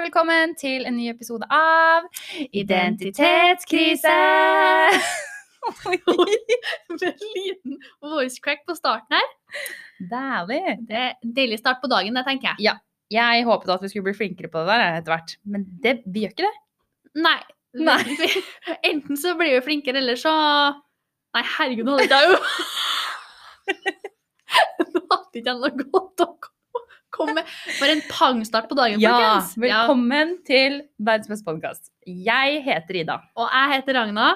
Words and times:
velkommen 0.00 0.54
til 0.56 0.86
en 0.88 0.94
ny 0.96 1.10
episode 1.10 1.44
av 1.52 2.06
Identitetskrise! 2.56 4.12
Med 5.90 7.02
en 7.04 7.18
liten 7.34 7.74
voice 8.00 8.40
crack 8.40 8.62
på 8.68 8.76
starten 8.78 9.18
her. 9.18 9.26
Dævlig. 10.00 10.60
Det 10.88 10.96
er 10.96 11.10
en 11.12 11.34
deilig 11.36 11.58
start 11.60 11.82
på 11.82 11.90
dagen, 11.92 12.16
det 12.16 12.24
tenker 12.24 12.48
jeg. 12.52 12.70
Ja. 12.70 12.74
Jeg 13.12 13.44
håpet 13.44 13.74
at 13.74 13.84
vi 13.84 13.90
skulle 13.92 14.08
bli 14.08 14.16
flinkere 14.16 14.48
på 14.48 14.62
det 14.62 14.70
der 14.70 15.00
etter 15.02 15.12
hvert, 15.12 15.34
men 15.44 15.66
det, 15.84 15.98
vi 16.06 16.24
gjør 16.24 16.32
ikke 16.32 16.46
det. 16.46 16.54
Nei. 17.26 17.40
Nei. 17.90 18.00
Enten 18.92 19.20
så 19.20 19.34
blir 19.36 19.52
vi 19.58 19.66
flinkere, 19.66 20.00
eller 20.00 20.16
så 20.20 20.32
Nei, 21.36 21.44
herregud, 21.58 21.86
nå 21.86 21.98
hadde 22.00 22.16
jeg 22.16 22.32
jo 22.32 22.38
Nå 24.94 25.04
hadde 25.12 25.38
ikke 25.38 25.44
jeg 25.44 25.60
noe 25.60 25.70
godt 25.84 26.24
å 26.24 26.32
komme 26.32 26.59
med. 27.18 27.44
For 27.78 27.86
en 27.90 28.00
pangstart 28.10 28.68
på 28.70 28.76
dagen, 28.78 29.00
Ja, 29.00 29.40
folkens. 29.40 29.56
velkommen 29.58 30.36
til 30.46 30.82
verdens 30.98 31.28
beste 31.28 31.44
podkast. 31.44 31.90
Jeg 32.06 32.62
heter 32.64 32.94
Ida. 33.02 33.16
Og 33.36 33.48
jeg 33.50 33.74
heter 33.82 33.94
Ragna. 33.94 34.34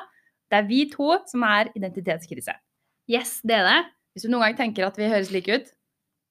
Det 0.50 0.58
er 0.58 0.66
vi 0.68 0.90
to 0.90 1.18
som 1.26 1.42
er 1.42 1.70
identitetskrise. 1.76 2.54
Yes, 3.08 3.40
det 3.42 3.56
er 3.56 3.64
det. 3.64 3.84
Hvis 4.14 4.22
du 4.24 4.28
noen 4.30 4.42
gang 4.42 4.56
tenker 4.56 4.86
at 4.86 4.96
vi 4.96 5.08
høres 5.08 5.30
like 5.32 5.48
ut, 5.54 5.66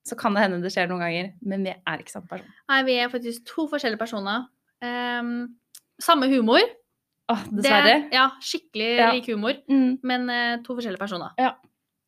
så 0.06 0.16
kan 0.18 0.34
det 0.34 0.42
hende 0.42 0.62
det 0.62 0.72
skjer 0.72 0.88
noen 0.88 1.00
ganger, 1.00 1.32
men 1.42 1.64
vi 1.64 1.70
er 1.74 1.98
ikke 1.98 2.10
samme 2.12 2.28
person. 2.28 2.46
Nei, 2.68 2.82
vi 2.84 2.92
er 3.00 3.08
faktisk 3.08 3.44
to 3.46 3.66
forskjellige 3.68 3.98
personer. 3.98 4.46
Um, 4.84 5.56
samme 6.00 6.28
humor. 6.28 6.60
Åh, 7.30 7.44
dessverre. 7.50 8.02
Det, 8.04 8.12
ja, 8.12 8.30
skikkelig 8.40 8.96
Ja. 8.98 9.10
lik 9.12 9.26
humor, 9.26 9.54
Mm, 9.68 9.98
men 10.02 10.28
uh, 10.28 10.62
to 10.62 10.74
forskjellige 10.76 10.98
personer. 11.00 11.30
Ja. 11.38 11.54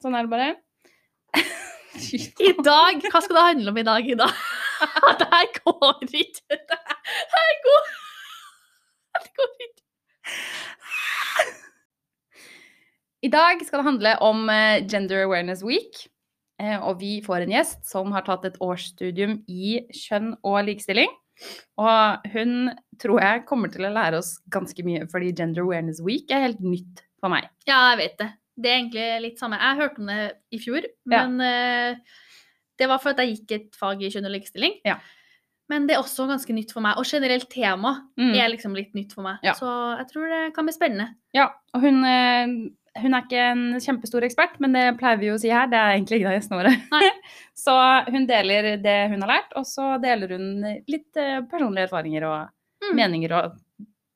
sånn 0.02 0.14
er 0.14 0.22
det 0.26 0.30
bare. 0.30 0.56
I 2.48 2.52
dag, 2.64 3.02
Hva 3.12 3.20
skal 3.24 3.36
det 3.38 3.44
handle 3.50 3.72
om 3.72 3.78
i 3.80 3.86
dag, 3.86 4.08
Ida? 4.14 4.26
Det 5.20 5.26
her 5.32 5.46
går 5.56 6.02
ikke. 6.04 6.56
Det 6.56 6.78
her 7.32 7.54
går 7.64 7.86
Det 9.24 9.30
går 9.38 9.54
ikke. 9.64 9.82
I 13.24 13.30
dag 13.32 13.62
skal 13.66 13.80
det 13.80 13.86
handle 13.88 14.12
om 14.22 14.44
eh, 14.52 14.82
Gender 14.86 15.24
Awareness 15.24 15.62
Week. 15.64 16.02
eh, 16.62 16.76
Og 16.84 17.00
vi 17.00 17.14
får 17.24 17.46
en 17.46 17.54
gjest 17.56 17.86
som 17.88 18.12
har 18.14 18.26
tatt 18.26 18.44
et 18.50 18.58
årsstudium 18.62 19.38
i 19.48 19.78
kjønn 19.96 20.34
og 20.46 20.60
likestilling. 20.68 21.10
Og 21.80 22.28
hun 22.32 22.70
tror 23.00 23.20
jeg 23.24 23.44
kommer 23.48 23.72
til 23.72 23.84
å 23.88 23.92
lære 23.92 24.20
oss 24.22 24.36
ganske 24.52 24.84
mye, 24.86 25.04
fordi 25.12 25.32
Gender 25.36 25.64
Awareness 25.66 26.00
Week 26.04 26.30
er 26.32 26.44
helt 26.46 26.62
nytt 26.64 27.02
for 27.20 27.32
meg. 27.32 27.48
Ja, 27.68 27.80
jeg 27.94 27.98
vet 28.04 28.18
det. 28.22 28.30
Det 28.56 28.70
er 28.70 28.78
egentlig 28.80 29.06
litt 29.22 29.38
samme. 29.42 29.58
Jeg 29.60 29.76
hørte 29.82 30.00
om 30.00 30.06
det 30.06 30.20
i 30.56 30.58
fjor, 30.62 30.86
men 31.04 31.36
ja. 31.40 31.94
det 32.80 32.88
var 32.88 32.98
for 33.02 33.12
at 33.12 33.20
jeg 33.20 33.34
gikk 33.36 33.52
et 33.58 33.76
fag 33.76 34.02
i 34.02 34.08
kjønn 34.12 34.28
og 34.28 34.32
likestilling. 34.36 34.78
Ja. 34.86 34.96
Men 35.68 35.86
det 35.88 35.96
er 35.96 36.00
også 36.02 36.28
ganske 36.30 36.54
nytt 36.54 36.70
for 36.72 36.80
meg. 36.84 36.94
Og 37.00 37.04
generelt 37.08 37.48
tema 37.50 37.96
Mm. 38.16 38.34
er 38.38 38.48
liksom 38.52 38.74
litt 38.76 38.94
nytt 38.94 39.12
for 39.12 39.22
meg. 39.26 39.38
Ja. 39.42 39.52
Så 39.58 39.66
jeg 39.98 40.06
tror 40.12 40.28
det 40.30 40.54
kan 40.54 40.64
bli 40.68 40.72
spennende. 40.76 41.08
Ja, 41.34 41.48
og 41.74 41.80
hun, 41.82 42.04
eh, 42.04 42.46
hun 43.02 43.14
er 43.18 43.22
ikke 43.26 43.40
en 43.52 43.64
kjempestor 43.82 44.22
ekspert, 44.24 44.60
men 44.60 44.72
det 44.72 44.96
pleier 45.00 45.18
vi 45.18 45.26
jo 45.26 45.34
å 45.34 45.40
si 45.40 45.50
her. 45.50 45.66
Det 45.66 45.76
er 45.76 45.96
egentlig 45.98 46.20
ikke 46.22 46.30
det 46.30 46.38
gjestene 46.40 46.60
våre. 46.62 47.12
Så 47.66 47.74
hun 48.12 48.26
deler 48.26 48.76
det 48.80 48.96
hun 49.10 49.20
har 49.22 49.28
lært, 49.34 49.52
og 49.56 49.64
så 49.66 50.00
deler 50.00 50.28
hun 50.36 50.62
litt 50.86 51.16
eh, 51.16 51.40
personlige 51.50 51.88
erfaringer 51.90 52.24
og 52.28 52.48
Mm. 52.86 52.94
meninger 52.94 53.32
og 53.32 53.54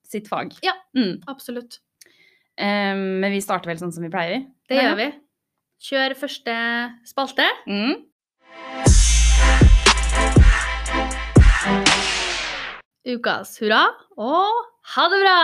sitt 0.06 0.28
fag. 0.28 0.52
Ja. 0.62 0.72
Mm. 0.94 1.22
Absolutt. 1.26 1.78
Eh, 2.58 2.94
men 2.94 3.30
vi 3.32 3.42
starter 3.44 3.70
vel 3.72 3.80
sånn 3.82 3.92
som 3.94 4.06
vi 4.06 4.12
pleier. 4.12 4.46
Det 4.70 4.80
gjør 4.80 4.98
vi. 4.98 5.10
Kjør 5.80 6.16
første 6.18 6.54
spalte. 7.08 7.46
Mm. 7.70 8.06
Ukas 13.10 13.54
hurra 13.62 13.86
og 14.20 14.66
ha 14.94 15.06
det 15.12 15.22
bra! 15.22 15.38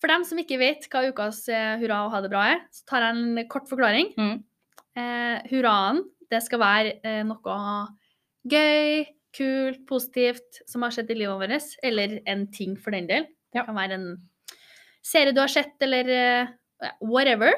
For 0.00 0.12
dem 0.12 0.24
som 0.28 0.40
ikke 0.40 0.58
vet 0.60 0.88
hva 0.92 1.06
ukas 1.08 1.46
eh, 1.48 1.76
hurra 1.80 2.02
og 2.04 2.12
ha 2.12 2.20
det 2.24 2.30
bra 2.32 2.42
er, 2.52 2.58
så 2.72 2.84
tar 2.88 3.06
jeg 3.06 3.16
en 3.16 3.46
kort 3.52 3.70
forklaring. 3.70 4.10
Mm. 4.20 4.34
Eh, 5.00 5.36
hurraen, 5.48 6.02
det 6.32 6.42
skal 6.44 6.60
være 6.60 6.96
eh, 7.04 7.22
noe 7.24 7.56
gøy, 8.52 9.04
kult, 9.34 9.80
positivt 9.88 10.60
som 10.70 10.84
har 10.84 10.92
skjedd 10.94 11.12
i 11.14 11.18
livet 11.22 11.40
vårt, 11.40 11.72
eller 11.84 12.18
en 12.30 12.44
ting 12.52 12.76
for 12.76 12.94
den 12.96 13.08
del. 13.08 13.28
Det 13.52 13.64
kan 13.64 13.76
være 13.76 13.96
en 13.96 14.08
serie 15.04 15.34
du 15.36 15.40
har 15.42 15.52
sett, 15.52 15.74
eller 15.84 16.08
eh, 16.14 16.52
whatever. 17.04 17.52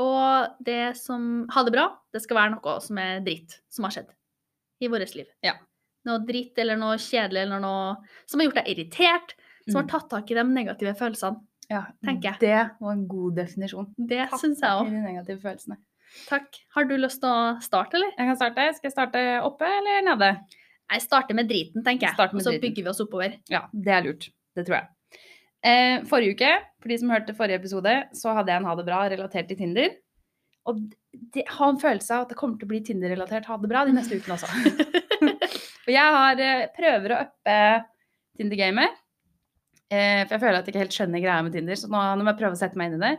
Og 0.00 0.56
det 0.66 0.96
som 0.98 1.44
ha 1.54 1.62
det 1.66 1.72
bra, 1.74 1.86
det 2.14 2.22
skal 2.24 2.38
være 2.40 2.54
noe 2.56 2.76
som 2.82 2.98
er 2.98 3.20
dritt 3.26 3.60
som 3.70 3.86
har 3.86 3.94
skjedd 3.94 4.10
i 4.82 4.88
vårt 4.90 5.14
liv. 5.14 5.28
Ja. 5.46 5.54
Noe 6.08 6.18
dritt 6.26 6.58
eller 6.60 6.76
noe 6.80 6.96
kjedelig 7.00 7.44
eller 7.46 7.62
noe 7.62 7.94
som 8.28 8.40
har 8.42 8.48
gjort 8.48 8.58
deg 8.58 8.72
irritert, 8.74 9.36
som 9.68 9.78
har 9.78 9.84
Mm. 9.86 9.92
tatt 9.94 10.08
tak 10.10 10.30
i 10.30 10.34
de 10.34 10.42
negative 10.44 10.94
følelsene. 10.98 11.40
Ja, 11.70 11.84
tenker 12.04 12.32
jeg. 12.32 12.40
Det 12.40 12.70
var 12.80 12.92
en 12.92 13.06
god 13.08 13.36
definisjon. 13.36 13.86
Det 13.96 14.26
syns 14.36 14.60
jeg 14.60 14.70
òg. 14.70 14.90
de 14.90 15.00
negative 15.00 15.40
følelsene. 15.40 15.78
Takk. 16.28 16.58
Har 16.74 16.84
du 16.84 16.96
lyst 16.98 17.20
til 17.22 17.30
å 17.30 17.60
starte, 17.62 17.94
eller? 17.94 18.10
Jeg 18.18 18.26
kan 18.28 18.36
starte. 18.36 18.74
Skal 18.76 18.90
jeg 18.90 18.92
starte 18.92 19.22
oppe 19.42 19.62
eller 19.64 20.02
nede? 20.04 20.28
Jeg 20.92 21.00
starter 21.00 21.34
med 21.34 21.48
driten, 21.48 21.82
tenker 21.82 22.10
jeg. 22.10 22.34
Og 22.34 22.42
så 22.42 22.60
bygger 22.60 22.82
vi 22.84 22.90
oss 22.90 23.00
oppover. 23.00 23.38
Ja, 23.48 23.62
det 23.72 23.88
er 23.94 24.02
lurt. 24.02 24.28
Det 24.54 24.66
tror 24.66 24.76
jeg. 24.82 24.88
Eh, 25.64 26.02
forrige 26.08 26.36
uke, 26.36 26.50
for 26.82 26.92
de 26.92 26.98
som 27.00 27.12
hørte 27.14 27.36
forrige 27.36 27.62
episode, 27.62 27.94
så 28.16 28.34
hadde 28.36 28.52
jeg 28.52 28.60
en 28.60 28.68
ha 28.68 28.74
det 28.76 28.86
bra 28.88 29.04
relatert 29.08 29.48
til 29.48 29.60
Tinder. 29.60 29.94
Og 30.68 30.80
de, 30.80 31.44
ha 31.44 31.68
en 31.68 31.80
følelse 31.80 32.12
av 32.16 32.26
at 32.26 32.32
det 32.32 32.38
kommer 32.40 32.60
til 32.60 32.68
å 32.68 32.72
bli 32.72 32.82
Tinder-relatert 32.84 33.48
ha 33.48 33.56
det 33.60 33.70
bra 33.72 33.84
de 33.88 33.94
neste 33.96 34.18
ukene 34.18 34.36
også. 34.36 34.48
og 35.86 35.92
jeg 35.92 36.16
har 36.18 36.44
eh, 36.44 36.66
prøver 36.76 37.14
å 37.14 37.22
uppe 37.26 37.58
Tinder-gamet. 38.36 39.00
Eh, 39.92 40.24
for 40.24 40.36
jeg 40.36 40.42
føler 40.42 40.58
at 40.58 40.66
jeg 40.68 40.74
ikke 40.74 40.84
helt 40.84 40.98
skjønner 40.98 41.24
greia 41.24 41.44
med 41.44 41.56
Tinder, 41.56 41.80
så 41.80 41.88
nå, 41.92 42.02
nå 42.16 42.24
må 42.24 42.32
jeg 42.34 42.42
prøve 42.42 42.58
å 42.58 42.60
sette 42.60 42.80
meg 42.80 42.92
inn 42.92 43.00
i 43.00 43.06
det. 43.06 43.14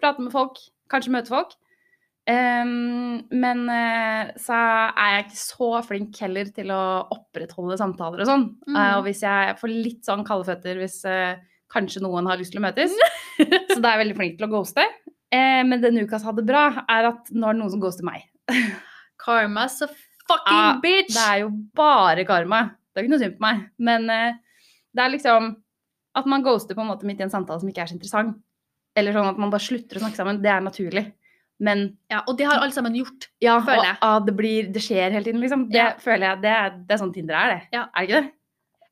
Prate 0.00 0.24
med 0.24 0.34
folk, 0.34 0.60
kanskje 0.92 1.16
møte 1.16 1.32
folk. 1.32 1.56
Ehm, 2.26 3.20
men 3.38 3.60
eh, 3.70 4.32
så 4.42 4.56
er 4.58 5.12
jeg 5.12 5.26
ikke 5.26 5.38
så 5.38 5.68
flink 5.86 6.16
heller 6.24 6.48
til 6.54 6.72
å 6.74 6.82
opprettholde 7.14 7.78
samtaler 7.78 8.24
og 8.24 8.30
sånn. 8.30 8.48
Mm. 8.66 8.74
Eh, 8.74 8.94
og 8.98 9.04
hvis 9.06 9.22
jeg 9.22 9.54
får 9.60 9.72
litt 9.72 10.08
sånn 10.08 10.24
kalde 10.26 10.48
føtter 10.48 10.80
hvis 10.82 10.98
eh, 11.06 11.38
kanskje 11.72 12.02
noen 12.04 12.26
har 12.30 12.38
lyst 12.40 12.52
til 12.54 12.60
å 12.62 12.66
møtes, 12.66 12.94
så 13.72 13.78
da 13.80 13.90
er 13.90 13.96
jeg 13.96 14.02
veldig 14.04 14.16
flink 14.20 14.38
til 14.38 14.46
å 14.48 14.52
ghoste. 14.52 14.84
Eh, 15.34 15.62
men 15.66 15.80
denne 15.82 16.04
Nukas 16.04 16.22
hadde 16.24 16.44
det 16.44 16.50
bra 16.52 16.66
er 16.86 17.08
at 17.10 17.30
nå 17.34 17.48
er 17.48 17.56
det 17.56 17.60
noen 17.62 17.72
som 17.74 17.82
ghoster 17.82 18.06
meg. 18.06 18.24
Karma 19.24 19.66
så 19.72 19.88
fucking 20.28 20.56
Ja, 20.60 20.72
bitch! 20.82 21.14
Det 21.16 21.24
er 21.26 21.38
jo 21.44 21.50
bare 21.76 22.24
karma. 22.28 22.60
Det 22.92 23.00
er 23.00 23.06
ikke 23.06 23.14
noe 23.16 23.22
synd 23.24 23.36
på 23.38 23.44
meg. 23.46 23.62
Men 23.88 24.08
eh, 24.12 24.38
det 24.96 25.04
er 25.04 25.12
liksom 25.14 25.52
at 26.16 26.28
man 26.30 26.44
ghoster 26.46 26.76
på 26.78 26.80
en 26.84 26.88
måte 26.92 27.04
midt 27.08 27.20
i 27.20 27.26
en 27.26 27.32
samtale 27.32 27.60
som 27.60 27.68
ikke 27.70 27.82
er 27.84 27.90
så 27.90 27.96
interessant. 27.98 28.38
Eller 28.96 29.12
sånn 29.12 29.28
at 29.28 29.36
man 29.40 29.50
bare 29.52 29.60
slutter 29.66 29.98
å 29.98 30.04
snakke 30.06 30.16
sammen. 30.16 30.38
Det 30.44 30.48
er 30.52 30.62
naturlig. 30.64 31.02
Men 31.60 31.86
Ja, 32.12 32.22
og 32.28 32.36
det 32.38 32.46
har 32.48 32.60
alle 32.62 32.72
sammen 32.72 32.94
gjort. 32.96 33.26
ja, 33.44 33.58
Føler 33.64 33.82
og, 33.82 33.86
jeg. 33.90 33.98
ah, 34.08 34.18
det, 34.24 34.34
blir, 34.36 34.70
det 34.72 34.82
skjer 34.84 35.12
hele 35.12 35.24
tiden, 35.26 35.40
liksom. 35.44 35.66
Det 35.72 35.80
Ja. 35.82 35.90
føler 36.00 36.30
jeg, 36.30 36.40
det 36.46 36.50
er, 36.54 36.70
det 36.88 36.96
er 36.96 37.00
sånn 37.02 37.12
Tinder 37.14 37.36
er, 37.40 37.52
det. 37.54 37.60
Ja. 37.76 37.84
Er 37.92 38.06
det 38.06 38.08
ikke 38.10 38.20
det? 38.22 38.32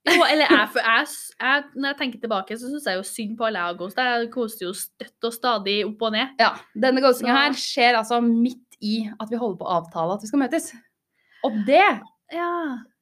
Jo, 0.05 0.21
eller 0.29 0.45
jeg, 0.53 0.69
jeg, 0.77 1.07
jeg, 1.41 1.63
når 1.75 1.89
jeg 1.89 1.97
tenker 1.99 2.21
tilbake, 2.21 2.57
så 2.61 2.69
syns 2.69 2.85
jeg 2.91 2.99
jo 2.99 3.05
synd 3.09 3.37
på 3.39 3.47
alle 3.49 3.61
jeg 3.63 3.71
har 3.71 3.77
ghosta. 3.79 4.05
Jeg 4.11 4.31
ghoster 4.35 4.67
jo 4.67 4.73
støtt 4.77 5.29
og 5.29 5.33
stadig 5.33 5.77
opp 5.89 6.03
og 6.05 6.13
ned. 6.13 6.35
Ja. 6.43 6.51
Denne 6.77 7.01
ghostinga 7.01 7.37
her 7.39 7.57
skjer 7.57 7.97
altså 8.03 8.19
midt 8.25 8.77
i 8.85 8.99
at 9.09 9.31
vi 9.33 9.39
holder 9.41 9.57
på 9.63 9.65
å 9.69 9.79
avtale 9.79 10.19
at 10.19 10.27
vi 10.27 10.29
skal 10.29 10.43
møtes. 10.45 10.67
Og 11.49 11.57
det 11.69 11.81
Ja. 12.35 12.51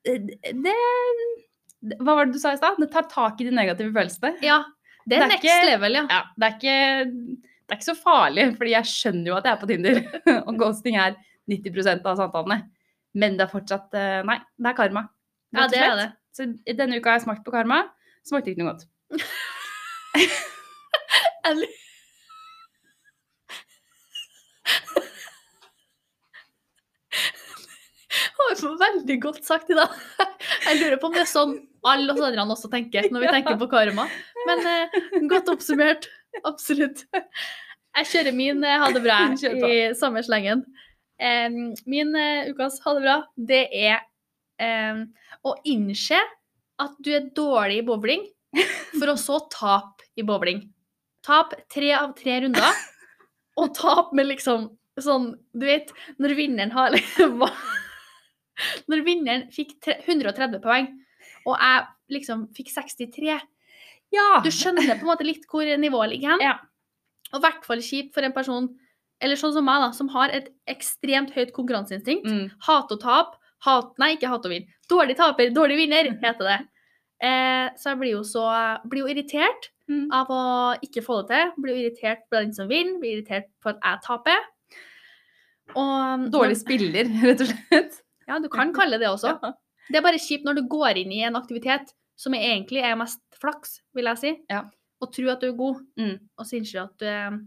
det, 0.06 0.14
det 0.62 0.76
Hva 1.98 2.14
var 2.14 2.26
det 2.30 2.36
du 2.36 2.38
sa 2.38 2.52
i 2.54 2.60
stad? 2.60 2.78
Det 2.78 2.90
tar 2.92 3.08
tak 3.10 3.40
i 3.42 3.48
de 3.48 3.54
negative 3.54 3.90
følelsene. 3.92 4.36
ja. 4.42 4.62
Det 5.02 5.16
er 5.18 5.18
Det 5.18 5.24
er 5.24 5.28
next 5.32 5.44
ikke- 5.44 5.66
level, 5.66 5.92
ja. 5.98 6.06
Ja, 6.08 6.22
det 6.38 6.46
er 6.46 6.52
ikke 6.54 7.06
det 7.66 7.74
er 7.74 7.76
ikke 7.80 7.90
så 7.90 7.96
farlig, 7.98 8.56
fordi 8.56 8.70
jeg 8.70 8.84
skjønner 8.86 9.26
jo 9.26 9.34
at 9.34 9.44
jeg 9.44 9.52
er 9.52 9.60
på 9.60 9.66
Tinder. 9.66 9.98
og 10.46 10.58
ghosting 10.60 10.96
er 10.96 11.16
90% 11.50 12.06
av 12.06 12.16
samtalene. 12.20 12.68
Men 13.14 13.36
det 13.36 13.40
er 13.48 13.50
fortsatt 13.50 13.94
eh, 13.98 14.22
Nei, 14.22 14.38
det 14.58 14.70
er 14.70 14.76
karma. 14.78 15.08
Ja, 15.52 15.66
det 15.66 15.80
er 15.82 15.96
det. 15.96 16.06
Så 16.32 16.48
denne 16.64 16.96
uka 16.98 17.12
har 17.12 17.20
jeg 17.20 17.26
smakt 17.26 17.44
på 17.44 17.52
karma. 17.54 17.84
Smakte 18.26 18.52
ikke 18.52 18.64
noe 18.64 18.72
godt. 18.72 18.88
Eller 21.48 21.78
Det 28.52 28.68
var 28.68 28.78
veldig 28.78 29.16
godt 29.22 29.44
sagt 29.46 29.70
i 29.72 29.76
dag. 29.76 29.90
Jeg 30.66 30.78
lurer 30.78 30.98
på 31.00 31.08
om 31.08 31.14
det 31.14 31.22
er 31.24 31.30
sånn 31.30 31.54
alle 31.88 32.12
oss 32.12 32.22
andre 32.22 32.44
også 32.54 32.70
tenker 32.70 33.08
når 33.10 33.24
vi 33.24 33.30
tenker 33.32 33.58
på 33.58 33.68
karma. 33.72 34.04
Men 34.46 34.62
eh, 34.68 35.00
godt 35.30 35.50
oppsummert. 35.50 36.06
Absolutt. 36.46 37.04
Jeg 37.12 38.08
kjører 38.12 38.36
min 38.36 38.62
eh, 38.66 38.78
ha 38.78 38.90
det 38.94 39.02
bra 39.04 39.18
i 39.72 39.80
samme 39.98 40.22
slengen. 40.26 40.62
Eh, 41.18 41.48
min 41.90 42.14
ukas 42.52 42.78
ha 42.84 42.94
det 42.98 43.04
bra, 43.06 43.16
det 43.50 43.64
er 43.72 44.04
em, 44.62 45.04
å 45.44 45.56
innse 45.68 46.18
at 46.82 46.94
du 47.02 47.12
er 47.14 47.30
dårlig 47.34 47.80
i 47.82 47.86
bowling, 47.86 48.24
for 48.98 49.12
å 49.12 49.18
så 49.20 49.38
tape 49.52 50.08
i 50.18 50.24
bowling. 50.26 50.64
Tap 51.24 51.54
tre 51.72 51.92
av 51.96 52.14
tre 52.18 52.40
runder, 52.44 52.80
og 53.60 53.74
tap 53.76 54.14
med 54.16 54.30
liksom 54.30 54.70
sånn 55.00 55.30
Du 55.54 55.64
vet, 55.64 55.92
når 56.20 56.34
vinneren 56.36 56.72
har 56.74 56.90
liksom 56.96 57.40
Når 58.90 59.04
vinneren 59.06 59.46
fikk 59.54 59.78
130 59.86 60.60
poeng, 60.64 60.90
og 61.48 61.56
jeg 61.56 61.86
liksom 62.18 62.44
fikk 62.56 62.70
63. 62.74 63.38
Ja! 64.12 64.28
Du 64.44 64.50
skjønner 64.52 64.92
på 64.92 65.06
en 65.06 65.10
måte 65.10 65.26
litt 65.26 65.46
hvor 65.50 65.66
nivået 65.80 66.12
ligger 66.12 66.34
hen. 66.34 66.44
Ja. 66.44 66.56
Og 67.32 67.40
i 67.40 67.44
hvert 67.46 67.64
fall 67.66 67.82
kjipt 67.82 68.12
for 68.14 68.26
en 68.26 68.34
person, 68.36 68.68
eller 69.22 69.40
sånn 69.40 69.54
som 69.56 69.64
meg, 69.66 69.80
da, 69.80 69.90
som 69.96 70.10
har 70.12 70.34
et 70.36 70.50
ekstremt 70.70 71.32
høyt 71.34 71.54
konkurranseinstinkt. 71.56 72.28
Mm. 72.28 72.50
Hat 72.68 72.92
og 72.92 73.00
tap. 73.02 73.38
Hat, 73.66 73.92
nei, 74.02 74.14
ikke 74.16 74.28
hat 74.32 74.44
og 74.48 74.50
vinn. 74.54 74.66
Dårlig 74.90 75.16
taper, 75.16 75.50
dårlig 75.54 75.76
vinner, 75.84 76.08
heter 76.24 76.48
det. 76.48 76.58
Eh, 77.22 77.68
så 77.78 77.92
jeg 77.92 77.98
blir 78.00 78.12
jo 78.16 78.22
så 78.26 78.46
blir 78.88 79.04
jo 79.06 79.12
irritert 79.14 79.70
Mm. 79.90 80.06
av 80.14 80.28
å 80.30 80.42
ikke 80.80 81.02
få 81.04 81.16
det 81.26 81.34
til. 81.34 81.48
Blir 81.60 81.74
jo 81.74 81.80
irritert 81.82 82.20
på 82.30 82.38
den 82.38 82.52
som 82.54 82.68
vinner, 82.70 83.00
blir 83.02 83.16
irritert 83.18 83.48
på 83.60 83.72
at 83.72 83.80
jeg 83.82 83.98
taper. 84.06 84.38
Og 85.76 86.28
Dårlig 86.32 86.56
spiller, 86.60 87.08
rett 87.24 87.42
og 87.44 87.50
slett. 87.50 87.98
Ja, 88.30 88.36
du 88.38 88.46
kan 88.48 88.70
kalle 88.74 88.98
det 89.02 89.08
også. 89.10 89.34
Ja. 89.42 89.50
Det 89.90 89.98
er 89.98 90.04
bare 90.06 90.20
kjipt 90.22 90.44
når 90.46 90.60
du 90.60 90.62
går 90.70 91.00
inn 91.02 91.10
i 91.12 91.24
en 91.26 91.34
aktivitet 91.36 91.90
som 92.16 92.32
egentlig 92.38 92.84
er 92.86 92.94
mest 92.96 93.18
flaks, 93.42 93.80
vil 93.98 94.06
jeg 94.12 94.20
si, 94.20 94.30
Ja. 94.48 94.62
og 95.02 95.10
tror 95.12 95.32
at 95.34 95.42
du 95.42 95.48
er 95.50 95.56
god, 95.58 95.80
Mm. 95.98 96.14
og 96.38 96.46
så 96.46 96.56
innser 96.60 96.78
du 96.78 96.82
at 96.84 96.94
du 97.02 97.06
er 97.10 97.40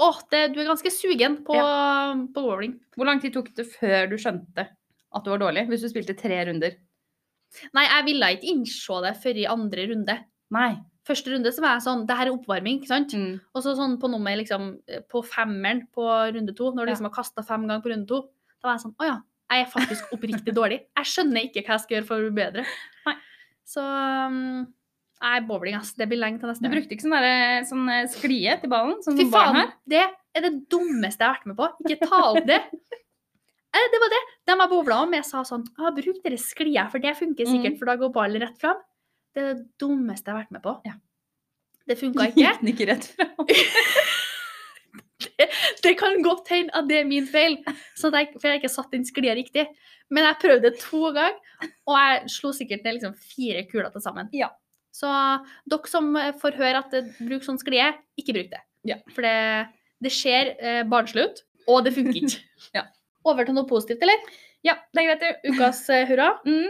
Å, 0.00 0.08
det, 0.32 0.40
du 0.54 0.60
er 0.60 0.68
ganske 0.68 0.90
sugen 0.94 1.38
på, 1.46 1.54
på 1.54 2.42
bowling. 2.42 2.74
Hvor 2.96 3.06
lang 3.06 3.20
tid 3.22 3.32
tok 3.34 3.54
det 3.54 3.66
før 3.70 4.10
du 4.10 4.16
skjønte 4.18 4.66
at 5.14 5.24
du 5.26 5.30
var 5.32 5.40
dårlig, 5.42 5.66
hvis 5.70 5.82
du 5.84 5.88
spilte 5.90 6.14
tre 6.18 6.38
runder? 6.48 6.76
Nei, 7.74 7.82
jeg 7.88 8.04
ville 8.06 8.28
ikke 8.36 8.50
innse 8.52 9.00
det 9.02 9.14
før 9.24 9.40
i 9.42 9.46
andre 9.50 9.86
runde. 9.90 10.16
Nei. 10.54 10.70
Første 11.08 11.32
runde 11.32 11.50
så 11.50 11.62
var 11.64 11.78
jeg 11.78 11.82
sånn 11.86 12.02
Det 12.06 12.14
her 12.18 12.28
er 12.28 12.34
oppvarming, 12.36 12.76
ikke 12.78 12.90
sant? 12.90 13.14
Mm. 13.16 13.40
Og 13.56 13.62
så 13.64 13.72
sånn 13.74 13.94
på 13.98 14.10
nummer 14.12 14.36
liksom 14.36 14.66
På 15.10 15.22
femmeren 15.26 15.80
på 15.96 16.04
runde 16.36 16.52
to, 16.54 16.68
når 16.70 16.84
du 16.84 16.90
Ja. 16.90 16.92
liksom 16.92 17.08
har 17.08 17.14
kasta 17.16 17.42
fem 17.42 17.64
ganger 17.66 17.82
på 17.82 17.90
runde 17.94 18.06
to, 18.06 18.20
da 18.60 18.68
var 18.68 18.76
jeg 18.76 18.84
sånn 18.84 18.94
Å 19.00 19.06
ja, 19.08 19.16
jeg 19.50 19.64
er 19.64 19.70
faktisk 19.72 20.12
oppriktig 20.14 20.54
dårlig. 20.54 20.78
Jeg 21.00 21.08
skjønner 21.10 21.48
ikke 21.48 21.64
hva 21.64 21.74
jeg 21.78 21.80
skal 21.86 21.96
gjøre 21.96 22.06
for 22.06 22.20
å 22.20 22.28
bli 22.28 22.36
bedre. 22.44 22.64
Nei. 23.08 23.16
Så 23.66 23.80
um, 24.28 24.68
Nei, 25.20 25.40
bowling, 25.44 25.74
ass. 25.76 25.92
Det 25.98 26.06
blir 26.08 26.20
lenge 26.20 26.38
til 26.40 26.48
neste. 26.48 26.62
Du 26.64 26.70
brukte 26.72 26.94
ikke 26.94 27.04
sånn, 27.08 27.16
derre- 27.18 27.64
sånn 27.68 27.88
eh, 27.92 28.06
sklie 28.08 28.54
til 28.62 28.70
ballen, 28.72 28.94
Sånn 29.04 29.18
Fy 29.18 29.26
faen, 29.32 29.72
det 29.90 30.04
er 30.06 30.40
det 30.46 30.52
dummeste 30.72 31.20
jeg 31.20 31.28
har 31.28 31.34
vært 31.40 31.50
med 31.50 31.58
på. 31.58 31.66
Ikke 31.84 32.06
ta 32.08 32.20
opp 32.30 32.46
det. 32.48 32.60
Eh, 33.74 33.86
Det 33.92 34.00
var 34.02 34.10
det. 34.10 34.22
De 34.50 34.56
jeg 34.58 34.68
bowla 34.72 35.00
med, 35.08 35.24
sa 35.26 35.42
sånn 35.46 35.64
ah, 35.78 35.90
Bruk 35.94 36.22
dere 36.24 36.38
sklia, 36.38 36.88
for 36.90 36.98
det 36.98 37.16
funker 37.18 37.46
sikkert, 37.46 37.74
Mm. 37.74 37.78
for 37.78 37.86
da 37.86 37.96
går 37.96 38.12
ballen 38.12 38.42
rett 38.42 38.58
fram. 38.60 38.80
Det 39.34 39.42
er 39.42 39.54
det 39.54 39.66
dummeste 39.78 40.26
jeg 40.26 40.34
har 40.34 40.42
vært 40.42 40.50
med 40.56 40.62
på. 40.62 40.74
Ja. 40.86 40.92
Det 41.86 41.98
funka 41.98 42.26
ikke. 42.30 42.42
Gikk 42.42 42.60
den 42.60 42.72
ikke 42.74 42.88
rett 42.90 43.04
fram? 43.14 43.46
Det 45.82 45.92
kan 46.00 46.22
godt 46.24 46.48
hende 46.52 46.72
at 46.76 46.86
det 46.88 46.98
er 47.00 47.08
min 47.08 47.26
feil, 47.28 47.58
sånn 47.98 48.14
at 48.14 48.20
jeg, 48.20 48.28
for 48.40 48.46
jeg 48.48 48.54
har 48.54 48.60
ikke 48.60 48.72
satt 48.72 48.90
den 48.94 49.04
sklia 49.04 49.34
riktig. 49.36 49.66
Men 50.10 50.24
jeg 50.26 50.38
prøvde 50.42 50.64
det 50.70 50.80
to 50.80 51.10
ganger, 51.14 51.36
og 51.88 51.96
jeg 51.98 52.30
slo 52.34 52.50
sikkert 52.56 52.84
ned 52.86 52.96
liksom 52.98 53.14
fire 53.20 53.62
kuler 53.68 53.90
til 53.94 54.02
sammen. 54.04 54.30
Ja. 54.36 54.48
Så 54.96 55.08
dere 55.70 55.90
som 55.92 56.08
får 56.40 56.56
høre 56.58 56.80
at 56.82 56.90
det 56.94 57.02
bruk 57.20 57.44
sånn 57.46 57.60
sklie, 57.60 57.92
ikke 58.20 58.34
bruk 58.36 58.48
det. 58.52 58.62
Ja. 58.88 58.96
For 59.14 59.22
det, 59.26 59.34
det 60.02 60.12
ser 60.16 60.54
eh, 60.58 60.82
barnslig 60.88 61.28
ut, 61.28 61.42
og 61.68 61.84
det 61.86 61.94
funker 61.96 62.20
ikke. 62.22 62.40
Ja. 62.80 62.86
Over 63.24 63.44
til 63.44 63.54
noe 63.54 63.66
positivt, 63.68 64.02
eller? 64.02 64.16
Ja, 64.64 64.74
det 64.94 65.02
er 65.02 65.08
greit. 65.10 65.20
det. 65.20 65.52
Ukas 65.54 65.82
eh, 65.92 66.06
hurra. 66.08 66.30
Mm. 66.46 66.68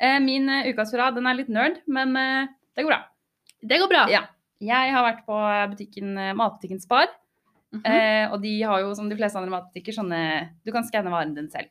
Eh, 0.00 0.18
Min 0.22 0.48
eh, 0.48 0.68
ukas 0.72 0.92
hurra, 0.94 1.10
den 1.14 1.26
er 1.26 1.34
litt 1.38 1.48
nerd, 1.50 1.80
men 1.90 2.14
eh, 2.16 2.46
det 2.76 2.84
går 2.86 2.92
bra. 2.92 3.00
Det 3.62 3.78
går 3.82 3.88
bra. 3.90 4.04
Ja. 4.12 4.24
Jeg 4.62 4.92
har 4.94 5.04
vært 5.06 5.24
på 5.26 5.38
butikken, 5.72 6.16
eh, 6.18 6.34
matbutikken 6.34 6.80
Spar, 6.82 7.08
Mhm. 7.70 7.82
eh, 7.84 8.30
og 8.32 8.40
de 8.40 8.62
har 8.64 8.80
jo 8.80 8.94
som 8.96 9.10
de 9.10 9.16
fleste 9.18 9.36
andre 9.36 9.50
matbutikker 9.52 9.92
sånne 9.92 10.20
Du 10.64 10.72
kan 10.72 10.84
skanne 10.88 11.10
varen 11.12 11.34
din 11.34 11.50
selv. 11.52 11.68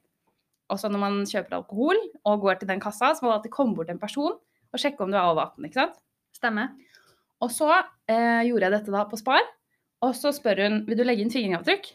Og 0.70 0.78
så 0.78 0.92
når 0.92 1.00
man 1.00 1.16
kjøper 1.26 1.54
alkohol 1.58 1.98
og 2.24 2.42
går 2.44 2.60
til 2.60 2.68
den 2.68 2.80
kassa, 2.80 3.16
så 3.16 3.24
må 3.24 3.32
det 3.32 3.38
alltid 3.40 3.52
komme 3.56 3.74
bort 3.76 3.90
en 3.90 3.98
person 3.98 4.34
og 4.38 4.78
sjekke 4.80 5.02
om 5.02 5.10
du 5.10 5.18
er 5.18 5.24
over 5.26 5.48
18, 5.48 5.66
ikke 5.66 5.74
sant? 5.80 5.96
Stemmer. 6.38 6.70
Og 7.42 7.50
så 7.50 7.70
eh, 8.08 8.44
gjorde 8.46 8.62
jeg 8.68 8.72
dette 8.76 8.92
da 8.92 9.06
på 9.10 9.18
Spar, 9.18 9.42
og 10.04 10.14
så 10.14 10.30
spør 10.36 10.62
hun 10.68 10.86
vil 10.86 10.98
du 10.98 11.04
legge 11.04 11.22
inn 11.26 11.32
fingeravtrykk. 11.34 11.90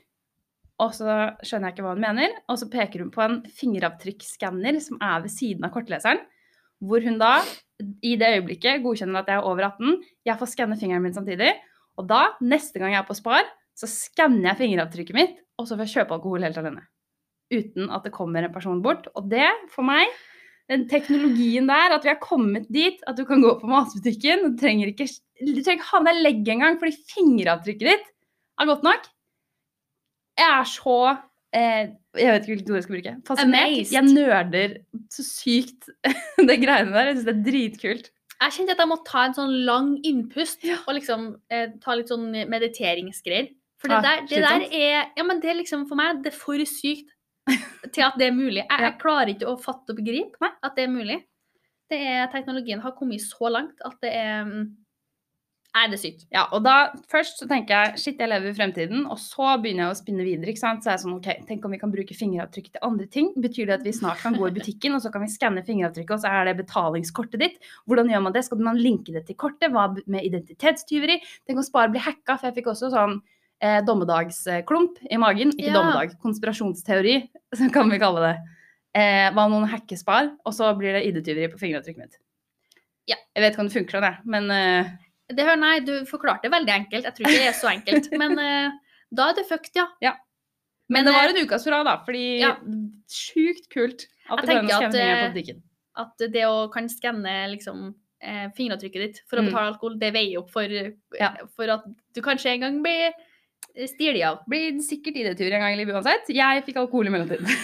Og 0.80 0.94
så 0.96 1.16
skjønner 1.44 1.68
jeg 1.68 1.76
ikke 1.76 1.84
hva 1.84 1.94
hun 1.94 2.04
mener, 2.04 2.32
og 2.50 2.58
så 2.58 2.68
peker 2.72 3.04
hun 3.04 3.10
på 3.14 3.22
en 3.24 3.40
fingeravtrykksskanner 3.58 4.78
som 4.82 5.00
er 5.04 5.20
ved 5.24 5.34
siden 5.34 5.66
av 5.66 5.74
kortleseren, 5.74 6.22
hvor 6.82 7.04
hun 7.04 7.20
da 7.20 7.36
i 8.02 8.16
det 8.18 8.30
øyeblikket 8.38 8.82
godkjenner 8.82 9.22
at 9.22 9.30
jeg 9.30 9.38
er 9.38 9.46
over 9.46 9.68
18, 9.68 10.00
jeg 10.26 10.38
får 10.40 10.50
skanne 10.50 10.78
fingeren 10.80 11.04
min 11.04 11.14
samtidig, 11.14 11.52
og 12.00 12.08
da, 12.08 12.22
neste 12.40 12.80
gang 12.80 12.94
jeg 12.94 13.02
er 13.02 13.08
på 13.08 13.16
Spar, 13.18 13.46
så 13.78 13.88
skanner 13.90 14.50
jeg 14.50 14.60
fingeravtrykket 14.62 15.16
mitt, 15.16 15.38
og 15.60 15.68
så 15.68 15.76
får 15.76 15.86
jeg 15.86 15.94
kjøpe 16.00 16.16
alkohol 16.16 16.46
helt 16.46 16.58
alene. 16.60 16.84
Uten 17.52 17.90
at 17.92 18.06
det 18.06 18.14
kommer 18.16 18.44
en 18.44 18.54
person 18.54 18.80
bort. 18.84 19.08
Og 19.18 19.28
det, 19.30 19.48
for 19.72 19.84
meg, 19.86 20.08
den 20.72 20.86
teknologien 20.88 21.68
der, 21.68 21.96
at 21.96 22.04
vi 22.06 22.12
har 22.12 22.20
kommet 22.22 22.68
dit 22.72 23.02
at 23.08 23.18
du 23.18 23.26
kan 23.28 23.42
gå 23.44 23.52
på 23.60 23.68
matbutikken 23.68 24.46
du 24.46 24.60
trenger 24.60 24.92
ikke, 24.92 25.08
ha 25.90 26.00
med 26.00 26.14
deg 26.14 26.22
legg 26.22 26.52
engang, 26.54 26.78
fordi 26.80 26.96
fingeravtrykket 27.12 27.90
ditt 27.90 28.08
er 28.62 28.70
godt 28.70 28.86
nok. 28.86 29.08
Jeg 30.42 30.50
er 30.58 30.66
så 30.68 30.96
eh, 31.54 31.92
Jeg 32.18 32.32
vet 32.34 32.42
ikke 32.42 32.52
hvilket 32.56 32.72
ord 32.72 32.78
jeg 32.80 32.86
skal 32.88 32.96
bruke. 32.98 33.14
Fascinert. 33.28 33.92
Jeg 33.94 34.08
nerder 34.10 34.74
så 35.14 35.24
sykt 35.26 35.88
det 36.50 36.58
greiene 36.64 36.92
der. 36.94 37.12
Jeg 37.12 37.16
syns 37.20 37.28
det 37.30 37.34
er 37.36 37.46
dritkult. 37.48 38.10
Jeg 38.42 38.54
kjente 38.56 38.74
at 38.74 38.80
jeg 38.82 38.90
måtte 38.90 39.06
ta 39.06 39.24
en 39.28 39.36
sånn 39.36 39.52
lang 39.68 39.90
innpust 40.08 40.64
Ja. 40.66 40.80
og 40.88 40.96
liksom 40.98 41.28
eh, 41.54 41.68
ta 41.82 41.94
litt 41.94 42.10
sånn 42.10 42.30
mediteringsgreier. 42.50 43.52
For 43.82 43.90
det 43.90 43.98
Ah, 43.98 44.02
der, 44.06 44.24
det 44.30 44.40
der 44.42 44.64
er 44.68 45.10
Ja, 45.18 45.24
men 45.26 45.40
det 45.42 45.50
er 45.52 45.58
liksom 45.60 45.86
for 45.90 45.98
meg, 45.98 46.22
det 46.24 46.32
er 46.32 46.38
for 46.38 46.58
sykt 46.66 47.10
til 47.94 48.02
at 48.06 48.18
det 48.18 48.28
er 48.28 48.34
mulig. 48.34 48.62
Jeg, 48.64 48.80
jeg 48.86 48.98
klarer 49.02 49.30
ikke 49.32 49.50
å 49.50 49.58
fatte 49.58 49.94
og 49.94 49.98
begripe 49.98 50.50
at 50.62 50.74
det 50.78 50.84
er 50.88 50.92
mulig. 50.92 51.20
Det 51.90 51.98
er, 51.98 52.26
teknologien 52.32 52.80
har 52.80 52.94
kommet 52.98 53.20
så 53.22 53.50
langt 53.52 53.82
at 53.84 53.96
det 54.02 54.12
er 54.16 54.44
mm, 54.48 54.62
Nei, 55.72 55.86
det 55.88 55.96
er 55.96 56.00
sykt. 56.02 56.24
Ja, 56.28 56.42
og 56.52 56.60
da 56.66 56.72
først 57.08 57.38
så 57.40 57.46
tenker 57.48 57.72
jeg 57.72 58.00
shit, 58.02 58.18
jeg 58.20 58.28
lever 58.28 58.50
i 58.50 58.56
fremtiden, 58.58 59.06
og 59.08 59.16
så 59.16 59.54
begynner 59.62 59.86
jeg 59.86 59.94
å 59.94 59.98
spinne 60.02 60.24
videre. 60.26 60.50
ikke 60.52 60.60
sant? 60.60 60.82
Så 60.84 60.90
er 60.90 60.98
jeg 60.98 61.02
sånn, 61.06 61.14
ok, 61.16 61.46
Tenk 61.48 61.64
om 61.64 61.72
vi 61.72 61.78
kan 61.80 61.94
bruke 61.94 62.12
fingeravtrykk 62.18 62.66
til 62.74 62.82
andre 62.84 63.06
ting? 63.08 63.30
Betyr 63.40 63.70
det 63.70 63.78
at 63.78 63.86
vi 63.86 63.94
snart 63.96 64.20
kan 64.20 64.36
gå 64.36 64.50
i 64.50 64.52
butikken, 64.58 64.92
og 64.98 65.00
så 65.00 65.08
kan 65.14 65.24
vi 65.24 65.30
skanne 65.32 65.62
fingeravtrykket, 65.64 66.12
og 66.12 66.20
så 66.20 66.28
er 66.28 66.50
det 66.50 66.58
betalingskortet 66.60 67.40
ditt? 67.40 67.56
Hvordan 67.88 68.10
gjør 68.12 68.24
man 68.26 68.34
det? 68.36 68.42
Skal 68.44 68.60
man 68.60 68.76
linke 68.84 69.14
det 69.16 69.24
til 69.30 69.38
kortet? 69.40 69.72
Hva 69.72 69.86
med 69.96 70.26
identitetstyveri? 70.28 71.16
Tenk 71.48 71.62
om 71.62 71.64
Spar 71.64 71.88
blir 71.94 72.04
hacka, 72.04 72.36
for 72.36 72.50
jeg 72.50 72.58
fikk 72.60 72.68
også 72.74 72.90
sånn 72.92 73.16
eh, 73.64 73.80
dommedagsklump 73.88 75.00
i 75.08 75.16
magen. 75.24 75.54
Ikke 75.56 75.70
Ja. 75.72 75.78
dommedag, 75.80 76.18
konspirasjonsteori, 76.20 77.16
så 77.56 77.70
kan 77.72 77.88
vi 77.88 78.00
kalle 78.02 78.26
det. 78.28 78.34
Eh, 78.92 79.30
hva 79.32 79.46
om 79.48 79.56
noen 79.56 79.70
hacker 79.72 79.96
Spar, 79.96 80.34
og 80.44 80.52
så 80.52 80.68
blir 80.76 80.92
det 80.98 81.06
ID-tyveri 81.08 81.48
på 81.48 81.62
fingeravtrykket 81.64 82.04
mitt? 82.04 82.20
Ja. 83.08 83.16
Jeg 83.34 83.40
vet 83.46 83.54
ikke 83.56 83.64
om 83.64 83.72
det 83.72 83.78
funker 83.80 83.96
sånn, 83.96 84.04
jeg, 84.10 84.20
men 84.36 84.52
eh, 84.52 84.92
Det 85.36 85.46
Nei, 85.60 85.78
du 85.86 85.92
forklarte 86.08 86.46
det 86.48 86.52
veldig 86.54 86.72
enkelt. 86.74 87.04
Jeg 87.08 87.14
tror 87.16 87.26
ikke 87.28 87.40
det 87.42 87.48
er 87.50 87.58
så 87.58 87.70
enkelt. 87.72 88.08
Men 88.22 88.38
eh, 88.38 88.70
da 89.12 89.30
er 89.30 89.34
det 89.40 89.46
fucked, 89.48 89.80
ja. 90.04 90.14
Men 90.92 91.06
det 91.08 91.12
var 91.14 91.30
en 91.32 91.40
ukas 91.46 91.64
hurra, 91.66 91.82
da. 91.86 91.96
Fordi 92.04 92.24
Ja. 92.42 92.54
sjukt 93.08 93.68
kult 93.72 94.06
at 94.30 94.42
det 94.44 94.54
går 94.54 94.58
an 94.58 94.68
å 94.68 94.78
skanne 94.78 94.86
at, 94.86 94.94
på 94.94 95.26
eh, 95.26 95.32
butikken. 95.34 95.62
At 96.02 96.24
det 96.34 96.44
å 96.48 96.56
kan 96.72 96.88
skanne 96.92 97.34
liksom 97.54 97.82
eh, 98.22 98.48
fingeravtrykket 98.56 99.02
ditt 99.06 99.20
for 99.28 99.38
å 99.40 99.42
Mm. 99.42 99.48
betale 99.50 99.72
alkohol, 99.72 99.98
det 99.98 100.12
veier 100.14 100.38
opp 100.42 100.50
for, 100.52 100.68
Ja. 101.18 101.30
for 101.56 101.68
at 101.74 101.84
du 102.14 102.20
kanskje 102.22 102.52
en 102.54 102.60
gang 102.66 102.82
blir 102.84 103.12
stilig 103.88 104.22
av. 104.26 104.42
Blir 104.48 104.76
sikkert 104.84 105.16
ID-tur 105.16 105.52
en 105.52 105.60
gang 105.64 105.72
i 105.74 105.80
livet 105.80 105.94
uansett. 105.96 106.28
Jeg 106.28 106.64
fikk 106.66 106.76
alkohol 106.76 107.06
i 107.08 107.14
mellomtiden. 107.14 107.46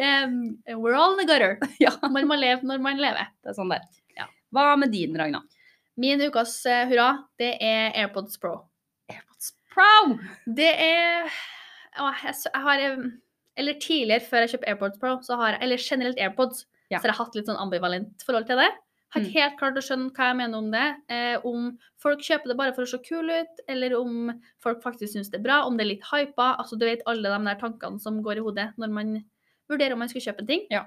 Um, 0.00 0.58
we're 0.68 0.94
all 0.94 1.12
in 1.12 1.18
the 1.18 1.26
gutter. 1.26 1.58
ja, 1.80 1.90
Man 2.08 2.28
må 2.28 2.36
leve 2.38 2.62
når 2.64 2.80
man 2.80 2.96
lever. 3.00 3.26
det 3.42 3.50
er 3.50 3.56
sånn 3.56 3.72
det 3.72 3.80
er. 3.80 3.88
Ja. 4.22 4.26
Hva 4.54 4.76
med 4.78 4.92
din, 4.94 5.16
Ragna? 5.18 5.42
Min 6.00 6.22
ukas 6.24 6.54
eh, 6.70 6.86
hurra, 6.88 7.10
det 7.40 7.54
er 7.60 7.92
AirPods 8.00 8.38
Pro. 8.40 8.54
AirPods 9.10 9.52
Pro! 9.74 10.18
Det 10.46 10.70
er 10.80 11.26
Å, 12.00 12.10
jeg, 12.22 12.34
jeg 12.46 12.62
har 12.64 12.82
Eller 13.60 13.74
tidligere, 13.82 14.22
før 14.24 14.44
jeg 14.46 14.52
kjøpte 14.54 14.68
AirPods 14.72 15.00
Pro, 15.02 15.16
så 15.26 15.36
har 15.40 15.56
jeg 15.56 15.62
Eller 15.66 15.82
generelt 15.82 16.20
AirPods, 16.22 16.64
Ja. 16.90 16.98
så 16.98 17.06
har 17.08 17.12
jeg 17.12 17.18
hatt 17.20 17.34
litt 17.38 17.46
sånn 17.50 17.60
ambivalent 17.60 18.22
forhold 18.26 18.46
til 18.48 18.56
det. 18.62 18.70
Har 19.10 19.20
ikke 19.22 19.30
Mm. 19.34 19.42
helt 19.42 19.58
klart 19.58 19.76
å 19.78 19.82
skjønne 19.82 20.12
hva 20.14 20.26
jeg 20.30 20.36
mener 20.38 20.58
om 20.58 20.70
det. 20.70 20.86
Eh, 21.10 21.36
om 21.44 21.78
folk 21.98 22.20
kjøper 22.22 22.46
det 22.48 22.56
bare 22.56 22.72
for 22.72 22.82
å 22.82 22.88
se 22.88 22.98
kule 22.98 23.40
ut, 23.42 23.60
eller 23.68 23.94
om 23.98 24.40
folk 24.62 24.80
faktisk 24.82 25.12
syns 25.16 25.30
det 25.30 25.40
er 25.40 25.44
bra, 25.48 25.64
om 25.66 25.76
det 25.76 25.84
er 25.84 25.90
litt 25.96 26.04
hypa. 26.12 26.56
Altså, 26.58 26.78
du 26.78 26.84
vet 26.86 27.02
alle 27.10 27.22
de 27.28 27.44
der 27.44 27.58
tankene 27.58 28.00
som 28.00 28.22
går 28.22 28.38
i 28.38 28.44
hodet 28.46 28.68
når 28.78 28.90
man 28.90 29.24
vurderer 29.68 29.92
om 29.94 29.98
man 29.98 30.08
skal 30.08 30.22
kjøpe 30.22 30.40
en 30.40 30.46
ting. 30.46 30.62
Ja. 30.70 30.84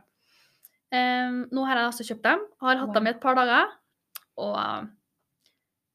Eh, 0.91 1.31
nå 1.51 1.65
har 1.67 1.75
jeg 1.75 1.85
altså 1.91 2.07
kjøpt 2.07 2.23
dem, 2.23 2.39
har 2.61 2.75
hatt 2.77 2.87
Wow. 2.87 2.93
dem 2.95 3.07
i 3.07 3.09
et 3.11 3.21
par 3.21 3.35
dager, 3.35 3.67
og 4.37 4.89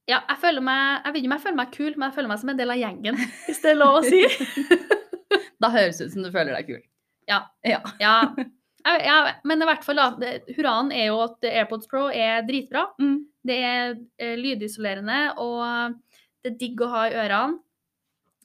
ja, 0.09 0.23
jeg 0.29 0.39
føler 0.41 0.65
meg 0.65 1.05
Jeg 1.05 1.13
vet 1.13 1.21
ikke 1.23 1.29
om 1.31 1.37
jeg 1.37 1.45
føler 1.47 1.57
meg 1.61 1.73
kul, 1.75 1.91
men 1.97 2.07
jeg 2.09 2.15
føler 2.17 2.29
meg 2.33 2.39
som 2.43 2.49
en 2.55 2.61
del 2.61 2.71
av 2.75 2.81
gjengen, 2.81 3.19
hvis 3.47 3.61
det 3.65 3.71
er 3.75 3.79
lov 3.83 3.99
å 4.01 4.05
si. 4.07 4.23
Da 5.63 5.69
høres 5.75 5.99
det 5.99 6.07
ut 6.09 6.13
som 6.15 6.23
du 6.25 6.31
føler 6.35 6.55
deg 6.55 6.69
kul. 6.71 6.83
Ja. 7.29 7.41
Ja. 7.67 7.81
Ja, 8.01 8.15
jeg- 8.87 9.05
ja, 9.05 9.17
men 9.45 9.61
i 9.63 9.67
hvert 9.69 9.83
fall, 9.85 9.99
da. 9.99 10.35
Hurraen 10.57 10.93
er 10.95 11.09
jo 11.11 11.17
at 11.25 11.43
AirPods 11.45 11.89
Pro 11.91 12.07
er 12.15 12.45
dritbra. 12.47 12.87
Mm. 13.03 13.17
Det 13.45 13.57
er 13.67 13.97
eh, 14.23 14.37
lydisolerende, 14.39 15.35
og 15.43 15.97
det 16.45 16.53
er 16.53 16.59
digg 16.63 16.81
å 16.87 16.89
ha 16.93 17.03
i 17.11 17.17
ørene. 17.19 17.59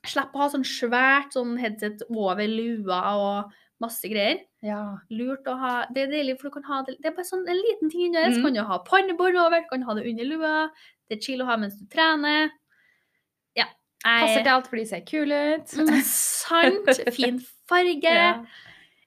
Slipp 0.09 0.33
å 0.35 0.41
ha 0.41 0.47
sånn 0.51 0.65
svært 0.67 1.37
sånn 1.37 1.53
headset 1.61 2.01
over 2.09 2.43
lua, 2.49 3.03
og 3.15 3.59
Masse 3.83 4.07
greier. 4.07 4.37
Ja. 4.63 4.95
Lurt 5.11 5.47
å 5.49 5.57
ha 5.59 5.71
Det 5.91 6.05
er 6.05 6.11
deilig, 6.11 6.37
for 6.39 6.47
du 6.47 6.53
kan 6.55 6.63
ha 6.69 6.77
det 6.87 6.93
Det 7.03 7.09
er 7.09 7.15
bare 7.17 7.27
sånn 7.27 7.41
en 7.49 7.57
liten 7.57 7.89
ting. 7.91 8.13
Så 8.15 8.37
Mm. 8.37 8.43
kan 8.45 8.53
du 8.53 8.61
ha 8.63 8.77
pannebånd 8.87 9.35
over, 9.41 9.63
kan 9.69 9.81
ha 9.83 9.93
det 9.97 10.05
under 10.07 10.23
lua. 10.29 10.69
Det 11.13 11.19
er 11.19 11.25
chill 11.27 11.41
å 11.45 11.45
ha 11.45 11.55
mens 11.61 11.75
du 11.77 11.85
trener. 11.93 12.47
Ja. 13.53 13.67
Passer 14.01 14.41
til 14.41 14.49
alt, 14.55 14.65
fordi 14.71 14.81
de 14.81 14.89
ser 14.89 15.03
kule 15.05 15.41
ut. 15.53 15.73
Mm, 15.77 15.91
sant. 16.09 16.93
Fin 17.13 17.41
farge. 17.69 18.15
Ja. 18.23 18.31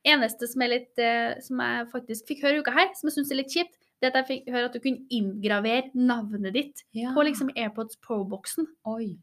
Eneste 0.07 0.47
som 0.47 0.63
litt 0.63 1.01
uh, 1.03 1.33
Som 1.43 1.59
jeg 1.59 1.87
faktisk 1.91 2.29
fikk 2.29 2.45
høre 2.45 2.61
i 2.61 2.63
uka 2.63 2.71
her, 2.77 2.93
som 2.95 3.09
jeg 3.11 3.17
syns 3.17 3.33
er 3.35 3.41
litt 3.41 3.51
kjipt, 3.51 3.75
det 3.99 4.13
at 4.13 4.21
jeg 4.21 4.29
fikk 4.29 4.53
høre 4.55 4.69
at 4.69 4.77
du 4.77 4.79
kunne 4.85 5.03
inngravere 5.11 5.91
navnet 5.99 6.55
ditt 6.55 6.85
Ja. 6.95 7.11
på 7.17 7.25
liksom 7.27 7.51
AirPods 7.57 7.99
Pro-boksen. 8.07 8.69
Oi. 8.87 9.17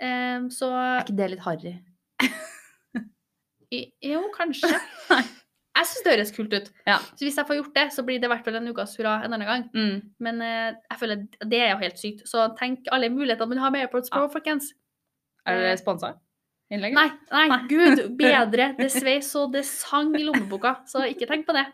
Um, 0.00 0.48
så 0.48 0.70
Er 0.72 1.04
ikke 1.04 1.18
det 1.20 1.28
litt 1.34 1.44
harry? 1.44 1.74
Jo, 4.00 4.22
kanskje. 4.32 4.72
Jeg 5.76 5.86
syns 5.90 6.04
det 6.06 6.12
høres 6.14 6.30
kult 6.32 6.54
ut. 6.56 6.68
Ja. 6.88 6.96
Så 7.12 7.26
hvis 7.26 7.36
jeg 7.36 7.46
får 7.48 7.58
gjort 7.60 7.74
det, 7.76 7.86
så 7.92 8.02
blir 8.06 8.20
det 8.20 8.28
i 8.28 8.32
hvert 8.32 8.44
fall 8.46 8.56
en 8.56 8.68
ukas 8.72 8.94
hurra 8.96 9.18
en 9.26 9.34
annen 9.36 9.46
gang. 9.48 9.64
Mm. 9.76 9.98
Men 10.24 10.40
eh, 10.42 10.70
jeg 10.90 10.98
føler 11.02 11.24
det 11.52 11.60
er 11.60 11.70
jo 11.74 11.80
helt 11.82 11.98
sykt. 12.00 12.22
Så 12.30 12.46
tenk 12.58 12.88
alle 12.96 13.10
mulighetene 13.12 13.52
man 13.52 13.60
har 13.64 13.74
med 13.74 13.84
AirPods 13.84 14.08
Pro, 14.14 14.22
Ja. 14.24 14.32
folkens. 14.32 14.70
Er 15.46 15.60
dere 15.60 15.76
sponsa? 15.78 16.14
Innlegget? 16.72 16.96
Nei, 16.98 17.10
nei, 17.30 17.46
Nei. 17.52 17.58
gud 17.70 18.00
bedre. 18.18 18.70
Det 18.80 18.88
sveis 18.90 19.28
og 19.38 19.52
det 19.54 19.62
sang 19.68 20.14
i 20.18 20.24
lommeboka, 20.26 20.78
så 20.90 21.04
ikke 21.06 21.28
tenk 21.30 21.46
på 21.46 21.54
det. 21.54 21.66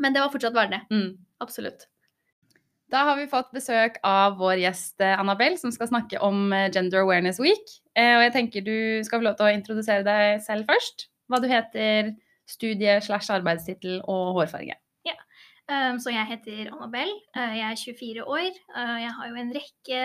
Men 0.00 0.14
det 0.16 0.22
var 0.24 0.32
fortsatt 0.32 0.56
verdt 0.56 0.72
det. 0.72 0.80
Mm. 0.90 1.10
Absolutt. 1.44 1.84
Da 2.92 3.04
har 3.06 3.16
vi 3.16 3.28
fått 3.30 3.52
besøk 3.54 3.94
av 4.04 4.34
vår 4.40 4.58
gjest 4.64 5.00
eh, 5.04 5.14
Annabelle, 5.20 5.56
som 5.60 5.72
skal 5.72 5.88
snakke 5.88 6.18
om 6.24 6.50
eh, 6.52 6.66
Gender 6.74 7.04
Awareness 7.04 7.38
Week. 7.40 7.70
Eh, 7.96 8.16
Og 8.18 8.24
jeg 8.26 8.32
tenker 8.34 8.64
du 8.66 8.74
skal 9.06 9.20
få 9.22 9.24
lov 9.28 9.36
til 9.38 9.48
å 9.48 9.52
introdusere 9.54 10.04
deg 10.04 10.42
selv 10.44 10.68
først. 10.68 11.06
Hva 11.30 11.40
du 11.40 11.46
heter, 11.48 12.10
studie 12.48 13.00
slash 13.00 13.30
arbeidstittel 13.32 14.00
og 14.04 14.32
hårfarge. 14.38 14.78
Um, 15.72 15.96
så 16.02 16.10
jeg 16.10 16.26
heter 16.26 16.72
Annabelle. 16.74 17.14
Uh, 17.38 17.52
jeg 17.56 17.70
er 17.70 17.76
24 17.78 18.24
år. 18.28 18.50
Uh, 18.76 18.98
jeg 19.00 19.12
har 19.16 19.28
jo 19.30 19.34
en 19.40 19.52
rekke 19.54 20.00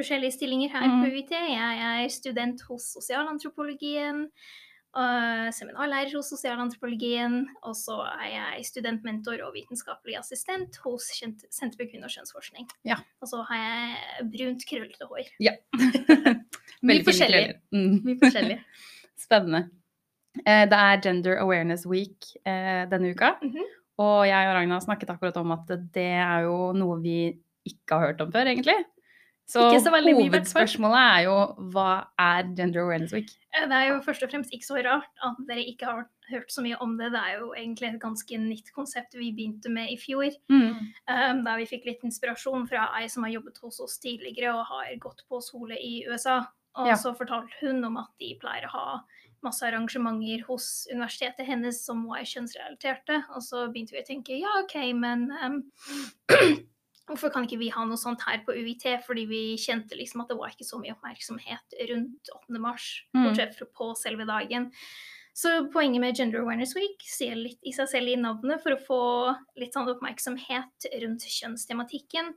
forskjellige 0.00 0.32
stillinger 0.32 0.70
her 0.72 0.86
Mhm. 0.88 1.02
på 1.04 1.10
UiT. 1.12 1.30
Jeg 1.30 1.82
er 2.04 2.08
student 2.08 2.62
hos 2.68 2.82
sosialantropologien. 2.96 4.24
Uh, 4.96 5.52
seminarlærer 5.52 6.16
hos 6.16 6.26
sosialantropologien. 6.32 7.46
Og 7.62 7.76
så 7.76 7.98
er 8.24 8.28
jeg 8.32 8.64
studentmentor 8.64 9.44
og 9.44 9.52
vitenskapelig 9.54 10.18
assistent 10.18 10.76
hos 10.86 11.02
Senter 11.20 11.76
for 11.76 11.84
kvinne- 11.92 12.04
og 12.08 12.10
kjønnsforskning. 12.16 12.66
Ja. 12.84 12.96
Og 13.20 13.28
så 13.28 13.42
har 13.50 13.56
jeg 13.56 14.30
brunt, 14.32 14.64
krøllete 14.66 15.06
hår. 15.06 15.28
Ja. 15.38 15.52
Mye 16.82 17.04
forskjellig. 17.04 17.54
Mm. 17.72 18.18
Forskjellig. 18.24 18.58
Spennende. 19.28 19.68
Eh, 20.46 20.64
Det 20.68 20.78
er 20.78 21.00
Gender 21.04 21.36
Awareness 21.42 21.86
Week 21.86 22.24
eh, 22.46 22.86
denne 22.90 23.12
uka. 23.14 23.36
Mhm. 23.42 23.64
Og 24.02 24.26
jeg 24.26 24.48
og 24.48 24.54
Ragna 24.56 24.78
snakket 24.80 25.10
akkurat 25.12 25.36
om 25.36 25.52
at 25.52 25.66
det 25.92 26.08
er 26.16 26.46
jo 26.48 26.72
noe 26.72 26.96
vi 27.02 27.38
ikke 27.68 27.92
har 27.98 28.06
hørt 28.08 28.20
om 28.24 28.32
før, 28.32 28.48
egentlig. 28.48 28.78
Så, 29.46 29.60
så 29.82 29.90
hovedspørsmålet 29.92 31.02
er 31.02 31.24
jo 31.26 31.34
hva 31.74 32.06
er 32.18 32.46
Gender 32.56 32.80
Awareness 32.86 33.12
Week? 33.12 33.28
Eh, 33.52 33.66
Det 33.68 33.76
er 33.76 33.88
jo 33.90 34.00
først 34.00 34.22
og 34.24 34.30
fremst 34.32 34.54
ikke 34.54 34.64
så 34.64 34.78
rart 34.86 35.10
at 35.22 35.36
dere 35.48 35.66
ikke 35.68 35.84
har 35.90 36.06
hørt 36.30 36.50
så 36.54 36.62
mye 36.64 36.78
om 36.80 36.96
det. 36.96 37.10
Det 37.12 37.20
er 37.20 37.38
jo 37.42 37.52
egentlig 37.52 37.90
et 37.92 38.00
ganske 38.00 38.38
nytt 38.40 38.72
konsept 38.72 39.14
vi 39.18 39.32
begynte 39.36 39.68
med 39.70 39.90
i 39.92 39.98
fjor. 40.00 40.30
Mm. 40.48 40.88
Um, 41.10 41.44
der 41.44 41.58
vi 41.60 41.66
fikk 41.68 41.84
litt 41.90 42.02
inspirasjon 42.06 42.66
fra 42.70 42.88
ei 42.98 43.08
som 43.12 43.26
har 43.26 43.34
jobbet 43.34 43.58
hos 43.62 43.80
oss 43.84 43.98
tidligere 44.02 44.54
og 44.56 44.64
har 44.70 44.96
gått 44.98 45.22
på 45.28 45.42
skole 45.44 45.76
i 45.76 46.06
USA. 46.08 46.40
Og 46.80 46.86
Ja. 46.88 46.94
så 46.96 47.12
fortalte 47.14 47.52
hun 47.60 47.84
om 47.84 47.98
at 47.98 48.08
de 48.18 48.38
pleier 48.40 48.64
å 48.64 48.70
ha 48.72 49.00
masse 49.42 49.64
arrangementer 49.66 50.44
hos 50.48 50.86
universitetet 50.92 51.46
hennes 51.48 51.80
som 51.84 52.04
var 52.08 52.24
kjønnsrelaterte. 52.28 53.22
Og 53.36 53.42
så 53.44 53.66
begynte 53.72 53.96
vi 53.96 54.02
å 54.02 54.06
tenke 54.06 54.38
ja, 54.40 54.52
OK, 54.62 54.76
men 54.98 55.28
um, 55.42 55.56
hvorfor 57.08 57.32
kan 57.34 57.46
ikke 57.46 57.60
vi 57.60 57.70
ha 57.74 57.84
noe 57.88 58.00
sånt 58.00 58.22
her 58.26 58.42
på 58.46 58.54
UiT? 58.54 58.84
Fordi 59.06 59.24
vi 59.30 59.42
kjente 59.60 59.98
liksom 59.98 60.22
at 60.24 60.30
det 60.32 60.38
var 60.38 60.52
ikke 60.54 60.68
så 60.68 60.78
mye 60.82 60.94
oppmerksomhet 60.96 61.78
rundt 61.92 62.32
8. 62.36 62.60
mars, 62.62 62.90
Mm. 63.12 63.26
bortsett 63.26 63.58
fra 63.58 63.66
på 63.66 63.90
selve 63.98 64.24
dagen. 64.28 64.70
Så 65.34 65.48
poenget 65.72 66.00
med 66.00 66.16
Gender 66.16 66.42
Awareness 66.42 66.74
Week 66.76 67.00
sier 67.08 67.34
litt 67.38 67.60
i 67.64 67.72
seg 67.72 67.88
selv 67.88 68.10
i 68.12 68.18
navnet 68.20 68.60
for 68.60 68.74
å 68.74 68.80
få 68.84 68.98
litt 69.56 69.72
sånn 69.72 69.88
oppmerksomhet 69.88 70.88
rundt 71.00 71.24
kjønnstematikken. 71.24 72.34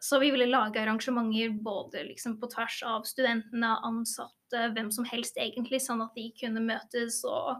Så 0.00 0.20
vi 0.22 0.30
ville 0.30 0.46
lage 0.46 0.78
arrangementer 0.78 1.54
både 1.62 2.04
liksom 2.06 2.36
på 2.38 2.50
tvers 2.52 2.82
av 2.86 3.06
studentene, 3.08 3.72
ansatte, 3.82 4.68
hvem 4.74 4.92
som 4.94 5.06
helst 5.08 5.38
egentlig, 5.40 5.80
sånn 5.82 6.04
at 6.04 6.14
de 6.14 6.28
kunne 6.38 6.62
møtes 6.62 7.20
og 7.26 7.58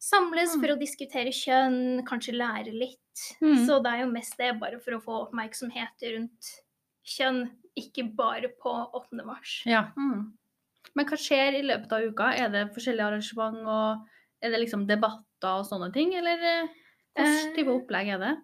samles 0.00 0.56
for 0.56 0.72
å 0.72 0.80
diskutere 0.80 1.32
kjønn, 1.34 2.02
kanskje 2.08 2.34
lære 2.34 2.74
litt. 2.74 3.24
Mm. 3.38 3.62
Så 3.68 3.78
det 3.84 3.92
er 3.92 4.02
jo 4.04 4.10
mest 4.10 4.36
det, 4.40 4.50
bare 4.58 4.80
for 4.82 4.96
å 4.96 5.02
få 5.04 5.22
oppmerksomhet 5.26 6.06
rundt 6.16 6.52
kjønn, 7.06 7.44
ikke 7.78 8.08
bare 8.18 8.50
på 8.60 8.72
8. 8.98 9.22
mars. 9.22 9.60
Ja. 9.68 9.86
Mm. 9.96 10.32
Men 10.96 11.06
hva 11.06 11.18
skjer 11.20 11.60
i 11.60 11.64
løpet 11.68 11.92
av 11.94 12.06
uka? 12.10 12.32
Er 12.34 12.50
det 12.52 12.70
forskjellige 12.74 13.12
arrangement, 13.12 13.60
og 13.62 14.42
er 14.42 14.52
det 14.52 14.64
liksom 14.64 14.88
debatter 14.88 15.60
og 15.60 15.68
sånne 15.68 15.92
ting, 15.94 16.16
eller 16.18 16.40
hva 16.40 16.54
hvilken 16.64 17.48
Eh, 17.50 17.54
type 17.56 17.72
opplegg 17.74 18.08
er 18.14 18.20
det? 18.22 18.34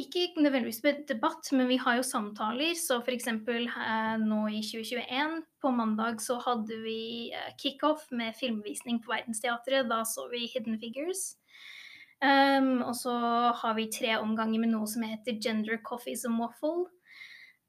Ikke 0.00 0.22
nødvendigvis 0.40 0.82
med 0.84 1.02
debatt, 1.08 1.50
men 1.52 1.68
vi 1.68 1.76
har 1.80 1.98
jo 1.98 2.04
samtaler. 2.06 2.72
Så 2.78 3.00
f.eks. 3.04 3.26
Eh, 3.28 4.14
nå 4.22 4.40
i 4.48 4.62
2021, 4.64 5.42
på 5.60 5.72
mandag, 5.76 6.22
så 6.24 6.38
hadde 6.44 6.78
vi 6.84 7.00
eh, 7.34 7.50
kickoff 7.60 8.06
med 8.10 8.36
filmvisning 8.38 9.02
på 9.04 9.12
Verdensteatret. 9.12 9.90
Da 9.90 10.02
så 10.08 10.28
vi 10.32 10.46
Hidden 10.54 10.78
Figures. 10.80 11.34
Um, 12.20 12.82
og 12.84 12.92
så 12.98 13.12
har 13.56 13.76
vi 13.78 13.86
tre 13.88 14.18
omganger 14.20 14.60
med 14.60 14.74
noe 14.74 14.88
som 14.88 15.04
heter 15.08 15.38
Gender 15.40 15.78
Coffees 15.84 16.26
and 16.28 16.36
Waffle. 16.40 16.90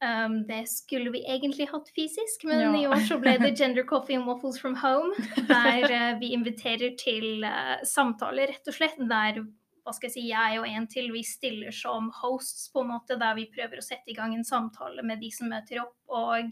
Um, 0.01 0.41
det 0.47 0.65
skulle 0.67 1.11
vi 1.13 1.21
egentlig 1.29 1.67
hatt 1.69 1.87
fysisk, 1.95 2.43
men 2.49 2.59
Ja. 2.59 2.71
i 2.75 2.87
år 2.89 3.03
så 3.07 3.19
ble 3.21 3.37
det 3.39 3.53
Gender 3.59 3.85
Coffee 3.87 4.17
and 4.17 4.25
Waffles 4.27 4.59
from 4.59 4.75
Home. 4.81 5.13
Der 5.47 5.85
eh, 5.87 6.19
vi 6.19 6.33
inviterer 6.35 6.97
til 6.99 7.45
eh, 7.47 7.77
samtaler, 7.87 8.49
rett 8.51 8.67
og 8.67 8.75
slett. 8.75 8.97
Der 9.11 9.43
hva 9.83 9.93
skal 9.95 10.09
jeg 10.09 10.15
si, 10.15 10.25
jeg 10.29 10.59
og 10.61 10.67
en 10.69 10.87
til 10.91 11.11
vi 11.13 11.23
stiller 11.25 11.73
som 11.75 12.11
hosts, 12.21 12.69
på 12.73 12.83
en 12.83 12.91
måte, 12.93 13.17
der 13.21 13.37
vi 13.37 13.49
prøver 13.53 13.81
å 13.81 13.85
sette 13.85 14.13
i 14.13 14.17
gang 14.17 14.35
en 14.35 14.47
samtale 14.47 15.05
med 15.05 15.21
de 15.23 15.31
som 15.33 15.49
møter 15.51 15.83
opp. 15.85 15.97
og 16.11 16.51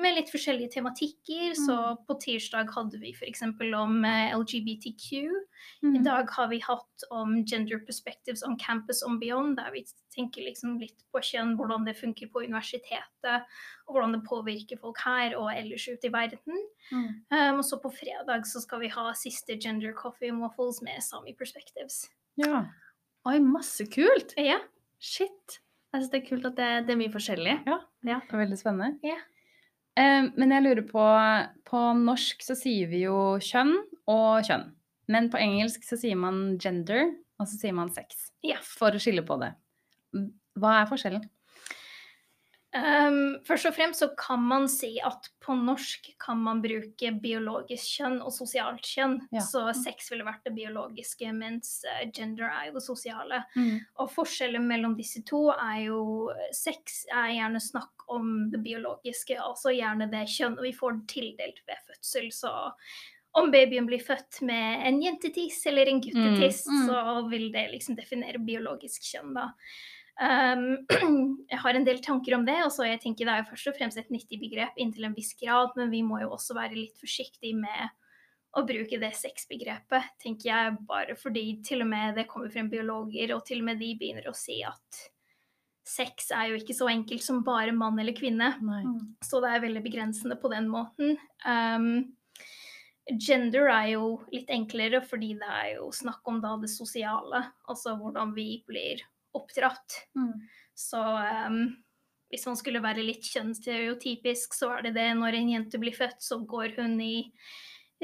med 0.00 0.16
litt 0.16 0.30
forskjellige 0.32 0.74
tematikker. 0.76 1.54
Så 1.58 1.76
på 2.08 2.16
tirsdag 2.22 2.70
hadde 2.74 3.00
vi 3.02 3.12
f.eks. 3.14 3.42
om 3.46 4.04
eh, 4.06 4.34
LGBTQ. 4.36 5.30
Mm. 5.84 5.96
I 5.98 6.02
dag 6.04 6.30
har 6.36 6.50
vi 6.52 6.60
hatt 6.64 7.06
om 7.14 7.40
gender 7.44 7.82
perspectives 7.86 8.44
on 8.46 8.56
campus 8.60 9.02
and 9.06 9.20
beyond, 9.20 9.58
der 9.60 9.72
vi 9.74 9.84
tenker 10.14 10.44
liksom 10.46 10.78
litt 10.80 11.04
på 11.12 11.22
kjønn, 11.30 11.56
hvordan 11.58 11.86
det 11.88 11.98
funker 11.98 12.30
på 12.32 12.44
universitetet, 12.46 13.50
og 13.86 13.96
hvordan 13.96 14.16
det 14.16 14.24
påvirker 14.28 14.80
folk 14.80 15.00
her 15.04 15.36
og 15.38 15.50
ellers 15.54 15.86
ute 15.88 16.08
i 16.08 16.14
verden. 16.14 16.64
Mm. 16.90 17.10
Um, 17.30 17.60
og 17.60 17.66
så 17.66 17.80
på 17.82 17.92
fredag 17.94 18.48
så 18.48 18.62
skal 18.62 18.84
vi 18.84 18.92
ha 18.94 19.10
siste 19.18 19.58
Gender 19.60 19.94
Coffee 19.96 20.32
and 20.32 20.42
Waffles 20.42 20.82
med 20.86 21.02
Sami 21.04 21.36
Perspectives. 21.36 22.06
Ja. 22.40 22.60
Oi, 23.28 23.36
masse 23.44 23.84
kult! 23.92 24.32
Ja. 24.40 24.58
Shit. 25.00 25.60
Jeg 25.90 26.02
syns 26.04 26.12
det 26.12 26.20
er 26.20 26.28
kult 26.28 26.46
at 26.48 26.56
det, 26.56 26.68
det 26.86 26.94
er 26.94 26.98
mye 27.00 27.12
forskjellig. 27.12 27.56
Ja, 27.66 27.80
Det 28.04 28.14
er 28.14 28.40
veldig 28.40 28.58
spennende. 28.60 28.94
Ja. 29.04 29.18
Eh, 29.98 30.28
men 30.38 30.54
jeg 30.54 30.62
lurer 30.62 30.84
på 30.86 31.02
På 31.66 31.80
norsk 31.98 32.44
så 32.46 32.54
sier 32.56 32.86
vi 32.92 33.02
jo 33.04 33.16
kjønn 33.42 33.74
og 34.10 34.46
kjønn. 34.46 34.68
Men 35.10 35.26
på 35.32 35.40
engelsk 35.42 35.82
så 35.84 35.98
sier 35.98 36.16
man 36.16 36.56
gender, 36.62 37.10
og 37.40 37.48
så 37.50 37.58
sier 37.58 37.74
man 37.74 37.90
sex. 37.90 38.28
Ja. 38.46 38.60
For 38.62 38.94
å 38.94 39.02
skille 39.02 39.24
på 39.26 39.36
det. 39.42 39.50
Hva 40.60 40.76
er 40.80 40.90
forskjellen? 40.90 41.24
Um, 42.70 43.40
først 43.42 43.66
og 43.66 43.74
fremst 43.74 43.98
så 43.98 44.06
kan 44.14 44.44
man 44.46 44.68
si 44.70 44.92
at 45.02 45.24
på 45.42 45.56
norsk 45.58 46.12
kan 46.22 46.38
man 46.38 46.60
bruke 46.62 47.10
biologisk 47.18 47.96
kjønn 47.98 48.20
og 48.22 48.30
sosialt 48.30 48.86
kjønn. 48.86 49.16
Ja. 49.34 49.42
Så 49.42 49.64
sex 49.74 50.12
ville 50.12 50.26
vært 50.26 50.46
det 50.46 50.54
biologiske, 50.54 51.32
mens 51.34 51.80
eh, 51.82 52.04
gender 52.14 52.46
er 52.46 52.68
jo 52.68 52.76
det 52.78 52.84
sosiale. 52.86 53.42
Mm. 53.56 53.80
Og 53.98 54.12
forskjellen 54.14 54.70
mellom 54.70 54.94
disse 54.98 55.24
to 55.26 55.48
er 55.56 55.86
jo 55.88 56.00
Sex 56.54 57.04
er 57.10 57.34
gjerne 57.34 57.60
snakk 57.62 58.06
om 58.10 58.50
det 58.52 58.62
biologiske, 58.62 59.34
altså 59.42 59.74
gjerne 59.74 60.06
det 60.12 60.26
kjønn 60.30 60.60
vi 60.62 60.74
får 60.76 61.02
tildelt 61.10 61.62
ved 61.66 61.82
fødsel. 61.88 62.30
Så 62.34 62.54
om 63.38 63.50
babyen 63.50 63.86
blir 63.86 64.02
født 64.02 64.40
med 64.46 64.86
en 64.86 65.02
jentetiss 65.02 65.64
eller 65.66 65.90
en 65.90 66.02
guttetiss, 66.02 66.66
Mm, 66.66 66.76
mm. 66.76 66.86
så 66.88 67.28
vil 67.30 67.52
det 67.52 67.70
liksom 67.74 67.98
definere 67.98 68.38
biologisk 68.38 69.02
kjønn, 69.10 69.34
da. 69.34 69.50
Um, 70.20 70.84
jeg 71.52 71.60
har 71.62 71.76
en 71.76 71.86
del 71.86 72.02
tanker 72.04 72.36
om 72.36 72.44
det, 72.44 72.58
og 72.66 72.72
så 72.74 72.84
jeg 72.84 73.00
tenker 73.00 73.24
det 73.24 73.32
er 73.32 73.42
jo 73.44 73.50
først 73.54 73.70
og 73.70 73.78
fremst 73.78 74.00
et 74.00 74.12
nyttig 74.12 74.40
begrep 74.42 74.76
inntil 74.80 75.08
en 75.08 75.16
viss 75.16 75.32
grad, 75.40 75.72
men 75.80 75.92
vi 75.92 76.02
må 76.04 76.20
jo 76.20 76.34
også 76.36 76.56
være 76.58 76.76
litt 76.76 77.00
forsiktige 77.00 77.56
med 77.56 77.94
å 78.58 78.64
bruke 78.66 78.98
det 79.00 79.12
sexbegrepet, 79.14 80.10
tenker 80.20 80.50
jeg, 80.50 80.74
bare 80.88 81.14
fordi 81.16 81.44
til 81.64 81.84
og 81.84 81.90
med 81.92 82.18
det 82.18 82.26
kommer 82.28 82.50
frem 82.52 82.68
biologer, 82.68 83.32
og 83.36 83.44
til 83.46 83.62
og 83.62 83.70
med 83.70 83.80
de 83.80 83.94
begynner 83.96 84.26
å 84.28 84.36
si 84.36 84.58
at 84.66 85.04
sex 85.86 86.30
er 86.34 86.50
jo 86.50 86.58
ikke 86.60 86.76
så 86.76 86.90
enkelt 86.90 87.24
som 87.24 87.44
bare 87.46 87.72
mann 87.74 87.98
eller 87.98 88.14
kvinne. 88.14 88.52
Nei. 88.62 88.82
Så 89.26 89.40
det 89.42 89.54
er 89.54 89.62
veldig 89.64 89.82
begrensende 89.86 90.36
på 90.38 90.50
den 90.52 90.68
måten. 90.70 91.16
Um, 91.46 92.12
gender 93.10 93.70
er 93.72 93.88
jo 93.94 94.18
litt 94.34 94.50
enklere, 94.52 95.00
fordi 95.02 95.32
det 95.40 95.48
er 95.62 95.70
jo 95.78 95.88
snakk 95.94 96.26
om 96.30 96.42
da 96.42 96.56
det 96.60 96.70
sosiale. 96.70 97.42
Altså 97.70 97.96
hvordan 97.98 98.34
vi 98.36 98.60
blir 98.68 99.02
oppdratt. 99.36 100.00
Mm. 100.18 100.34
Så 100.76 101.00
um, 101.00 101.62
hvis 102.30 102.46
man 102.46 102.58
skulle 102.58 102.82
være 102.82 103.04
litt 103.04 103.26
kjønnsstereotypisk, 103.26 104.54
så 104.56 104.74
er 104.76 104.88
det 104.88 104.94
det 104.98 105.08
når 105.18 105.38
en 105.38 105.52
jente 105.56 105.80
blir 105.82 105.96
født, 105.96 106.20
så 106.22 106.40
går 106.46 106.76
hun 106.78 106.98
i 107.04 107.14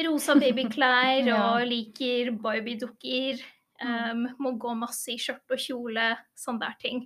rosa 0.07 0.37
babyklær 0.43 1.27
Ja. 1.27 1.43
og 1.55 1.67
liker 1.71 2.33
Barbie-dukker. 2.43 3.43
Um, 3.77 4.25
må 4.41 4.55
gå 4.57 4.73
masse 4.79 5.13
i 5.13 5.19
skjørt 5.21 5.53
og 5.53 5.61
kjole, 5.61 6.09
sånne 6.39 6.65
der 6.65 6.81
ting. 6.81 7.05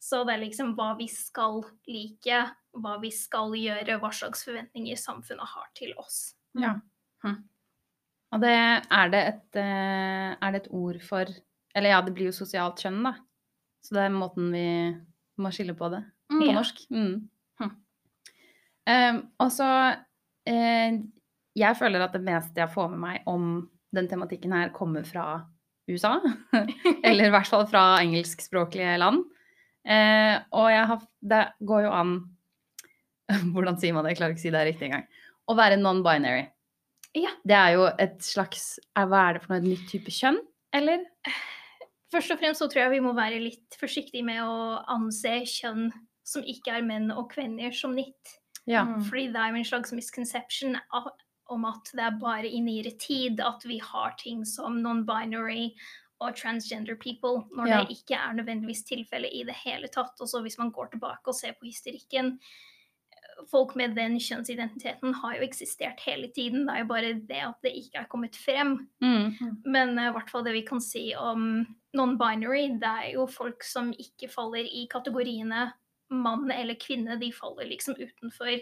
Så 0.00 0.22
det 0.24 0.36
er 0.36 0.44
liksom 0.46 0.72
hva 0.78 0.92
vi 0.98 1.08
skal 1.10 1.60
like, 1.90 2.40
hva 2.78 2.96
vi 3.02 3.10
skal 3.12 3.52
gjøre, 3.58 3.98
hva 4.00 4.10
slags 4.14 4.44
forventninger 4.46 4.98
samfunnet 4.98 5.52
har 5.52 5.68
til 5.76 5.92
oss. 5.98 6.36
Ja. 6.58 6.76
Hm. 7.26 7.40
Og 8.32 8.42
det 8.44 8.54
er 8.54 9.10
det 9.12 9.20
et 9.24 9.56
eh, 9.58 10.32
Er 10.36 10.52
det 10.52 10.58
et 10.60 10.68
ord 10.76 10.98
for 11.02 11.30
Eller 11.74 11.90
ja, 11.94 12.00
det 12.04 12.12
blir 12.14 12.28
jo 12.28 12.34
sosialt 12.36 12.82
kjønn, 12.84 13.00
da. 13.06 13.14
Så 13.84 13.94
det 13.96 14.04
er 14.06 14.14
måten 14.14 14.50
vi 14.52 14.64
må 15.42 15.50
skille 15.54 15.74
på 15.78 15.88
det 15.92 16.02
på 16.30 16.42
Ja. 16.44 16.54
norsk. 16.58 16.80
Mm. 16.90 17.28
Hm. 17.62 17.70
Ehm, 18.88 19.20
og 19.40 19.50
så 19.54 19.68
eh, 20.46 20.98
Jeg 21.58 21.76
føler 21.78 22.04
at 22.04 22.12
det 22.14 22.22
meste 22.22 22.60
jeg 22.60 22.70
får 22.74 22.90
med 22.92 22.98
meg 23.02 23.22
om 23.26 23.68
den 23.94 24.08
tematikken 24.08 24.52
her, 24.52 24.68
kommer 24.74 25.02
fra 25.08 25.44
USA. 25.88 26.18
Eller 27.06 27.26
i 27.26 27.32
hvert 27.32 27.48
fall 27.48 27.64
fra 27.70 27.98
engelskspråklige 28.02 28.98
land. 29.00 29.22
Eh, 29.88 30.36
og 30.52 30.68
jeg 30.70 30.84
har 30.90 31.00
Det 31.24 31.42
går 31.64 31.86
jo 31.86 31.92
an 31.96 32.12
Hvordan 33.54 33.78
sier 33.80 33.94
man 33.96 34.04
det? 34.04 34.12
Jeg 34.12 34.18
klarer 34.20 34.34
ikke 34.36 34.42
å 34.42 34.46
si 34.46 34.52
det 34.54 34.66
riktig 34.68 34.88
engang. 34.90 35.06
Å 35.48 35.56
være 35.56 35.78
non-binary. 35.80 36.46
Ja. 37.16 37.30
Det 37.48 37.56
er 37.56 37.70
jo 37.78 37.86
et 37.98 38.18
slags 38.24 38.74
Hva 38.92 39.22
er 39.30 39.38
det 39.38 39.42
for 39.42 39.54
noe? 39.54 39.62
Et 39.62 39.70
nytt 39.72 39.86
type 39.88 40.12
kjønn? 40.12 40.36
Eller? 40.76 41.06
Først 42.12 42.32
og 42.32 42.40
fremst 42.40 42.62
så 42.62 42.68
tror 42.70 42.86
jeg 42.86 42.96
vi 42.96 43.04
må 43.04 43.12
være 43.16 43.40
litt 43.42 43.76
forsiktige 43.80 44.24
med 44.24 44.40
å 44.40 44.80
anse 44.88 45.40
kjønn 45.44 45.90
som 46.28 46.44
ikke 46.44 46.78
er 46.78 46.84
menn 46.84 47.10
og 47.12 47.30
kvinner 47.32 47.72
som 47.76 47.96
nytt. 47.96 48.38
Ja. 48.68 48.84
Mm. 48.84 49.02
Fordi 49.08 49.26
det 49.32 49.40
er 49.40 49.52
jo 49.52 49.60
en 49.60 49.70
slags 49.70 49.94
misconception 49.96 50.76
om 51.48 51.64
at 51.68 51.92
det 51.96 52.04
er 52.04 52.20
bare 52.20 52.48
i 52.48 52.60
nyere 52.60 52.92
tid 53.00 53.40
at 53.40 53.64
vi 53.64 53.78
har 53.80 54.16
ting 54.20 54.44
som 54.48 54.80
non-binary 54.84 55.70
og 56.20 56.34
transgender 56.36 56.98
people, 56.98 57.44
når 57.54 57.68
Ja. 57.68 57.84
det 57.84 57.94
ikke 57.96 58.16
er 58.18 58.34
nødvendigvis 58.34 58.82
tilfellet 58.84 59.30
i 59.32 59.44
det 59.44 59.54
hele 59.64 59.88
tatt. 59.88 60.20
Og 60.20 60.28
så 60.28 60.42
hvis 60.42 60.58
man 60.58 60.72
går 60.72 60.90
tilbake 60.92 61.28
og 61.28 61.34
ser 61.34 61.52
på 61.52 61.68
historikken, 61.68 62.38
folk 63.50 63.76
med 63.76 63.94
den 63.94 64.18
kjønnsidentiteten 64.18 65.14
har 65.14 65.36
jo 65.36 65.46
eksistert 65.46 66.00
hele 66.00 66.28
tiden. 66.34 66.66
Det 66.66 66.74
er 66.74 66.78
jo 66.82 66.90
bare 66.90 67.12
det 67.14 67.42
at 67.44 67.62
det 67.62 67.72
ikke 67.76 68.02
er 68.02 68.08
kommet 68.10 68.36
frem. 68.36 68.88
Mm. 69.00 69.62
Men 69.64 69.98
i 69.98 70.08
i 70.08 70.12
hvert 70.12 70.30
fall 70.30 70.44
det 70.44 70.56
vi 70.56 70.64
kan 70.66 70.80
si 70.80 71.14
om 71.14 71.66
non-binary, 71.96 72.78
det 72.80 72.94
er 73.04 73.12
jo 73.14 73.26
folk 73.30 73.64
som 73.64 73.92
ikke 73.96 74.28
faller 74.32 74.66
i 74.66 74.86
kategoriene 74.90 75.68
mann 76.10 76.50
eller 76.52 76.78
kvinne. 76.80 77.18
De 77.20 77.30
faller 77.32 77.68
liksom 77.70 77.96
utenfor 77.98 78.58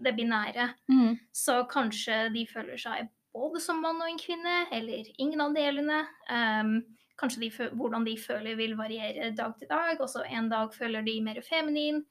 det 0.00 0.12
binære. 0.16 0.70
Mm. 0.90 1.18
Så 1.32 1.62
kanskje 1.70 2.28
de 2.34 2.46
føler 2.48 2.80
seg 2.80 3.10
både 3.34 3.60
som 3.62 3.82
mann 3.82 4.00
og 4.02 4.10
en 4.10 4.18
kvinne, 4.18 4.64
eller 4.74 5.06
ingen 5.22 5.42
av 5.44 5.54
delene. 5.54 6.00
Um, 6.30 6.80
kanskje 7.20 7.44
de, 7.44 7.50
hvordan 7.76 8.06
de 8.06 8.16
føler 8.18 8.58
vil 8.58 8.76
variere 8.78 9.30
dag 9.36 9.54
til 9.58 9.70
dag. 9.70 10.00
Og 10.00 10.08
så 10.10 10.24
en 10.26 10.50
dag 10.50 10.74
føler 10.74 11.04
de 11.06 11.18
mer 11.24 11.42
feminin, 11.46 12.02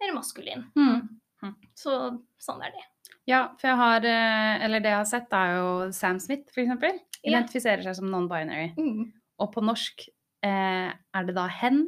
mer 0.00 0.14
maskulin. 0.16 0.66
Mm. 0.78 1.54
Så 1.78 1.96
sånn 2.40 2.64
er 2.64 2.74
det. 2.74 2.86
Ja, 3.28 3.44
for 3.60 3.70
jeg 3.70 3.78
har 3.80 4.06
eh, 4.08 4.64
Eller 4.64 4.82
det 4.82 4.90
jeg 4.90 4.98
har 4.98 5.08
sett, 5.08 5.32
er 5.36 5.54
jo 5.56 5.70
Sam 5.96 6.18
Smith, 6.20 6.50
for 6.52 6.64
eksempel. 6.64 6.98
Ja. 7.20 7.34
Identifiserer 7.34 7.84
seg 7.84 7.98
som 8.00 8.10
non-binary. 8.12 8.72
Mm. 8.80 9.12
Og 9.40 9.52
på 9.54 9.62
norsk 9.64 10.04
eh, 10.44 10.90
er 10.92 11.24
det 11.28 11.34
da 11.36 11.46
hen 11.48 11.86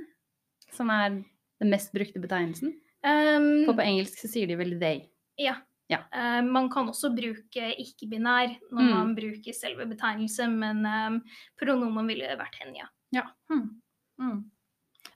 som 0.72 0.88
er 0.92 1.18
den 1.60 1.70
mest 1.70 1.92
brukte 1.92 2.20
betegnelsen. 2.22 2.72
Um, 3.04 3.64
For 3.66 3.74
på 3.76 3.84
engelsk 3.84 4.18
så 4.22 4.30
sier 4.30 4.48
de 4.48 4.56
vel 4.56 4.76
they. 4.80 5.02
Ja. 5.40 5.56
Ja. 5.90 5.98
Uh, 6.14 6.40
man 6.46 6.70
kan 6.72 6.88
også 6.88 7.10
bruke 7.12 7.68
ikke-binær 7.82 8.54
når 8.72 8.82
Mm. 8.82 8.90
man 8.94 9.14
bruker 9.18 9.52
selve 9.52 9.84
betegnelse, 9.90 10.46
men 10.48 10.80
um, 10.86 11.18
pronomen 11.60 12.06
ville 12.08 12.30
vært 12.38 12.56
hen, 12.62 12.74
ja. 12.78 12.86
Ja. 13.12 13.26
Hmm. 13.50 13.80
Mm. 14.18 14.38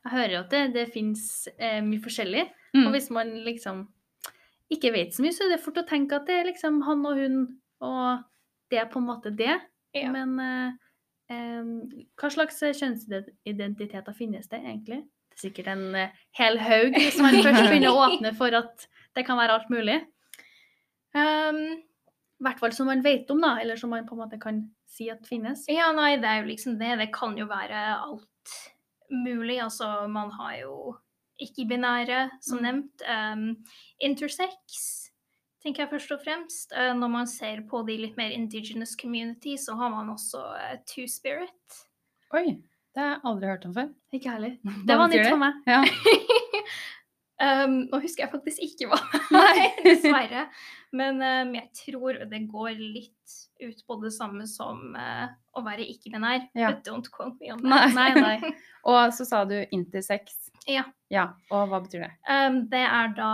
Jeg 0.05 0.13
hører 0.13 0.39
at 0.43 0.51
det, 0.53 0.63
det 0.75 0.87
fins 0.93 1.49
eh, 1.59 1.81
mye 1.83 2.03
forskjellig. 2.05 2.45
Mm. 2.75 2.85
Og 2.87 2.93
hvis 2.93 3.09
man 3.11 3.31
liksom 3.47 3.87
ikke 4.71 4.93
vet 4.93 5.15
så 5.15 5.23
mye, 5.25 5.33
så 5.33 5.47
er 5.47 5.55
det 5.55 5.63
fort 5.65 5.79
å 5.81 5.87
tenke 5.89 6.19
at 6.19 6.27
det 6.29 6.35
er 6.41 6.49
liksom 6.51 6.83
han 6.87 7.07
og 7.09 7.17
hun, 7.19 7.39
og 7.81 8.23
det 8.71 8.81
er 8.83 8.91
på 8.93 9.01
en 9.01 9.07
måte 9.09 9.33
det. 9.35 9.57
Ja. 9.97 10.11
Men 10.13 10.37
eh, 10.43 10.73
hva 11.29 12.31
slags 12.31 12.61
kjønnsidentiteter 12.63 14.15
finnes 14.15 14.49
det 14.49 14.61
egentlig? 14.63 15.01
Det 15.31 15.37
er 15.41 15.49
sikkert 15.49 15.67
en 15.73 15.87
eh, 15.99 16.13
hel 16.39 16.59
haug 16.63 16.95
hvis 16.97 17.19
man 17.21 17.35
først 17.43 17.67
begynner 17.71 17.91
å 17.93 18.05
åpne 18.07 18.31
for 18.39 18.55
at 18.57 18.87
det 19.17 19.25
kan 19.27 19.39
være 19.41 19.57
alt 19.59 19.71
mulig. 19.73 19.99
Um, 21.17 21.61
I 22.37 22.45
hvert 22.45 22.61
fall 22.61 22.73
som 22.77 22.89
man 22.91 23.03
vet 23.05 23.31
om, 23.33 23.41
da, 23.43 23.55
eller 23.63 23.77
som 23.81 23.91
man 23.93 24.07
på 24.09 24.15
en 24.17 24.23
måte 24.23 24.39
kan 24.41 24.63
si 24.97 25.09
at 25.13 25.27
finnes. 25.29 25.65
ja, 25.73 25.91
nei, 25.97 26.15
det 26.21 26.29
er 26.31 26.43
jo 26.43 26.51
liksom 26.51 26.79
det. 26.81 26.95
Det 27.01 27.11
kan 27.15 27.37
jo 27.37 27.47
være 27.51 27.83
alt 27.97 28.55
mulig. 29.13 29.59
Altså, 29.65 30.07
man 30.13 30.31
har 30.37 30.55
jo 30.63 30.77
ikke-binære, 31.43 32.31
som 32.41 32.59
Mm. 32.63 32.65
nevnt. 32.65 33.03
Um, 33.09 33.65
intersex, 34.01 35.11
tenker 35.67 35.85
jeg 35.85 35.93
først 35.97 36.15
og 36.15 36.23
fremst. 36.23 36.75
Eh, 36.77 36.93
når 36.95 37.13
man 37.13 37.31
ser 37.31 37.65
på 37.71 37.83
de 37.89 37.99
litt 38.05 38.17
mer 38.19 38.35
indigenous 38.35 38.95
community, 38.99 39.57
så 39.59 39.77
har 39.79 39.93
man 39.95 40.13
også 40.15 40.43
eh, 40.61 40.77
two-spirit. 40.87 41.81
Oi, 42.37 42.59
det 42.95 43.03
har 43.03 43.17
jeg 43.17 43.25
aldri 43.31 43.51
hørt 43.51 43.67
om 43.69 43.75
før. 43.75 43.91
Ikke 44.15 44.37
heller. 44.37 44.55
Det 44.89 45.01
var 45.01 45.11
nytt 45.13 45.27
for 45.31 45.43
meg. 45.43 45.65
Ja. 45.67 45.83
Um, 47.37 47.83
nå 47.91 47.99
husker 48.01 48.23
jeg 48.23 48.33
faktisk 48.33 48.63
ikke 48.65 48.87
hva 48.89 48.97
Nei. 49.35 49.51
er, 49.61 49.75
dessverre. 49.85 50.47
Men 50.97 51.19
um, 51.21 51.51
jeg 51.59 51.67
tror 51.77 52.23
det 52.31 52.39
går 52.49 52.79
litt 52.81 53.35
ut 53.61 53.83
på 53.85 53.99
det 54.01 54.13
samme 54.15 54.47
som 54.49 54.97
uh, 54.97 55.27
å 55.53 55.61
være 55.67 55.85
ikke-binær. 55.85 56.47
Ja. 56.57 56.71
But 56.73 56.81
don't 56.89 57.11
quote 57.13 57.37
me 57.37 57.53
on 57.53 57.61
Nei. 57.61 57.91
Nei, 57.93 58.09
nei. 58.17 58.55
Og 58.89 59.13
så 59.13 59.29
sa 59.29 59.43
du 59.45 59.59
intersex. 59.69 60.49
Ja. 60.67 60.83
Ja, 61.13 61.25
Og 61.55 61.69
hva 61.71 61.79
betyr 61.85 62.03
det? 62.03 62.11
Um, 62.27 62.57
det 62.73 62.81
er 62.83 63.13
da 63.15 63.29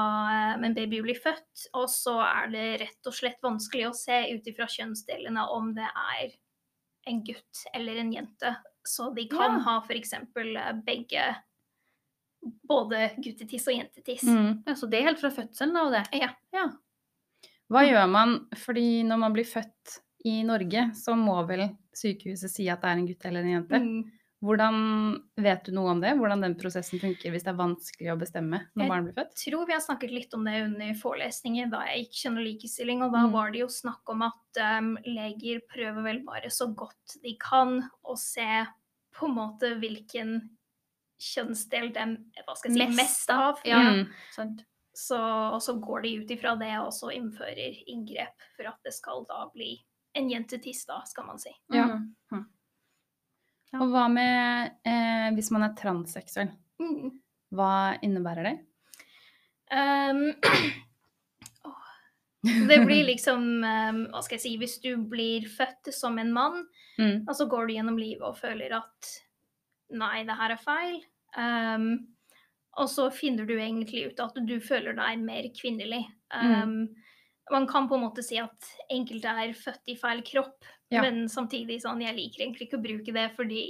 um, 0.59 0.65
en 0.69 0.75
baby 0.77 0.99
blir 1.07 1.17
født, 1.17 1.63
og 1.73 1.87
så 1.89 2.19
er 2.21 2.51
det 2.53 2.67
rett 2.83 3.09
og 3.09 3.15
slett 3.17 3.39
vanskelig 3.43 3.87
å 3.89 3.95
se 3.97 4.19
ut 4.35 4.51
ifra 4.51 4.67
kjønnsdelene 4.69 5.47
om 5.55 5.71
det 5.79 5.87
er 5.89 6.35
en 7.09 7.23
gutt 7.25 7.63
eller 7.73 7.97
en 8.03 8.13
jente. 8.13 8.53
Så 8.87 9.09
de 9.17 9.25
kan 9.31 9.57
Ja. 9.57 9.65
ha 9.65 9.79
f.eks. 9.87 10.13
begge 10.85 11.25
både 12.69 13.11
guttetiss 13.23 13.67
og 13.71 13.77
jentetiss. 13.79 14.25
Mm. 14.27 14.63
Ja, 14.67 14.75
så 14.75 14.87
det 14.91 15.01
er 15.01 15.09
helt 15.13 15.21
fra 15.23 15.31
fødselen 15.31 15.77
av 15.79 15.93
det? 15.95 16.05
Ja. 16.19 16.31
Ja. 16.53 16.67
Hva 17.73 17.85
gjør 17.87 18.09
man? 18.11 18.35
Fordi 18.59 19.03
når 19.09 19.21
man 19.23 19.33
blir 19.37 19.47
født 19.49 20.01
i 20.29 20.43
Norge, 20.47 20.91
så 20.99 21.15
må 21.19 21.39
vel 21.49 21.69
sykehuset 21.97 22.51
si 22.53 22.67
at 22.73 22.83
det 22.83 22.91
er 22.91 22.99
en 23.01 23.07
gutt 23.09 23.25
eller 23.31 23.47
en 23.47 23.55
jente. 23.57 23.81
Mm. 23.81 24.03
Hvordan 24.43 24.77
Vet 25.39 25.65
du 25.69 25.73
noe 25.77 25.93
om 25.95 26.01
det? 26.03 26.13
Hvordan 26.19 26.41
den 26.43 26.55
prosessen 26.59 26.99
funker 26.99 27.31
hvis 27.31 27.45
det 27.47 27.53
er 27.53 27.59
vanskelig 27.61 28.11
å 28.13 28.17
bestemme 28.19 28.59
når 28.75 28.89
barn 28.91 29.05
blir 29.07 29.15
født? 29.15 29.37
Jeg 29.39 29.53
tror 29.53 29.67
vi 29.69 29.75
har 29.77 29.83
snakket 29.85 30.11
litt 30.15 30.35
om 30.35 30.45
det 30.49 30.57
under 30.65 30.95
forelesninger 30.99 31.71
da 31.71 31.85
jeg 31.91 32.05
gikk 32.07 32.19
kjønn 32.25 32.41
og 32.41 32.47
likestilling, 32.49 33.05
og 33.07 33.13
da 33.15 33.23
Mm. 33.27 33.33
var 33.37 33.53
det 33.55 33.61
jo 33.63 33.69
snakk 33.71 34.11
om 34.11 34.23
at 34.27 34.61
um, 34.81 34.91
leger 35.07 35.61
prøver 35.71 36.03
vel 36.03 36.21
bare 36.27 36.51
så 36.51 36.67
godt 36.75 37.17
de 37.23 37.37
kan 37.39 37.79
å 38.03 38.17
se 38.19 38.67
på 39.15 39.29
en 39.29 39.35
måte 39.37 39.75
hvilken 39.79 40.35
kjønnsdel 41.23 41.93
de 41.95 42.05
hva 42.47 42.57
skal 42.59 42.75
jeg 42.75 42.91
si, 42.91 42.97
mest, 42.99 43.31
av. 43.31 43.61
Ja, 43.65 43.79
Mm. 43.93 44.59
Så, 44.95 45.17
og 45.17 45.63
så 45.65 45.73
går 45.81 46.03
de 46.03 46.11
ut 46.21 46.31
ifra 46.35 46.51
det 46.61 46.75
og 46.83 46.91
så 46.93 47.09
innfører 47.17 47.79
inngrep 47.89 48.43
for 48.57 48.69
at 48.69 48.77
det 48.85 48.93
skal 48.93 49.25
da 49.25 49.47
bli 49.55 49.79
en 50.19 50.29
jentetiss, 50.29 50.85
da, 50.85 50.99
skal 51.09 51.25
man 51.31 51.39
si. 51.41 51.49
Ja. 51.73 51.87
Mm. 51.97 52.11
Ja. 52.33 52.43
Og 53.81 53.89
hva 53.93 54.05
med 54.13 54.75
eh, 54.85 55.31
hvis 55.37 55.49
man 55.55 55.65
er 55.69 55.77
transseksuell? 55.79 56.51
Mm. 56.83 57.15
Hva 57.57 57.71
innebærer 58.05 58.51
det? 58.51 58.59
Um, 59.73 60.27
det 62.69 62.77
blir 62.85 63.07
liksom 63.07 63.45
um, 63.65 64.01
Hva 64.13 64.21
skal 64.21 64.35
jeg 64.37 64.43
si 64.43 64.51
Hvis 64.61 64.75
du 64.83 64.91
blir 65.09 65.47
født 65.49 65.89
som 65.97 66.19
en 66.21 66.33
mann, 66.35 66.65
Mm. 67.01 67.23
og 67.25 67.33
så 67.33 67.47
går 67.49 67.67
du 67.67 67.73
gjennom 67.73 67.97
livet 67.97 68.21
og 68.29 68.37
føler 68.37 68.75
at 68.77 69.07
Nei, 69.97 70.27
det 70.29 70.35
her 70.37 70.53
er 70.53 70.61
feil. 70.61 70.99
Um, 71.33 71.87
og 72.77 72.91
så 72.93 73.07
finner 73.17 73.49
du 73.49 73.55
egentlig 73.57 74.03
ut 74.11 74.21
at 74.21 74.37
du 74.45 74.53
føler 74.61 74.93
deg 74.99 75.23
mer 75.25 75.49
kvinnelig. 75.57 76.03
Um, 76.37 76.91
Man 77.51 77.65
kan 77.67 77.89
på 77.89 77.97
en 77.97 78.05
måte 78.05 78.21
si 78.25 78.37
at 78.37 78.69
enkelte 78.93 79.33
er 79.47 79.57
født 79.57 79.89
i 79.89 79.97
feil 79.97 80.21
kropp, 80.29 80.69
Ja. 80.93 81.03
men 81.05 81.25
samtidig 81.33 81.81
sånn 81.83 82.03
Jeg 82.05 82.17
liker 82.17 82.45
egentlig 82.45 82.69
ikke 82.69 82.79
å 82.81 82.85
bruke 82.85 83.15
det 83.17 83.31
fordi 83.37 83.65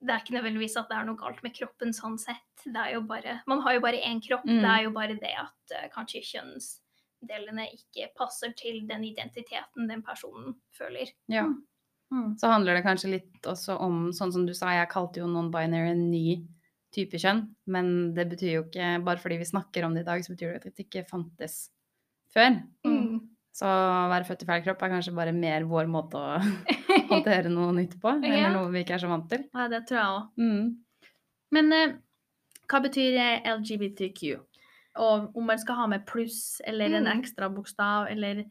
det 0.00 0.14
er 0.14 0.22
ikke 0.22 0.36
nødvendigvis 0.36 0.76
at 0.80 0.88
det 0.88 0.96
er 0.96 1.08
noe 1.08 1.20
galt 1.20 1.42
med 1.44 1.52
kroppen 1.52 1.90
sånn 1.92 2.16
sett. 2.20 2.62
Det 2.64 2.80
er 2.80 2.94
jo 2.94 3.02
bare, 3.08 3.40
man 3.50 3.60
har 3.66 3.76
jo 3.76 3.82
bare 3.84 4.00
én 4.00 4.22
kropp. 4.24 4.46
Mm. 4.48 4.62
Det 4.62 4.70
er 4.72 4.84
jo 4.86 4.92
bare 4.94 5.16
det 5.20 5.32
at 5.36 5.74
uh, 5.76 5.88
kanskje 5.92 6.22
kjønnsdelene 6.24 7.66
ikke 7.76 8.08
passer 8.16 8.54
til 8.56 8.80
den 8.88 9.04
identiteten 9.10 9.90
den 9.90 10.04
personen 10.06 10.54
føler. 10.76 11.12
Ja. 11.28 11.44
Mm. 12.10 12.32
Så 12.40 12.48
handler 12.48 12.78
det 12.78 12.86
kanskje 12.86 13.12
litt 13.12 13.46
også 13.46 13.76
om, 13.84 14.08
sånn 14.16 14.32
som 14.34 14.46
du 14.48 14.54
sa, 14.56 14.72
jeg 14.74 14.88
kalte 14.90 15.20
jo 15.20 15.28
non-binary 15.30 15.92
en 15.92 16.08
ny 16.10 16.40
type 16.94 17.20
kjønn, 17.22 17.44
men 17.70 17.92
det 18.16 18.24
betyr 18.32 18.54
jo 18.56 18.62
ikke, 18.64 18.96
bare 19.06 19.22
fordi 19.22 19.38
vi 19.44 19.50
snakker 19.52 19.84
om 19.86 19.94
det 19.94 20.02
i 20.02 20.08
dag, 20.08 20.24
så 20.24 20.32
betyr 20.32 20.56
det 20.56 20.58
at 20.58 20.80
det 20.80 20.88
ikke 20.88 21.04
fantes 21.06 21.60
før. 22.34 22.56
Mm. 22.88 23.20
Så 23.52 23.66
å 23.66 24.08
være 24.12 24.24
født 24.28 24.44
i 24.44 24.46
feil 24.46 24.62
kropp 24.62 24.82
er 24.86 24.92
kanskje 24.92 25.14
bare 25.16 25.32
mer 25.34 25.64
vår 25.66 25.88
måte 25.90 26.20
å 26.20 26.38
håndtere 27.10 27.50
noe 27.50 27.72
nytt 27.74 27.96
på, 28.00 28.12
eller 28.20 28.36
Ja. 28.44 28.52
noe 28.54 28.70
vi 28.70 28.84
ikke 28.84 28.94
er 28.94 29.02
så 29.02 29.10
vant 29.10 29.26
til. 29.32 29.42
Ja, 29.54 29.66
det 29.72 29.82
tror 29.88 29.98
jeg 29.98 30.14
òg. 30.14 30.28
Mm. 30.38 31.10
Men 31.56 31.72
eh, 31.72 31.96
hva 32.70 32.80
betyr 32.84 33.18
eh, 33.18 33.48
LGBTQ? 33.56 34.36
Og 35.02 35.36
om 35.38 35.46
man 35.46 35.58
skal 35.58 35.76
ha 35.80 35.86
med 35.90 36.06
pluss 36.06 36.60
eller 36.66 36.94
en 37.00 37.06
Mm. 37.10 37.18
ekstra 37.20 37.48
bokstav, 37.54 38.06
eller 38.10 38.44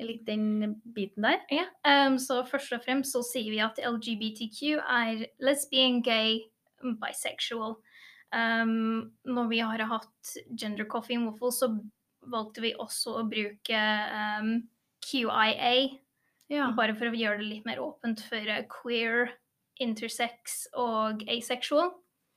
litt 0.00 0.24
den 0.26 0.74
biten 0.94 1.22
der? 1.22 1.40
Ja, 1.50 1.66
Um, 1.84 2.16
så 2.18 2.42
først 2.46 2.72
og 2.72 2.82
fremst 2.84 3.12
så 3.12 3.22
sier 3.26 3.50
vi 3.50 3.58
at 3.60 3.78
LGBTQ 3.78 4.78
er 4.80 5.26
lesbian, 5.40 6.00
gay, 6.02 6.40
bisexual. 6.82 7.76
Um, 8.32 9.10
når 9.26 9.48
vi 9.50 9.58
har 9.60 9.78
hatt 9.90 10.36
gender 10.56 10.84
coffee 10.86 11.16
and 11.18 11.26
waffle, 11.28 11.50
så 11.52 11.68
valgte 12.30 12.62
vi 12.64 12.74
også 12.78 13.18
å 13.20 13.24
bruke 13.28 13.80
um, 14.40 14.54
QIA, 15.04 15.98
Ja. 16.50 16.70
bare 16.76 16.94
for 16.98 17.06
å 17.10 17.14
gjøre 17.16 17.38
det 17.38 17.46
litt 17.48 17.66
mer 17.68 17.78
åpent 17.82 18.20
for 18.26 18.36
eh, 18.50 18.64
queer, 18.70 19.30
intersex 19.80 20.66
og 20.74 21.22
asexual. 21.30 21.92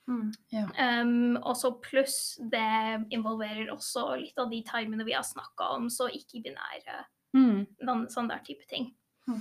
Mm. 0.08 0.32
Um, 0.78 1.38
og 1.42 1.56
så 1.56 1.72
pluss 1.82 2.38
det 2.52 3.06
involverer 3.16 3.72
også 3.72 4.18
litt 4.20 4.38
av 4.40 4.50
de 4.52 4.62
termene 4.68 5.06
vi 5.08 5.16
har 5.16 5.24
snakka 5.24 5.70
om, 5.78 5.90
så 5.90 6.10
ikke-binære 6.12 7.06
Mm. 7.34 7.66
den, 7.82 8.02
sånn 8.14 8.28
der 8.30 8.44
type 8.46 8.62
ting. 8.70 8.92
Mm. 9.28 9.40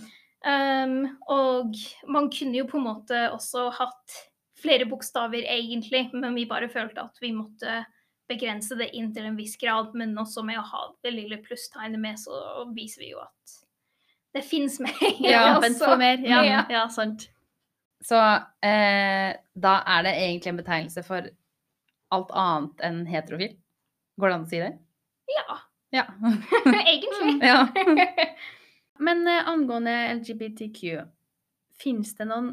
Um, 0.48 1.18
og 1.28 1.74
man 2.08 2.30
kunne 2.32 2.56
jo 2.56 2.64
på 2.64 2.78
en 2.78 2.86
måte 2.86 3.18
også 3.34 3.66
hatt 3.76 4.14
flere 4.62 4.86
bokstaver 4.88 5.44
egentlig, 5.44 6.06
men 6.14 6.34
vi 6.34 6.46
bare 6.48 6.70
følte 6.72 7.04
at 7.04 7.18
vi 7.20 7.32
måtte 7.36 7.82
begrense 8.32 8.76
det 8.80 8.90
inn 8.96 9.12
til 9.14 9.28
en 9.28 9.36
viss 9.38 9.54
grad. 9.60 9.92
Men 9.98 10.16
også 10.18 10.44
med 10.46 10.58
å 10.60 10.64
ha 10.72 10.86
det 11.04 11.14
lille 11.14 11.38
plusstegnet 11.44 12.00
med, 12.00 12.18
så 12.20 12.64
viser 12.74 13.04
vi 13.04 13.12
jo 13.12 13.20
at 13.22 13.58
det 14.32 14.44
fins 14.48 14.78
mer. 14.80 14.96
Ja, 15.20 15.58
Åpent 15.58 15.78
for 15.78 16.00
mer. 16.00 16.18
Ja, 16.24 16.42
Ja. 16.48 16.64
ja 16.72 16.86
sant. 16.92 17.28
Så 18.02 18.18
eh, 18.66 19.30
da 19.54 19.72
er 19.86 20.06
det 20.08 20.16
egentlig 20.18 20.50
en 20.50 20.58
betegnelse 20.58 21.04
for 21.06 21.28
alt 22.12 22.32
annet 22.34 22.82
enn 22.88 23.04
heterofil. 23.06 23.52
Går 24.20 24.28
det 24.32 24.36
an 24.36 24.46
å 24.46 24.50
si 24.50 24.58
det? 24.62 24.72
Ja, 25.32 25.58
Ja. 25.92 26.06
egentlig. 26.82 27.36
ja. 27.50 27.60
Men 29.02 29.22
eh, 29.28 29.48
angående 29.48 29.94
LGBTQ, 30.18 30.82
finnes 31.82 32.12
det 32.18 32.26
noen 32.30 32.52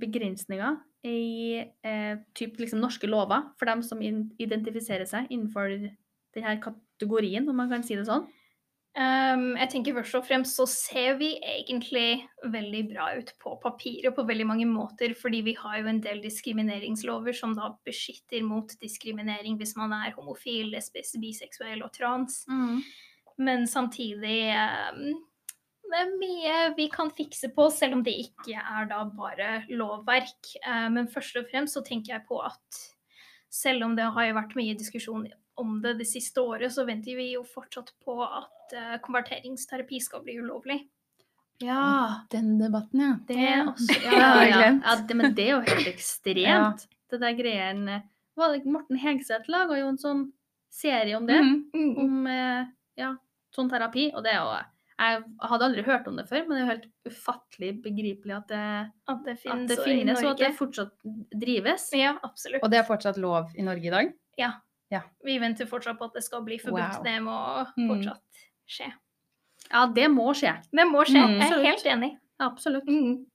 begrensninger 0.00 0.76
i 1.06 1.62
eh, 1.62 2.14
typ 2.38 2.60
liksom 2.60 2.82
norske 2.82 3.08
lover 3.10 3.48
for 3.58 3.70
dem 3.70 3.82
som 3.82 4.02
in 4.02 4.28
identifiserer 4.42 5.08
seg 5.08 5.30
innenfor 5.30 5.72
denne 6.36 6.54
kategorien, 6.62 7.48
om 7.48 7.58
man 7.58 7.72
kan 7.72 7.84
si 7.86 7.98
det 7.98 8.06
sånn? 8.08 8.28
Um, 8.92 9.54
jeg 9.56 9.70
tenker 9.72 9.94
først 9.96 10.18
og 10.18 10.26
fremst 10.28 10.58
så 10.58 10.66
ser 10.68 11.14
vi 11.16 11.30
egentlig 11.40 12.26
veldig 12.52 12.82
bra 12.90 13.06
ut 13.16 13.30
på 13.40 13.54
papiret 13.62 14.12
på 14.12 14.24
veldig 14.28 14.44
mange 14.50 14.66
måter, 14.68 15.14
fordi 15.16 15.40
vi 15.46 15.54
har 15.56 15.78
jo 15.80 15.88
en 15.88 16.00
del 16.04 16.20
diskrimineringslover 16.20 17.32
som 17.36 17.54
da 17.56 17.70
beskytter 17.88 18.44
mot 18.44 18.74
diskriminering 18.84 19.56
hvis 19.56 19.72
man 19.80 19.96
er 19.96 20.12
homofil, 20.18 20.74
lesbisk, 20.74 21.16
biseksuell 21.24 21.80
og 21.80 21.94
trans. 21.96 22.42
Men 23.40 23.64
samtidig 23.66 24.52
um, 24.92 25.14
det 25.92 26.00
er 26.00 26.16
mye 26.18 26.56
vi 26.76 26.88
kan 26.92 27.12
fikse 27.14 27.52
på, 27.54 27.68
selv 27.74 27.98
om 27.98 28.02
det 28.06 28.14
ikke 28.24 28.56
er 28.58 28.88
da 28.90 29.02
bare 29.12 29.50
lovverk. 29.70 30.56
Eh, 30.62 30.88
men 30.94 31.10
først 31.12 31.38
og 31.40 31.46
fremst 31.52 31.78
så 31.78 31.84
tenker 31.86 32.16
jeg 32.16 32.26
på 32.28 32.40
at 32.44 32.82
selv 33.52 33.84
om 33.86 33.96
det 33.96 34.08
har 34.14 34.28
jo 34.30 34.38
vært 34.38 34.56
mye 34.56 34.76
diskusjon 34.78 35.26
om 35.60 35.76
det 35.84 35.98
det 36.00 36.08
siste 36.08 36.40
året, 36.40 36.72
så 36.72 36.86
venter 36.88 37.18
vi 37.18 37.34
jo 37.34 37.44
fortsatt 37.44 37.92
på 38.04 38.16
at 38.24 38.76
eh, 38.76 38.96
konverteringsterapi 39.04 40.00
skal 40.00 40.24
bli 40.24 40.38
ulovlig. 40.40 40.80
Ja. 41.62 42.24
Den 42.32 42.56
debatten, 42.58 43.04
ja. 43.04 43.12
Det 43.28 43.36
er 43.36 43.66
også 43.68 43.98
Ja, 44.08 44.30
ja. 44.48 44.62
ja 44.72 44.96
det, 44.96 45.16
men 45.18 45.34
det 45.36 45.44
er 45.46 45.52
jo 45.56 45.60
helt 45.68 45.90
ekstremt. 45.92 46.88
Det 47.12 47.20
der 47.20 47.36
greiene 47.38 48.00
var 48.34 48.54
det, 48.54 48.64
Morten 48.64 48.96
Hegseth 48.98 49.50
laga 49.52 49.76
jo 49.78 49.90
en 49.92 50.00
sånn 50.00 50.24
serie 50.72 51.16
om 51.18 51.28
det. 51.28 51.38
Mhm. 51.44 51.92
Om 52.00 52.26
eh, 52.32 52.70
ja, 52.98 53.12
sånn 53.54 53.70
terapi. 53.70 54.08
Og 54.16 54.24
det 54.24 54.32
er 54.32 54.40
jo 54.40 54.54
Jeg 54.98 55.22
hadde 55.50 55.64
aldri 55.64 55.82
hørt 55.86 56.06
om 56.08 56.16
det 56.16 56.26
før, 56.28 56.42
men 56.46 56.50
det 56.50 56.58
er 56.58 56.64
jo 56.66 56.72
helt 56.72 56.88
ufattelig 57.08 57.70
begripelig 57.82 58.34
at 58.36 58.48
det, 58.52 58.64
At 59.08 59.22
det 59.24 59.32
at 59.36 59.40
finnes, 59.42 59.68
det 59.70 59.78
finnes, 59.84 60.20
og 60.22 60.30
at 60.34 60.38
det 60.38 60.50
fortsatt 60.58 60.92
drives. 61.40 61.88
Ja, 61.96 62.12
absolutt. 62.22 62.62
Og 62.62 62.70
det 62.70 62.78
er 62.78 62.86
fortsatt 62.86 63.16
lov 63.22 63.50
i 63.56 63.62
Norge 63.66 63.88
i 63.88 63.94
dag? 63.94 64.12
Ja, 64.38 64.52
Vi 65.24 65.38
venter 65.40 65.64
fortsatt 65.66 65.96
på 65.98 66.04
at 66.10 66.14
det 66.18 66.22
skal 66.22 66.42
bli 66.44 66.58
forbudt. 66.60 66.98
Wow. 66.98 67.02
Det 67.02 67.16
må 67.24 67.36
Mm. 67.78 67.88
fortsatt 67.88 68.42
skje. 68.68 68.92
Ja, 69.70 69.86
det 69.86 70.08
må 70.10 70.32
skje. 70.36 70.52
Det 70.70 70.84
må 70.86 71.04
skje. 71.08 71.22
Mm. 71.24 71.38
Jeg 71.40 71.52
er 71.52 71.64
helt 71.64 71.86
enig. 71.86 72.18
Absolutt. 72.38 72.84
Mm. 72.86 73.26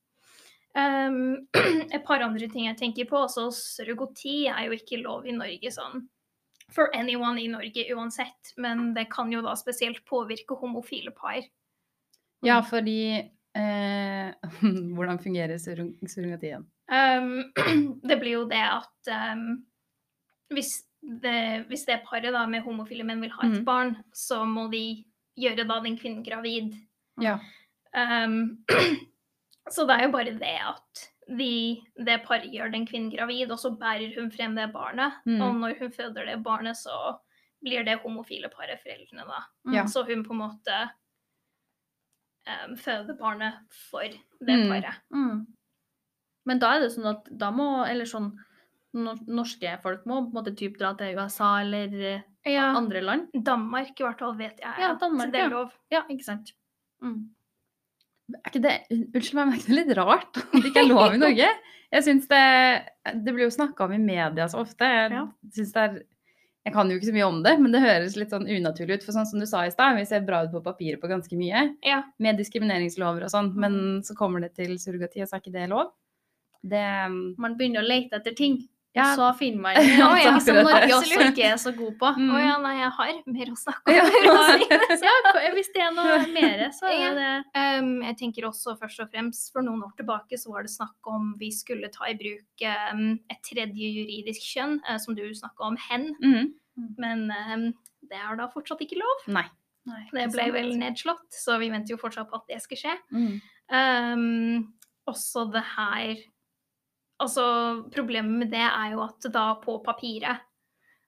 Um, 0.77 1.47
et 1.91 2.03
par 2.05 2.21
andre 2.21 2.47
ting 2.47 2.67
jeg 2.67 2.77
tenker 2.77 3.07
på. 3.09 3.17
Også 3.25 3.47
surrogati 3.51 4.45
er 4.47 4.67
jo 4.67 4.77
ikke 4.77 5.01
lov 5.01 5.25
i 5.25 5.31
Norge 5.33 5.71
sånn 5.73 6.07
for 6.73 6.95
anyone 6.95 7.41
i 7.41 7.47
Norge 7.47 7.85
uansett, 7.95 8.53
men 8.57 8.93
det 8.93 9.07
kan 9.11 9.31
jo 9.31 9.41
da 9.45 9.55
spesielt 9.55 10.03
påvirke 10.05 10.57
homofile 10.59 11.11
par. 11.15 11.39
Ja, 12.45 12.61
fordi 12.61 13.17
eh, 13.57 14.49
Hvordan 14.95 15.19
fungerer 15.19 15.57
surrog 15.57 15.95
surrogatien? 16.09 16.67
Um, 16.91 17.51
det 18.09 18.19
blir 18.19 18.37
jo 18.37 18.43
det 18.47 18.61
at 18.63 19.11
um, 19.33 19.47
hvis, 20.53 20.83
det, 21.01 21.65
hvis 21.67 21.85
det 21.87 22.03
paret 22.07 22.35
da 22.35 22.45
med 22.47 22.63
homofile 22.67 23.07
menn 23.07 23.23
vil 23.23 23.33
ha 23.35 23.47
et 23.47 23.59
mm. 23.59 23.65
barn, 23.67 23.95
så 24.15 24.43
må 24.47 24.67
de 24.71 25.03
gjøre 25.37 25.67
da 25.67 25.81
den 25.83 25.97
kvinnen 25.99 26.23
gravid. 26.25 26.75
Ja. 27.21 27.39
Um, 27.95 28.63
så 29.73 29.87
det 29.87 29.97
er 29.97 30.07
jo 30.07 30.15
bare 30.15 30.37
det 30.37 30.57
at 30.61 31.07
de, 31.27 31.83
det 32.07 32.21
paret 32.23 32.51
gjør 32.53 32.71
den 32.71 32.85
kvinnen 32.87 33.11
gravid, 33.11 33.51
og 33.51 33.59
så 33.59 33.71
bærer 33.77 34.13
hun 34.15 34.29
frem 34.31 34.55
det 34.55 34.69
barnet. 34.73 35.17
Mm. 35.27 35.41
Og 35.41 35.55
når 35.59 35.79
hun 35.81 35.91
føder 35.91 36.25
det 36.29 36.37
barnet, 36.45 36.77
så 36.79 37.17
blir 37.63 37.83
det 37.83 37.97
homofile 38.03 38.49
paret 38.53 38.79
foreldrene, 38.83 39.25
da. 39.27 39.41
Ja. 39.73 39.85
Så 39.89 40.05
hun 40.07 40.23
på 40.23 40.33
en 40.35 40.39
måte 40.45 40.77
um, 42.47 42.75
føder 42.79 43.17
barnet 43.19 43.53
for 43.89 44.07
det 44.07 44.57
Mm. 44.57 44.69
paret. 44.69 45.01
Mm. 45.11 45.45
Men 46.45 46.59
da 46.59 46.75
er 46.75 46.79
det 46.85 46.91
sånn 46.93 47.09
at 47.11 47.25
da 47.37 47.49
må 47.51 47.85
Eller 47.89 48.05
sånn 48.05 48.29
Norske 48.95 49.73
folk 49.83 50.05
må 50.07 50.21
på 50.23 50.29
en 50.31 50.37
måte 50.37 50.55
typ 50.57 50.77
dra 50.79 50.93
til 50.97 51.17
USA 51.19 51.59
eller 51.61 51.91
eh, 52.13 52.21
Ja, 52.47 52.69
andre 52.77 53.01
land. 53.03 53.27
Danmark 53.43 53.99
i 53.99 54.03
hvert 54.05 54.19
fall 54.23 54.37
vet 54.39 54.57
jeg 54.63 54.79
Ja, 54.79 54.93
at 54.93 54.99
Danmark, 55.01 55.31
det 55.33 55.39
ja. 55.39 55.45
er 55.45 55.49
lov. 55.51 55.73
Ja, 55.91 56.01
ikke 56.09 56.23
sant. 56.23 56.53
Mm. 57.03 57.27
Er 58.35 58.49
ikke 58.51 58.61
det, 58.65 58.75
unnskyld 58.91 59.37
meg, 59.37 59.45
men 59.47 59.53
er 59.55 59.59
ikke 59.61 59.71
det 59.71 59.79
litt 59.79 59.97
rart 59.97 60.37
at 60.41 60.53
det 60.57 60.65
ikke 60.71 60.81
er 60.83 60.89
lov 60.91 61.13
i 61.15 61.19
Norge? 61.21 61.47
Jeg 61.95 62.03
synes 62.03 62.25
det, 62.27 62.43
det 63.23 63.31
blir 63.33 63.45
jo 63.45 63.53
snakka 63.55 63.85
om 63.85 63.93
i 63.95 63.99
media 64.03 64.47
så 64.51 64.59
ofte. 64.65 64.83
Jeg, 64.91 65.11
Ja. 65.15 65.21
synes 65.55 65.71
det 65.71 65.83
er, 65.85 65.93
jeg 66.67 66.73
kan 66.75 66.89
jo 66.91 66.97
ikke 66.99 67.07
så 67.07 67.13
mye 67.15 67.27
om 67.29 67.37
det, 67.45 67.53
men 67.63 67.71
det 67.71 67.79
høres 67.85 68.17
litt 68.19 68.33
sånn 68.35 68.43
unaturlig 68.51 68.97
ut. 68.99 69.05
For 69.07 69.15
sånn 69.15 69.29
som 69.29 69.39
du 69.39 69.45
sa 69.47 69.61
i 69.63 69.71
stad, 69.71 69.95
vi 69.95 70.03
ser 70.09 70.25
bra 70.27 70.41
ut 70.43 70.51
på 70.51 70.59
papiret 70.65 70.99
på 70.99 71.07
ganske 71.07 71.37
mye. 71.39 71.61
Ja. 71.87 72.01
Med 72.19 72.35
diskrimineringslover 72.41 73.23
og 73.23 73.31
sånn. 73.31 73.53
Men 73.55 73.77
så 74.03 74.17
kommer 74.19 74.43
det 74.43 74.51
til 74.59 74.75
surrogati, 74.75 75.21
og 75.23 75.29
så 75.31 75.37
er 75.37 75.45
ikke 75.45 75.55
det 75.55 75.69
lov. 75.71 75.93
Det 76.67 76.83
Man 77.39 77.55
begynner 77.55 77.79
å 77.85 77.87
lete 77.87 78.19
etter 78.19 78.35
ting, 78.35 78.57
Ja. 78.97 79.05
og 79.13 79.19
så 79.19 79.27
finner 79.39 79.61
man 79.63 79.77
Ja, 80.01 80.09
ting 80.17 80.25
ja, 80.25 80.33
som 80.43 80.59
Norge 80.59 80.95
også 80.97 81.19
ikke 81.27 81.45
er 81.51 81.59
så 81.61 81.73
god 81.77 81.93
på. 82.01 82.11
Mm. 82.17 82.31
Å 82.33 82.41
ja, 82.41 82.55
nei, 82.63 82.73
jeg 82.79 82.91
har 82.97 83.19
mer 83.37 83.51
å 83.53 83.57
snakke 83.61 83.93
om. 83.93 83.95
Ja. 83.97 85.51
hvis 85.57 85.71
det 85.75 85.83
er 85.85 85.93
noe 85.95 86.17
mer, 86.33 86.65
så 86.75 86.89
er 86.91 86.97
Ja. 86.97 87.11
det 87.17 87.27
Um, 87.57 88.01
jeg 88.03 88.15
tenker 88.19 88.45
også 88.47 88.73
først 88.79 88.99
og 89.03 89.09
fremst 89.13 89.51
For 89.53 89.65
noen 89.65 89.81
år 89.85 89.93
tilbake 89.97 90.37
så 90.39 90.51
var 90.53 90.65
det 90.65 90.71
snakk 90.73 91.09
om 91.09 91.33
vi 91.39 91.49
skulle 91.53 91.89
ta 91.93 92.07
i 92.09 92.15
bruk 92.17 92.63
um, 92.93 93.17
et 93.31 93.41
tredje 93.45 93.89
juridisk 93.97 94.43
kjønn, 94.55 94.77
uh, 94.87 94.97
som 95.01 95.17
du 95.17 95.23
snakka 95.35 95.67
om, 95.71 95.77
hen. 95.89 96.09
Mm. 96.23 96.51
Men 97.01 97.25
um, 97.33 97.65
det 98.07 98.19
er 98.19 98.37
da 98.39 98.49
fortsatt 98.53 98.81
ikke 98.85 98.99
lov. 99.01 99.25
Nei. 99.39 99.45
Nei, 99.87 100.01
Det 100.11 100.27
ble 100.33 100.49
vel 100.51 100.73
nedslått, 100.79 101.29
så 101.31 101.55
vi 101.61 101.69
venter 101.71 101.95
jo 101.95 102.01
fortsatt 102.01 102.27
på 102.29 102.39
at 102.41 102.49
det 102.51 102.59
skal 102.63 102.81
skje. 102.81 102.95
Mm. 103.15 103.37
Um, 103.71 104.73
også 105.07 105.45
det 105.53 105.63
her 105.75 106.17
Altså, 107.19 107.43
problemet 107.93 108.43
med 108.43 108.51
det 108.53 108.65
er 108.65 108.91
jo 108.93 109.01
at 109.01 109.31
da 109.33 109.53
på 109.63 109.79
papiret 109.85 110.43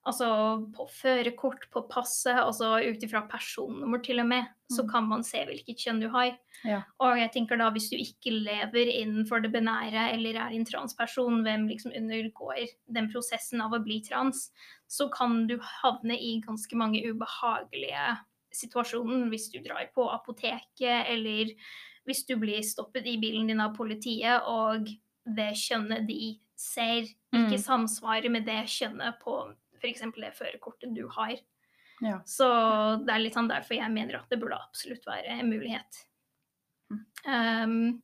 Altså 0.08 0.26
på 0.74 0.86
førerkort, 0.89 1.65
på 1.74 1.82
passet, 1.91 2.38
altså 2.39 2.78
ut 2.80 3.02
ifra 3.04 3.19
personnummer 3.30 4.00
til 4.02 4.22
og 4.24 4.30
med, 4.30 4.45
så 4.72 4.84
Mm. 4.84 4.89
kan 4.89 5.04
man 5.10 5.24
se 5.24 5.43
hvilket 5.45 5.78
kjønn 5.78 6.00
du 6.00 6.08
har. 6.10 6.38
Ja. 6.63 6.84
Og 7.00 7.17
jeg 7.19 7.32
tenker 7.34 7.58
da 7.58 7.69
hvis 7.69 7.89
du 7.91 7.98
ikke 7.98 8.32
lever 8.32 8.88
innenfor 8.88 9.43
det 9.43 9.52
benære 9.52 10.13
eller 10.13 10.39
er 10.39 10.56
en 10.56 10.65
transperson, 10.65 11.43
hvem 11.43 11.67
liksom 11.67 11.91
undergår 11.91 12.65
den 12.88 13.12
prosessen 13.12 13.62
av 13.62 13.76
å 13.76 13.84
bli 13.84 14.02
trans, 14.02 14.52
så 14.88 15.12
kan 15.12 15.45
du 15.48 15.60
havne 15.60 16.15
i 16.17 16.41
ganske 16.41 16.76
mange 16.76 17.04
ubehagelige 17.04 18.17
situasjoner 18.56 19.30
hvis 19.30 19.52
du 19.52 19.60
drar 19.60 19.91
på 19.93 20.10
apoteket, 20.10 21.06
eller 21.12 21.54
hvis 22.06 22.26
du 22.26 22.36
blir 22.38 22.63
stoppet 22.63 23.06
i 23.06 23.19
bilen 23.19 23.48
din 23.48 23.62
av 23.62 23.76
politiet, 23.76 24.41
og 24.48 24.88
det 25.36 25.52
kjønnet 25.60 26.08
de 26.08 26.39
ser, 26.60 27.08
ikke 27.34 27.58
Mm. 27.58 27.63
samsvarer 27.63 28.30
med 28.32 28.46
det 28.46 28.65
kjønnet 28.68 29.20
på 29.22 29.36
f.eks. 29.80 30.02
det 30.15 30.34
førerkortet 30.36 30.94
du 30.96 31.08
har. 31.08 31.38
Ja. 32.02 32.20
Så 32.26 32.48
det 33.06 33.13
er 33.13 33.20
litt 33.24 33.36
sånn 33.36 33.50
derfor 33.52 33.76
jeg 33.76 33.92
mener 33.92 34.20
at 34.20 34.30
det 34.32 34.39
burde 34.39 34.60
absolutt 34.60 35.06
være 35.08 35.39
en 35.39 35.50
mulighet. 35.52 36.06
Um, 37.28 38.02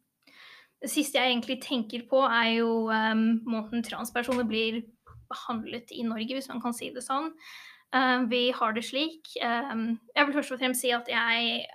det 0.82 0.92
siste 0.92 1.18
jeg 1.18 1.32
egentlig 1.32 1.62
tenker 1.64 2.04
på, 2.10 2.20
er 2.28 2.60
jo 2.60 2.90
um, 2.92 3.42
måten 3.48 3.84
transpersoner 3.84 4.46
blir 4.48 4.84
behandlet 5.32 5.92
i 5.96 6.04
Norge, 6.06 6.36
hvis 6.36 6.50
man 6.52 6.62
kan 6.62 6.76
si 6.76 6.92
det 6.94 7.04
sånn. 7.04 7.32
Um, 7.96 8.28
vi 8.30 8.52
har 8.52 8.76
det 8.76 8.84
slik. 8.86 9.32
Jeg 9.40 10.28
vil 10.28 10.36
først 10.36 10.52
og 10.52 10.60
fremst 10.60 10.84
si 10.84 10.92
at 10.92 11.08
jeg 11.10 11.66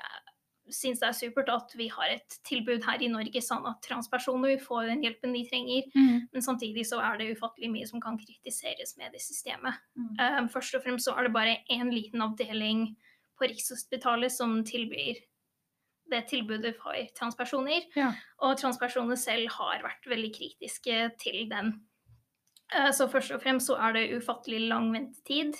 syns 0.74 1.00
det 1.02 1.08
er 1.08 1.16
supert 1.16 1.50
at 1.52 1.72
vi 1.78 1.88
har 1.92 2.12
et 2.14 2.36
tilbud 2.46 2.84
her 2.86 3.02
i 3.02 3.10
Norge, 3.12 3.42
sånn 3.44 3.66
at 3.68 3.80
transpersoner 3.86 4.60
får 4.62 4.90
den 4.90 5.04
hjelpen 5.06 5.34
de 5.36 5.44
trenger. 5.48 5.88
Mm. 5.94 6.28
Men 6.32 6.44
samtidig 6.44 6.86
så 6.88 7.00
er 7.04 7.20
det 7.20 7.30
ufattelig 7.34 7.70
mye 7.72 7.88
som 7.88 8.02
kan 8.02 8.18
kritiseres 8.20 8.96
med 9.00 9.14
det 9.14 9.22
systemet. 9.24 9.80
Mm. 9.98 10.12
Um, 10.18 10.50
først 10.52 10.76
og 10.78 10.84
fremst 10.86 11.08
så 11.08 11.16
er 11.16 11.28
det 11.28 11.34
bare 11.36 11.58
én 11.72 11.92
liten 11.92 12.24
avdeling 12.24 12.86
på 13.38 13.48
Rikshospitalet 13.48 14.32
som 14.34 14.60
tilbyr 14.68 15.20
det 16.10 16.24
tilbudet 16.26 16.74
for 16.80 16.96
transpersoner. 17.14 17.84
Ja. 17.94 18.10
Og 18.42 18.58
transpersoner 18.58 19.18
selv 19.20 19.52
har 19.54 19.84
vært 19.84 20.08
veldig 20.10 20.32
kritiske 20.34 21.04
til 21.22 21.44
den. 21.52 21.76
Uh, 22.74 22.90
så 22.94 23.08
først 23.10 23.34
og 23.34 23.42
fremst 23.42 23.70
så 23.70 23.78
er 23.78 23.96
det 23.96 24.08
ufattelig 24.18 24.64
lang 24.72 24.90
ventetid. 24.94 25.58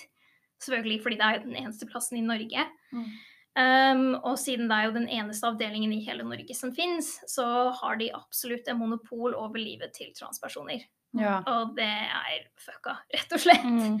Selvfølgelig 0.61 1.01
fordi 1.03 1.17
det 1.17 1.27
er 1.27 1.43
den 1.45 1.55
eneste 1.57 1.87
plassen 1.89 2.19
i 2.19 2.25
Norge. 2.25 2.67
Mm. 2.91 3.07
Um, 3.51 4.13
og 4.23 4.37
siden 4.39 4.69
det 4.71 4.77
er 4.77 4.85
jo 4.87 4.95
den 4.95 5.09
eneste 5.11 5.49
avdelingen 5.49 5.91
i 5.91 5.99
hele 6.05 6.23
Norge 6.23 6.55
som 6.55 6.71
finnes, 6.75 7.17
så 7.27 7.45
har 7.75 7.97
de 7.99 8.07
absolutt 8.15 8.69
en 8.71 8.79
monopol 8.79 9.35
over 9.35 9.59
livet 9.59 9.91
til 9.97 10.13
transpersoner. 10.15 10.85
Ja. 11.19 11.41
Og 11.51 11.73
det 11.75 11.89
er 11.89 12.45
fucka, 12.61 12.95
rett 13.11 13.35
og 13.35 13.43
slett. 13.43 13.65
Mm. 13.67 13.97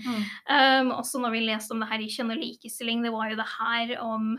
Um, 0.47 0.93
også 0.95 1.19
når 1.19 1.35
vi 1.35 1.43
leste 1.49 1.75
om 1.75 1.83
det 1.83 1.89
her 1.91 2.03
i 2.03 2.07
Kjønn 2.11 2.31
og 2.31 2.39
likestilling, 2.39 3.03
det 3.03 3.11
var 3.11 3.33
jo 3.33 3.41
det 3.41 3.49
her 3.57 3.97
om 4.05 4.31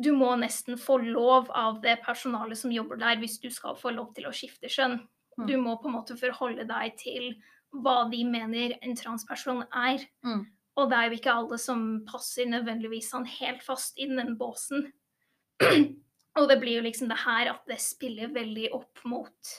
Du 0.00 0.12
må 0.14 0.30
nesten 0.38 0.78
få 0.78 1.00
lov 1.02 1.48
av 1.56 1.80
det 1.82 1.96
personalet 2.04 2.56
som 2.56 2.70
jobber 2.72 3.00
der, 3.00 3.18
hvis 3.18 3.40
du 3.42 3.48
skal 3.50 3.74
få 3.76 3.90
lov 3.96 4.12
til 4.14 4.28
å 4.28 4.32
skifte 4.32 4.70
kjønn. 4.70 5.00
Mm. 5.36 5.46
Du 5.48 5.56
må 5.60 5.74
på 5.80 5.90
en 5.90 5.96
måte 5.96 6.16
forholde 6.16 6.64
deg 6.68 6.94
til 7.00 7.32
hva 7.74 8.04
de 8.12 8.22
mener 8.24 8.76
en 8.80 8.94
transperson 8.96 9.64
er. 9.66 10.06
Og 10.78 10.90
det 10.90 10.96
er 10.98 11.08
jo 11.10 11.18
ikke 11.18 11.34
alle 11.34 11.58
som 11.58 11.80
passer 12.08 12.46
nødvendigvis 12.46 13.10
sånn 13.10 13.26
helt 13.26 13.62
fast 13.66 13.98
i 13.98 14.06
den 14.10 14.36
båsen. 14.38 14.86
og 16.38 16.46
det 16.48 16.60
blir 16.62 16.78
jo 16.78 16.84
liksom 16.86 17.10
det 17.10 17.18
her 17.24 17.50
at 17.52 17.66
det 17.68 17.80
spiller 17.82 18.30
veldig 18.32 18.70
opp 18.76 19.02
mot 19.10 19.56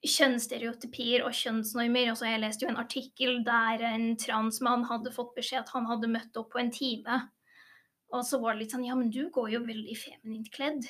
kjønnsstereotypier 0.00 1.24
og 1.26 1.34
kjønnsnormer. 1.36 2.10
Altså, 2.12 2.26
jeg 2.28 2.40
leste 2.42 2.64
jo 2.64 2.70
en 2.72 2.80
artikkel 2.80 3.42
der 3.46 3.84
en 3.90 4.14
transmann 4.20 4.86
hadde 4.88 5.12
fått 5.14 5.34
beskjed 5.36 5.62
at 5.64 5.74
han 5.74 5.88
hadde 5.90 6.10
møtt 6.12 6.40
opp 6.40 6.52
på 6.54 6.62
en 6.62 6.72
time. 6.72 7.20
Og 8.10 8.24
så 8.26 8.40
var 8.42 8.56
det 8.56 8.64
litt 8.64 8.74
sånn 8.74 8.86
Ja, 8.88 8.96
men 8.98 9.12
du 9.12 9.28
går 9.30 9.52
jo 9.54 9.60
veldig 9.66 9.96
feminint 9.98 10.50
kledd. 10.54 10.88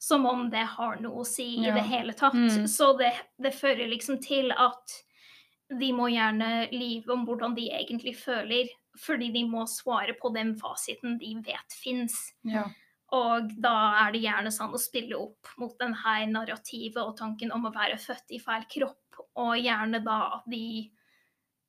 Som 0.00 0.26
om 0.28 0.46
det 0.52 0.62
har 0.76 1.00
noe 1.02 1.24
å 1.24 1.26
si 1.26 1.48
i 1.58 1.66
Ja. 1.66 1.74
det 1.74 1.86
hele 1.90 2.14
tatt. 2.16 2.34
Mm. 2.38 2.66
Så 2.70 2.92
det, 2.98 3.12
det 3.42 3.54
fører 3.56 3.90
liksom 3.90 4.20
til 4.22 4.52
at 4.52 5.02
de 5.68 5.92
må 5.92 6.08
gjerne 6.12 6.68
lyve 6.70 7.12
om 7.14 7.24
hvordan 7.26 7.54
de 7.56 7.68
egentlig 7.74 8.16
føler, 8.20 8.68
fordi 9.02 9.32
de 9.34 9.44
må 9.48 9.66
svare 9.70 10.14
på 10.20 10.30
den 10.34 10.54
fasiten 10.58 11.18
de 11.18 11.34
vet 11.44 11.74
fins. 11.74 12.16
Ja. 12.46 12.68
Og 13.14 13.52
da 13.62 13.74
er 14.02 14.14
det 14.14 14.24
gjerne 14.24 14.50
sånn 14.54 14.74
å 14.74 14.82
spille 14.82 15.18
opp 15.18 15.50
mot 15.60 15.74
den 15.78 15.94
her 16.02 16.24
narrativet 16.30 17.02
og 17.02 17.16
tanken 17.18 17.52
om 17.54 17.68
å 17.68 17.74
være 17.74 17.98
født 18.02 18.34
i 18.34 18.40
feil 18.42 18.66
kropp, 18.70 19.20
og 19.38 19.58
gjerne 19.58 20.00
da 20.04 20.20
at 20.38 20.46
de 20.50 20.88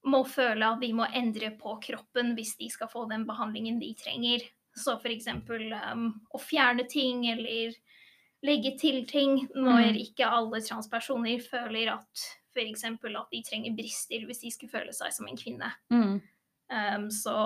må 0.07 0.23
føle 0.29 0.65
at 0.65 0.81
de 0.81 0.93
må 0.95 1.07
endre 1.15 1.51
på 1.59 1.75
kroppen 1.83 2.33
hvis 2.37 2.55
de 2.59 2.69
skal 2.71 2.89
få 2.91 3.05
den 3.11 3.25
behandlingen 3.27 3.79
de 3.81 3.91
trenger. 3.99 4.45
Så 4.77 4.97
eksempel 5.09 5.71
um, 5.73 6.11
å 6.31 6.39
fjerne 6.39 6.85
ting 6.89 7.25
eller 7.31 7.73
legge 8.45 8.75
til 8.77 9.05
ting 9.09 9.47
når 9.55 9.93
Mm. 9.93 10.01
ikke 10.05 10.29
alle 10.29 10.61
transpersoner 10.61 11.41
føler 11.41 11.93
at 11.95 12.25
f.eks. 12.57 12.85
at 12.89 13.33
de 13.33 13.43
trenger 13.45 13.77
brister 13.77 14.25
hvis 14.25 14.43
de 14.43 14.51
skal 14.53 14.71
føle 14.71 14.95
seg 14.95 15.13
som 15.13 15.29
en 15.29 15.39
kvinne. 15.39 15.71
Mm. 15.93 16.17
Um, 16.67 17.07
så 17.13 17.37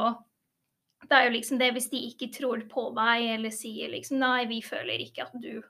det 1.10 1.18
er 1.18 1.28
jo 1.28 1.36
liksom 1.36 1.60
det 1.62 1.72
hvis 1.76 1.90
de 1.92 2.02
ikke 2.10 2.32
tror 2.34 2.64
på 2.72 2.88
deg 2.98 3.28
eller 3.36 3.54
sier 3.54 3.92
liksom 3.94 4.22
nei, 4.22 4.46
vi 4.50 4.62
føler 4.66 5.02
ikke 5.04 5.28
at 5.28 5.38
du 5.42 5.62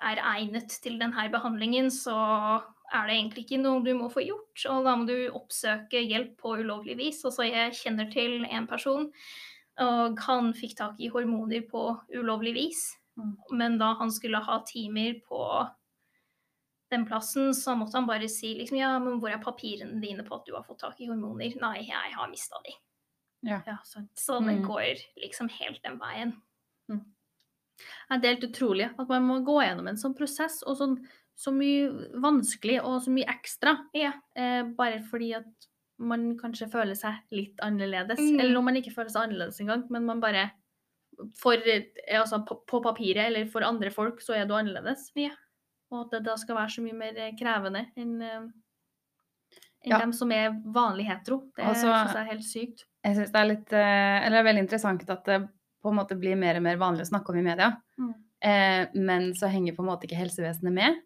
er 0.00 0.20
egnet 0.24 0.72
til 0.80 0.96
denne 1.00 1.26
behandlingen, 1.32 1.90
så 1.92 2.16
er 2.90 3.06
det 3.06 3.16
egentlig 3.16 3.44
ikke 3.44 3.60
noe 3.62 3.82
du 3.84 3.92
må 3.96 4.08
få 4.12 4.24
gjort. 4.24 4.64
Og 4.72 4.86
da 4.86 4.94
må 4.96 5.06
du 5.08 5.28
oppsøke 5.36 6.00
hjelp 6.00 6.38
på 6.40 6.56
ulovlig 6.62 6.96
vis. 6.98 7.20
Altså 7.28 7.46
jeg 7.48 7.76
kjenner 7.82 8.08
til 8.12 8.46
en 8.48 8.68
person, 8.70 9.10
og 9.80 10.22
han 10.26 10.54
fikk 10.56 10.78
tak 10.80 11.00
i 11.00 11.10
hormoner 11.12 11.66
på 11.68 11.84
ulovlig 12.16 12.54
vis. 12.56 12.86
Mm. 13.20 13.36
Men 13.60 13.78
da 13.80 13.92
han 14.00 14.12
skulle 14.12 14.40
ha 14.44 14.60
timer 14.66 15.20
på 15.28 15.44
den 16.90 17.06
plassen, 17.06 17.52
så 17.54 17.76
måtte 17.78 17.96
han 17.98 18.06
bare 18.08 18.28
si 18.28 18.54
liksom 18.58 18.76
ja, 18.78 18.98
men 18.98 19.20
hvor 19.20 19.30
er 19.32 19.42
papirene 19.42 20.00
dine 20.02 20.24
på 20.26 20.34
at 20.40 20.46
du 20.46 20.54
har 20.56 20.64
fått 20.66 20.80
tak 20.82 21.00
i 21.00 21.06
hormoner? 21.10 21.54
Nei, 21.60 21.76
jeg 21.86 22.14
har 22.16 22.28
mista 22.30 22.58
de. 22.66 22.74
Ja, 23.46 23.60
sant. 23.84 24.10
Så 24.20 24.40
det 24.44 24.58
Mm. 24.58 24.66
går 24.66 25.00
liksom 25.22 25.48
helt 25.48 25.82
den 25.82 25.98
veien. 25.98 26.34
Mm. 26.90 27.04
det 28.20 28.24
er 28.24 28.34
helt 28.34 28.50
utrolig 28.52 28.90
at 28.98 29.08
man 29.08 29.22
må 29.24 29.38
gå 29.46 29.62
gjennom 29.62 29.88
en 29.88 29.96
sånn 29.96 30.14
prosess, 30.16 30.62
og 30.66 30.76
sånn, 30.76 30.98
så 31.36 31.50
mye 31.54 31.88
vanskelig 32.20 32.82
og 32.84 33.00
så 33.00 33.10
mye 33.14 33.24
ekstra. 33.32 33.78
Ja. 33.94 34.12
Eh, 34.36 34.62
bare 34.76 35.00
fordi 35.08 35.34
at 35.38 35.46
man 35.98 36.36
kanskje 36.36 36.68
føler 36.70 36.94
seg 36.96 37.14
litt 37.32 37.56
annerledes. 37.64 38.18
Mm. 38.18 38.40
Eller 38.40 38.56
om 38.58 38.64
man 38.64 38.76
ikke 38.76 38.92
føler 38.92 39.08
seg 39.10 39.22
annerledes 39.28 39.60
engang, 39.60 39.86
men 39.90 40.04
man 40.04 40.20
bare 40.20 40.50
for, 41.36 41.54
eh, 41.54 41.86
altså 42.20 42.44
på, 42.46 42.60
på 42.66 42.82
papiret 42.82 43.26
eller 43.28 43.46
for 43.46 43.62
andre 43.62 43.90
folk, 43.90 44.20
så 44.20 44.34
er 44.36 44.44
du 44.46 44.54
annerledes. 44.54 45.10
Ja. 45.16 45.30
Og 45.90 46.04
at 46.04 46.10
det 46.14 46.22
da 46.28 46.36
skal 46.38 46.56
være 46.56 46.70
så 46.76 46.82
mye 46.84 46.94
mer 46.98 47.16
eh, 47.18 47.32
krevende 47.38 47.86
enn 47.98 48.22
eh, 48.22 48.40
enn 49.80 49.90
Ja. 49.94 49.98
dem 49.98 50.12
som 50.12 50.30
er 50.32 50.50
vanlig 50.72 51.06
hetero. 51.08 51.40
Det 51.56 51.64
Altså- 51.64 51.88
synes 51.88 52.12
jeg 52.14 52.20
er 52.26 52.30
helt 52.30 52.44
sykt. 52.44 52.84
Jeg 53.04 53.16
syns 53.16 53.32
det 53.32 53.40
er 53.40 53.48
litt 53.48 53.72
eh, 53.72 54.26
Eller 54.26 54.36
det 54.36 54.40
er 54.46 54.48
veldig 54.52 54.64
interessant 54.68 55.10
at 55.10 55.24
det 55.24 55.48
på 55.82 55.88
en 55.90 55.96
måte 55.96 56.18
blir 56.20 56.36
mer 56.36 56.56
og 56.56 56.62
mer 56.62 56.76
vanlig 56.76 57.00
å 57.06 57.10
snakke 57.10 57.30
om 57.30 57.38
i 57.38 57.42
media. 57.42 57.70
Mm. 57.98 58.14
Eh, 58.42 58.86
men 58.94 59.32
så 59.34 59.48
henger 59.48 59.74
på 59.74 59.80
en 59.82 59.88
måte 59.88 60.04
ikke 60.06 60.18
helsevesenet 60.20 60.72
med. 60.72 61.00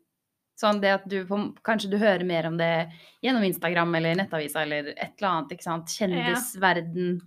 Sånn 0.60 0.80
det 0.80 0.90
at 0.94 1.06
du 1.08 1.24
kanskje 1.64 1.90
du 1.90 1.96
hører 1.98 2.24
mer 2.26 2.46
om 2.46 2.56
det 2.56 2.90
gjennom 3.22 3.42
Instagram 3.46 3.94
eller 3.94 4.14
nettavisa 4.16 4.62
eller 4.62 4.88
et 4.96 5.14
eller 5.20 5.28
annet. 5.30 5.50
ikke 5.52 5.62
sant? 5.62 5.86
Kjendisverden. 5.86 7.20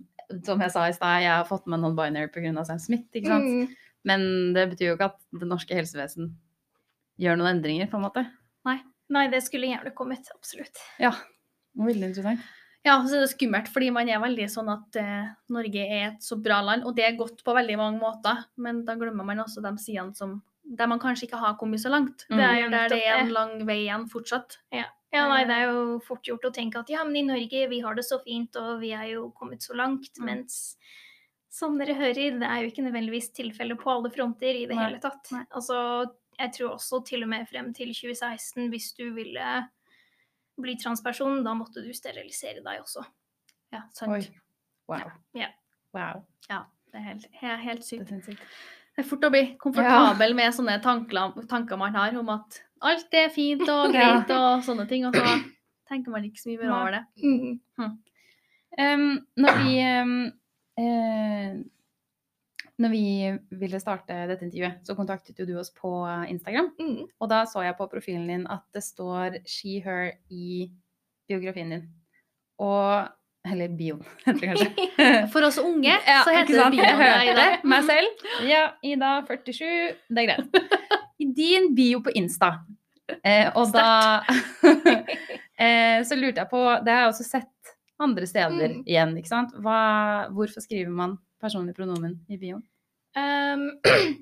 Som 0.44 0.60
jeg 0.60 0.70
sa 0.70 0.84
i 0.86 0.92
stad, 0.92 1.22
jeg 1.22 1.30
har 1.32 1.44
fått 1.48 1.66
med 1.66 1.80
non-binary 1.80 2.28
pga. 2.32 2.64
Sam 2.66 2.78
Smith. 2.78 3.08
ikke 3.14 3.26
sant? 3.28 3.44
Mm. 3.44 3.68
Men 4.04 4.52
det 4.54 4.70
betyr 4.70 4.88
jo 4.92 4.96
ikke 4.96 5.06
at 5.12 5.18
det 5.32 5.48
norske 5.48 5.74
helsevesen 5.74 6.34
gjør 7.18 7.40
noen 7.40 7.56
endringer, 7.56 7.90
på 7.90 7.98
en 7.98 8.06
måte. 8.08 8.24
Nei, 9.08 9.24
det 9.32 9.40
skulle 9.46 9.70
gjerne 9.70 9.92
kommet. 9.96 10.28
Absolutt. 10.34 10.80
Ja. 11.00 11.14
Veldig 11.78 12.10
interessant. 12.10 12.44
Ja, 12.86 12.94
så 13.04 13.18
er 13.18 13.24
det 13.24 13.32
skummelt, 13.32 13.68
fordi 13.72 13.88
man 13.92 14.08
er 14.08 14.20
veldig 14.22 14.46
sånn 14.52 14.68
at 14.72 14.96
eh, 15.00 15.30
Norge 15.52 15.82
er 15.82 16.04
et 16.12 16.22
så 16.24 16.38
bra 16.40 16.60
land, 16.64 16.86
og 16.86 16.94
det 16.96 17.04
er 17.04 17.18
godt 17.18 17.42
på 17.44 17.54
veldig 17.56 17.76
mange 17.80 18.00
måter, 18.00 18.44
men 18.62 18.84
da 18.86 18.94
glemmer 19.00 19.26
man 19.26 19.42
også 19.42 19.62
de 19.64 19.72
sidene 19.82 20.16
som 20.16 20.38
der 20.78 20.88
man 20.90 21.00
kanskje 21.00 21.26
ikke 21.26 21.40
har 21.40 21.56
kommet 21.60 21.80
så 21.82 21.90
langt. 21.92 22.26
Mm. 22.28 22.36
Det 22.36 22.44
er 22.44 22.52
er 22.52 22.60
jo 22.60 22.70
der 22.74 22.92
det 22.92 23.00
er 23.02 23.18
en 23.22 23.34
lang 23.34 23.52
vei 23.68 23.80
igjen 23.86 24.06
fortsatt. 24.12 24.58
Ja, 24.74 25.24
nei, 25.30 25.40
det 25.48 25.56
er 25.56 25.70
jo 25.72 25.98
fort 26.04 26.28
gjort 26.28 26.44
å 26.44 26.52
tenke 26.52 26.82
at 26.82 26.90
ja, 26.92 27.02
men 27.08 27.16
i 27.16 27.24
Norge, 27.24 27.64
vi 27.70 27.80
har 27.84 27.96
det 27.96 28.04
så 28.04 28.20
fint, 28.20 28.56
og 28.60 28.82
vi 28.82 28.92
er 28.92 29.06
jo 29.14 29.30
kommet 29.36 29.64
så 29.64 29.76
langt. 29.76 30.10
Mm. 30.20 30.28
Mens 30.28 30.76
som 31.52 31.78
dere 31.80 31.96
hører, 31.96 32.36
det 32.40 32.48
er 32.48 32.62
jo 32.62 32.70
ikke 32.70 32.84
nødvendigvis 32.84 33.32
tilfellet 33.36 33.80
på 33.80 33.90
alle 33.94 34.12
fronter 34.12 34.52
i 34.52 34.66
det 34.68 34.76
Nei. 34.76 34.84
hele 34.84 35.00
tatt. 35.02 35.32
Nei. 35.32 35.46
Altså, 35.48 35.78
jeg 36.38 36.52
tror 36.54 36.76
også 36.76 37.02
til 37.06 37.24
og 37.26 37.30
med 37.32 37.46
frem 37.50 37.72
til 37.74 37.92
2016, 37.94 38.68
hvis 38.72 38.92
du 38.98 39.08
ville 39.14 39.52
bli 40.58 40.74
transperson, 40.82 41.42
da 41.46 41.54
måtte 41.54 41.82
du 41.84 41.92
sterilisere 41.94 42.62
deg 42.64 42.82
også. 42.82 43.04
Ja, 43.74 43.84
sant. 43.94 44.30
Wow. 44.88 45.10
Ja. 45.36 45.50
Wow. 45.94 46.24
Det 46.48 46.96
er 46.96 47.04
helt, 47.04 47.26
helt, 47.32 47.62
helt 47.62 47.84
Det 47.84 47.86
sykt. 47.86 48.10
er. 48.10 48.34
Det 48.96 49.04
er 49.04 49.06
fort 49.06 49.26
å 49.28 49.30
bli 49.30 49.44
komfortabel 49.60 50.32
med 50.34 50.54
sånne 50.56 50.78
tanker, 50.82 51.36
tanker 51.50 51.78
man 51.78 51.94
har 51.94 52.16
om 52.18 52.30
at 52.34 52.62
alt 52.82 53.14
er 53.14 53.28
fint 53.30 53.62
og 53.68 53.92
Ja. 53.94 54.08
greit 54.16 54.32
og 54.34 54.64
sånne 54.66 54.88
ting, 54.90 55.06
og 55.06 55.14
så 55.14 55.36
tenker 55.90 56.14
man 56.14 56.24
ikke 56.26 56.40
så 56.42 56.50
mye 56.50 56.62
mer 56.64 56.72
over 56.74 56.96
det. 56.96 57.02
Mm. 57.22 57.94
Um, 58.78 59.04
når 59.38 59.60
vi 59.62 59.76
um, 60.02 60.16
eh, 60.78 61.54
Når 62.78 62.90
vi 62.92 63.04
ville 63.58 63.80
starte 63.82 64.14
dette 64.30 64.44
intervjuet, 64.46 64.80
så 64.86 64.94
kontaktet 64.94 65.38
jo 65.40 65.46
du 65.48 65.56
oss 65.58 65.72
på 65.74 65.90
Instagram. 66.30 66.68
Mm. 66.78 67.06
Og 67.20 67.28
da 67.30 67.40
så 67.50 67.64
jeg 67.66 67.74
på 67.78 67.88
profilen 67.90 68.28
din 68.30 68.44
at 68.46 68.62
det 68.72 68.84
står 68.86 69.40
she, 69.50 69.80
her 69.82 70.12
i 70.30 70.68
biografien 71.28 71.70
din. 71.74 71.88
Og 72.62 73.08
Eller 73.48 73.68
bioen, 73.68 74.02
heter 74.26 74.40
det 74.40 74.48
kanskje. 74.50 74.86
For 75.32 75.46
oss 75.46 75.58
unge 75.62 75.88
Ja, 75.94 76.22
så 76.26 76.34
heter 76.36 76.54
det 76.58 76.70
bio. 76.74 76.82
Jeg 76.86 76.98
det, 76.98 77.32
Ida. 77.32 77.44
hørte 77.48 77.68
meg 77.72 77.84
selv. 77.86 78.24
Ja, 78.46 78.62
Ida 78.84 79.10
47, 79.26 79.68
det 80.10 80.24
er 80.24 80.28
greit. 80.28 80.58
I 81.18 81.28
din 81.34 81.70
bio 81.78 82.00
på 82.04 82.12
Insta. 82.18 82.50
Eh, 83.24 83.48
og 83.56 83.70
da 83.72 84.20
eh, 85.58 86.02
Så 86.04 86.18
lurte 86.18 86.42
jeg 86.42 86.50
på 86.50 86.60
Det 86.84 86.92
har 86.92 87.06
jeg 87.06 87.12
også 87.14 87.24
sett 87.26 87.72
andre 87.98 88.26
steder 88.30 88.68
Mm. 88.76 88.82
igjen, 88.86 89.16
ikke 89.18 89.30
sant. 89.32 89.54
Hva, 89.58 90.28
hvorfor 90.30 90.62
skriver 90.62 90.90
man 90.94 91.16
personlig 91.42 91.76
pronomen 91.76 92.18
i 92.28 92.38
bioen? 92.40 92.64
Um, 93.18 93.70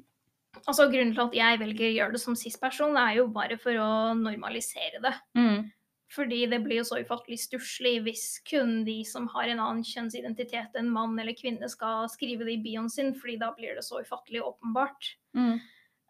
altså 0.68 0.88
Grunnen 0.92 1.14
til 1.16 1.24
at 1.24 1.36
jeg 1.36 1.62
velger 1.62 1.88
å 1.88 1.94
gjøre 2.00 2.16
det 2.16 2.22
som 2.22 2.36
cis-person, 2.38 2.98
er 3.00 3.18
jo 3.20 3.30
bare 3.32 3.58
for 3.60 3.78
å 3.80 3.90
normalisere 4.18 5.02
det. 5.04 5.14
Mm. 5.38 5.66
Fordi 6.14 6.44
det 6.46 6.60
blir 6.62 6.80
jo 6.80 6.86
så 6.86 7.00
ufattelig 7.02 7.40
stusslig 7.42 7.96
hvis 8.04 8.26
kun 8.46 8.84
de 8.86 9.00
som 9.08 9.26
har 9.32 9.50
en 9.50 9.62
annen 9.62 9.86
kjønnsidentitet 9.86 10.76
enn 10.78 10.90
mann 10.92 11.16
eller 11.18 11.34
kvinne, 11.36 11.66
skal 11.70 12.06
skrive 12.12 12.46
det 12.46 12.58
i 12.58 12.62
bioen 12.62 12.90
sin, 12.92 13.10
fordi 13.18 13.40
da 13.42 13.50
blir 13.56 13.74
det 13.74 13.82
så 13.86 14.00
ufattelig 14.04 14.44
åpenbart. 14.46 15.16
Mm. 15.36 15.58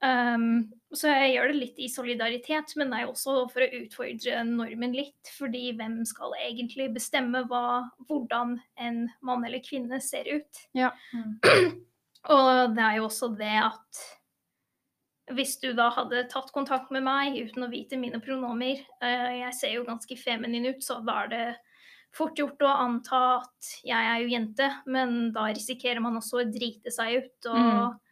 Um, 0.05 0.67
så 0.93 1.09
jeg 1.09 1.33
gjør 1.35 1.51
det 1.51 1.57
litt 1.57 1.79
i 1.81 1.89
solidaritet, 1.89 2.75
men 2.77 2.93
det 2.93 2.99
er 2.99 3.07
jo 3.07 3.15
også 3.15 3.37
for 3.53 3.65
å 3.65 3.81
utfordre 3.81 4.43
normen 4.49 4.95
litt. 4.97 5.31
Fordi 5.39 5.71
hvem 5.79 6.03
skal 6.09 6.37
egentlig 6.41 6.91
bestemme 6.97 7.45
hva, 7.51 7.89
hvordan 8.09 8.59
en 8.83 9.07
mann 9.25 9.47
eller 9.49 9.65
kvinne 9.65 10.01
ser 10.05 10.29
ut? 10.29 10.63
Ja. 10.77 10.93
Og 12.37 12.77
det 12.77 12.85
er 12.85 12.99
jo 12.99 13.09
også 13.09 13.33
det 13.39 13.57
at 13.63 14.05
hvis 15.35 15.57
du 15.59 15.73
da 15.75 15.89
hadde 15.91 16.29
tatt 16.31 16.53
kontakt 16.55 16.93
med 16.95 17.03
meg 17.03 17.35
uten 17.35 17.67
å 17.67 17.71
vite 17.71 17.99
mine 17.99 18.21
pronomer 18.23 18.79
uh, 19.03 19.33
Jeg 19.35 19.55
ser 19.59 19.73
jo 19.75 19.87
ganske 19.87 20.15
feminin 20.21 20.69
ut, 20.71 20.85
så 20.87 21.01
da 21.03 21.25
er 21.25 21.33
det 21.33 21.47
fort 22.15 22.39
gjort 22.39 22.63
å 22.63 22.73
anta 22.85 23.23
at 23.41 23.71
jeg 23.85 24.11
er 24.13 24.23
jo 24.23 24.31
jente, 24.31 24.69
men 24.87 25.33
da 25.35 25.49
risikerer 25.51 26.01
man 26.01 26.17
også 26.21 26.45
å 26.45 26.51
drite 26.51 26.95
seg 26.95 27.25
ut 27.25 27.49
og 27.51 27.57
Mm. 27.67 28.03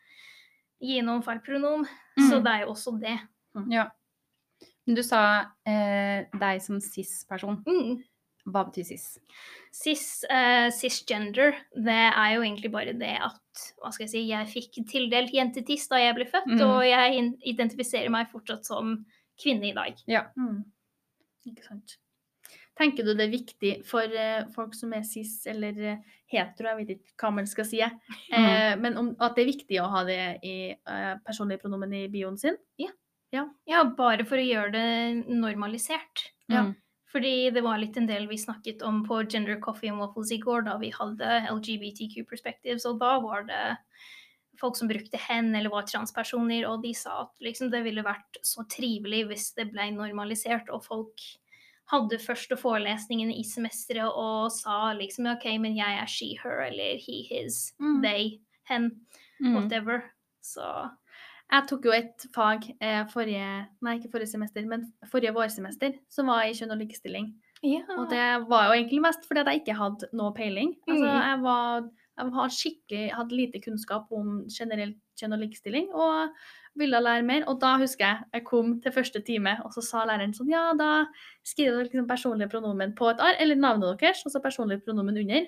Gi 0.85 1.01
noen 1.03 1.23
feil 1.27 1.41
pronom. 1.45 1.85
Mm. 2.19 2.27
Så 2.31 2.41
det 2.45 2.53
er 2.53 2.65
jo 2.67 2.73
også 2.77 2.97
det. 3.03 3.19
ja. 3.73 3.89
Men 4.87 4.99
du 4.99 5.03
sa 5.03 5.21
eh, 5.65 6.27
deg 6.37 6.59
som 6.61 6.77
cis-person. 6.85 7.63
Mm. 7.65 8.03
Hva 8.53 8.67
betyr 8.69 8.85
cis? 8.85 9.07
Cis, 9.73 10.03
eh, 10.29 10.67
cisgender, 10.77 11.55
det 11.73 11.95
er 12.11 12.35
jo 12.35 12.43
egentlig 12.45 12.69
bare 12.75 12.93
det 12.93 13.15
at 13.25 13.63
hva 13.81 13.89
skal 13.95 14.05
jeg 14.05 14.13
si, 14.13 14.23
jeg 14.29 14.51
fikk 14.53 14.77
tildelt 14.91 15.33
jentetiss 15.33 15.89
da 15.89 16.03
jeg 16.03 16.15
ble 16.19 16.27
født, 16.29 16.53
Mm. 16.53 16.61
og 16.69 16.83
jeg 16.85 17.25
identifiserer 17.55 18.13
meg 18.13 18.29
fortsatt 18.29 18.69
som 18.69 18.99
kvinne 19.41 19.71
i 19.71 19.73
dag. 19.73 19.97
Ja. 20.07 20.27
Mm. 20.37 20.61
Ikke 21.49 21.65
sant. 21.65 21.97
Tenker 22.79 23.07
du 23.07 23.13
det 23.15 23.29
er 23.29 23.33
viktig 23.33 23.73
for 23.87 24.19
eh, 24.19 24.47
folk 24.55 24.75
som 24.75 24.93
er 24.97 25.05
cis 25.07 25.37
eller 25.51 25.79
eh, 25.79 26.15
hetero, 26.33 26.73
jeg 26.73 26.81
vet 26.81 26.93
ikke 26.97 27.27
hva 27.29 27.31
man 27.37 27.47
skal 27.47 27.69
si, 27.69 27.81
eh, 27.85 28.73
men 28.81 28.99
om, 28.99 29.13
at 29.23 29.37
det 29.37 29.45
er 29.45 29.53
viktig 29.53 29.79
å 29.83 29.91
ha 29.93 30.03
det 30.09 30.21
i 30.43 30.57
eh, 30.75 31.13
personlige 31.27 31.63
pronomen 31.63 31.95
i 31.95 32.07
bioen 32.11 32.39
sin? 32.41 32.59
Ja, 33.71 33.83
bare 33.99 34.27
for 34.27 34.39
å 34.39 34.47
gjøre 34.47 34.73
det 34.75 34.89
normalisert. 35.31 36.29
Ja. 36.51 36.67
Mm. 36.69 36.75
Fordi 37.15 37.35
det 37.55 37.63
var 37.63 37.79
litt 37.79 37.95
en 37.99 38.09
del 38.11 38.27
vi 38.27 38.41
snakket 38.43 38.83
om 38.83 39.05
på 39.07 39.21
Gender 39.31 39.61
Coffee 39.63 39.93
and 39.93 40.03
Waffles 40.03 40.33
i 40.35 40.41
går, 40.43 40.65
da 40.67 40.75
vi 40.81 40.91
hadde 40.91 41.45
LGBTQ 41.53 42.25
perspectives, 42.27 42.87
og 42.91 42.99
da 42.99 43.13
var 43.23 43.47
det 43.47 43.63
folk 44.59 44.75
som 44.79 44.91
brukte 44.91 45.19
hen 45.29 45.53
eller 45.55 45.71
var 45.71 45.87
transpersoner, 45.87 46.67
og 46.67 46.83
de 46.83 46.91
sa 46.99 47.21
at 47.25 47.47
liksom 47.47 47.71
det 47.71 47.85
ville 47.87 48.03
vært 48.07 48.41
så 48.43 48.67
trivelig 48.71 49.25
hvis 49.31 49.49
det 49.59 49.69
ble 49.71 49.93
normalisert, 49.95 50.71
og 50.75 50.83
folk 50.87 51.23
hadde 51.93 52.19
første 52.19 52.57
forelesningen 52.57 53.31
i 53.33 53.43
semesteret 53.45 54.09
og 54.17 54.51
sa 54.53 54.93
liksom 54.97 55.27
OK, 55.35 55.45
men 55.61 55.77
jeg 55.77 55.99
er 56.01 56.07
she, 56.07 56.35
her, 56.43 56.63
eller 56.71 56.97
he, 56.99 57.23
his, 57.29 57.73
Mm. 57.81 58.03
they, 58.03 58.41
hen, 58.71 58.91
Mm. 59.41 59.55
whatever. 59.57 60.03
Så 60.43 60.91
Jeg 61.53 61.67
tok 61.69 61.85
jo 61.85 61.93
et 61.93 62.25
fag 62.35 62.63
eh, 62.81 63.05
forrige, 63.13 63.67
nei 63.83 63.99
ikke 63.99 64.11
forrige 64.11 64.31
semester, 64.33 64.65
men 64.67 64.93
forrige 65.11 65.35
vårsemester, 65.35 65.93
som 66.09 66.27
var 66.27 66.43
i 66.43 66.53
kjønn 66.57 66.73
og 66.73 66.79
likestilling. 66.79 67.35
ja. 67.63 67.83
Og 67.99 68.09
det 68.11 68.49
var 68.49 68.67
jo 68.69 68.81
egentlig 68.83 69.01
mest 69.03 69.27
fordi 69.29 69.41
at 69.41 69.47
jeg 69.47 69.61
ikke 69.61 69.77
hadde 69.77 70.09
noe 70.15 70.33
peiling. 70.33 70.75
Altså, 70.89 71.05
Mm. 71.05 71.23
jeg 71.23 71.43
var 71.43 71.91
jeg 72.17 72.33
hadde 72.33 72.51
skikkelig, 72.55 73.13
hadde 73.13 73.37
lite 73.37 73.61
kunnskap 73.61 74.07
om 74.13 74.47
generelt 74.49 74.97
kjønn 75.21 75.33
og 75.35 75.39
likestilling, 75.41 75.89
og 75.95 76.31
ville 76.79 77.01
lære 77.01 77.23
mer. 77.27 77.45
Og 77.51 77.61
da 77.63 77.75
husker 77.81 78.05
jeg 78.07 78.23
jeg 78.39 78.45
kom 78.47 78.81
til 78.83 78.93
første 78.93 79.21
time, 79.27 79.57
og 79.65 79.75
så 79.75 79.85
sa 79.85 80.05
læreren 80.09 80.35
sånn 80.37 80.51
Ja, 80.53 80.71
da 80.79 81.05
skriver 81.47 81.77
dere 81.77 81.89
liksom 81.89 82.09
personlige 82.09 82.51
pronomen 82.53 82.95
på 82.99 83.11
et 83.13 83.23
arr, 83.23 83.39
eller 83.43 83.61
navnet 83.61 84.01
deres, 84.01 84.25
og 84.27 84.35
så 84.35 84.43
personlige 84.43 84.85
pronomen 84.87 85.21
under. 85.23 85.47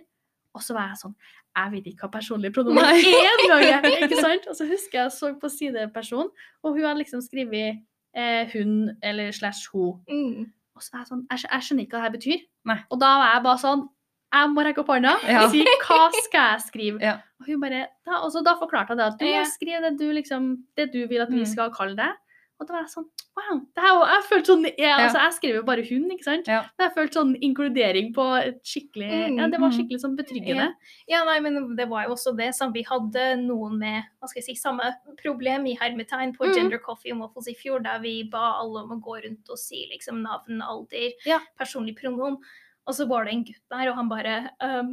Og 0.56 0.62
så 0.64 0.76
var 0.76 0.92
jeg 0.92 1.02
sånn 1.02 1.16
Jeg 1.56 1.72
vet 1.72 1.90
ikke 1.90 2.06
hva 2.06 2.12
personlige 2.18 2.56
pronomen 2.56 2.84
er 2.84 3.00
engang! 3.00 3.90
Ikke 4.06 4.20
sant? 4.20 4.48
Og 4.50 4.56
så 4.58 4.68
husker 4.68 5.00
jeg 5.00 5.04
jeg 5.06 5.16
så 5.16 5.32
på 5.40 5.50
sideperson, 5.52 6.30
og 6.62 6.76
hun 6.76 6.84
hadde 6.84 7.00
liksom 7.02 7.24
skrevet 7.24 7.82
eh, 8.16 8.52
hun 8.52 8.92
eller 9.02 9.32
slash 9.32 9.70
hun. 9.72 10.00
Mm. 10.08 10.52
Og 10.76 10.84
så 10.84 10.92
var 10.92 11.04
jeg 11.04 11.10
sånn, 11.12 11.26
jeg, 11.30 11.44
jeg 11.48 11.66
skjønner 11.66 11.86
ikke 11.86 11.96
hva 11.96 12.00
det 12.00 12.06
her 12.06 12.16
betyr. 12.16 12.42
Nei. 12.68 12.78
Og 12.92 13.00
da 13.00 13.12
var 13.20 13.30
jeg 13.32 13.44
bare 13.46 13.62
sånn, 13.62 13.84
jeg 14.32 14.50
må 14.52 14.64
rekke 14.66 14.78
opp 14.82 14.88
hånda 14.88 15.14
Ja. 15.28 15.44
og 15.44 15.50
si, 15.50 15.62
hva 15.86 16.10
skal 16.24 16.52
jeg 16.56 16.60
skrive? 16.66 17.00
Ja. 17.02 17.18
Og 17.40 17.46
hun 17.46 17.60
bare, 17.60 17.86
da, 18.04 18.20
og 18.24 18.30
så 18.32 18.42
da 18.44 18.54
forklarte 18.56 18.90
jeg 18.94 18.98
det 18.98 19.06
at 19.06 19.18
du 19.18 19.26
må 19.26 19.44
skrive 19.46 19.80
det 19.90 19.98
du, 19.98 20.06
liksom, 20.12 20.64
det 20.76 20.92
du 20.92 21.06
vil 21.06 21.20
at 21.22 21.30
vi 21.30 21.40
Mm. 21.44 21.46
skal 21.46 21.70
kalle 21.70 21.96
det. 21.96 22.12
Og 22.58 22.66
da 22.66 22.72
var 22.72 22.80
jeg 22.86 22.88
sånn, 22.88 23.04
wow, 23.36 23.58
det 23.76 23.82
her, 23.84 23.98
jeg 24.08 24.22
følte 24.30 24.46
sånn, 24.48 24.62
jeg, 24.64 24.74
Ja. 24.78 24.96
altså 24.96 25.18
jeg 25.20 25.32
skriver 25.34 25.56
jo 25.56 25.62
bare 25.62 25.82
hun, 25.84 26.10
ikke 26.10 26.24
sant? 26.24 26.46
Ja. 26.48 26.62
Men 26.78 26.88
jeg 26.88 26.94
følte 26.96 27.18
sånn 27.20 27.34
inkludering 27.44 28.14
på 28.14 28.24
et 28.46 28.62
skikkelig, 28.64 29.10
Mm, 29.28 29.36
ja, 29.38 29.48
det 29.48 29.60
var 29.60 29.68
mm. 29.68 29.76
skikkelig 29.76 30.00
sånn 30.00 30.16
betryggende. 30.16 30.72
Ja, 31.06 31.22
nei, 31.24 31.38
men 31.40 31.76
det 31.76 31.86
var 31.90 32.04
jo 32.06 32.14
også 32.16 32.34
det 32.34 32.54
Sånn, 32.54 32.72
vi 32.72 32.82
hadde 32.82 33.36
noen 33.44 33.78
med 33.78 34.04
hva 34.22 34.26
skal 34.28 34.40
jeg 34.40 34.44
si, 34.44 34.54
samme 34.54 34.80
problem 35.22 35.66
i 35.66 35.76
hermetegn 35.76 36.32
på 36.34 36.46
mm. 36.48 36.54
Gender 36.54 36.78
Coffee 36.78 37.12
og 37.12 37.18
Waffles 37.20 37.48
i 37.48 37.54
fjor, 37.54 37.82
der 37.82 37.98
vi 38.00 38.22
ba 38.24 38.56
alle 38.58 38.84
om 38.84 38.90
å 38.96 39.02
gå 39.04 39.22
rundt 39.22 39.50
og 39.50 39.58
si 39.58 39.86
liksom 39.92 40.22
navn, 40.22 40.62
alder, 40.62 41.12
Ja. 41.26 41.40
personlig 41.60 41.94
pronom. 42.00 42.38
Og 42.86 42.94
så 42.94 43.06
var 43.10 43.24
det 43.26 43.32
en 43.34 43.44
gutt 43.44 43.62
der, 43.72 43.88
og 43.90 43.96
han 43.98 44.08
bare 44.08 44.34
um, 44.62 44.90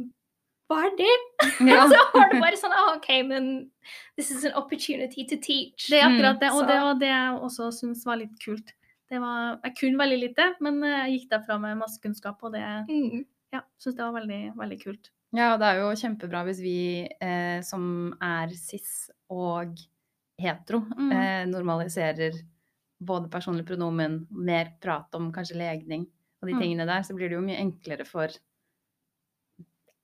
Hva 0.70 0.78
er 0.86 0.94
det? 0.98 1.10
Ja. 1.68 1.84
så 1.92 1.98
var 2.14 2.30
det 2.32 2.40
bare 2.40 2.56
sånn 2.58 2.72
ah, 2.74 2.94
OK, 2.96 3.08
men 3.28 3.50
this 4.16 4.30
is 4.32 4.44
an 4.48 4.54
opportunity 4.58 5.26
to 5.28 5.36
teach. 5.36 5.90
Det 5.90 6.00
er 6.00 6.08
Mm, 6.08 6.16
akkurat 6.16 6.40
det, 6.40 6.50
og 6.56 6.66
det 6.70 6.78
var 6.80 6.94
det 7.02 7.10
jeg 7.12 7.36
også 7.48 7.68
syntes 7.76 8.04
var 8.08 8.16
litt 8.22 8.34
kult. 8.42 8.72
Det 9.12 9.20
var, 9.20 9.58
jeg 9.62 9.74
kunne 9.78 10.00
veldig 10.00 10.18
lite, 10.22 10.46
men 10.64 10.80
eh, 10.82 10.94
jeg 11.04 11.18
gikk 11.18 11.28
derfra 11.34 11.58
med 11.60 11.76
masse 11.78 12.00
kunnskap, 12.02 12.40
og 12.42 12.52
det, 12.56 12.64
Mm. 12.88 13.26
ja, 13.52 13.60
syns 13.78 13.94
det 13.98 14.02
var 14.06 14.16
veldig, 14.16 14.40
veldig 14.56 14.78
kult. 14.82 15.10
Ja, 15.36 15.52
og 15.52 15.60
det 15.60 15.68
er 15.68 15.82
jo 15.82 15.92
kjempebra 16.00 16.44
hvis 16.48 16.60
vi 16.64 16.76
eh, 17.20 17.60
som 17.66 18.14
er 18.22 18.48
cis 18.56 19.10
og 19.30 19.76
hetero, 20.40 20.80
Mm. 20.96 21.12
eh, 21.12 21.44
normaliserer 21.52 22.40
både 23.04 23.28
personlig 23.30 23.66
pronomen, 23.68 24.26
mer 24.30 24.72
prat 24.80 25.12
om 25.14 25.30
kanskje 25.30 25.58
legning 25.60 26.06
og 26.44 26.50
de 26.50 26.54
Mm. 26.54 26.60
tingene 26.60 26.86
der, 26.86 27.00
så 27.02 27.14
blir 27.16 27.30
det 27.32 27.38
jo 27.38 27.44
mye 27.44 27.56
enklere 27.62 28.04
for 28.06 28.28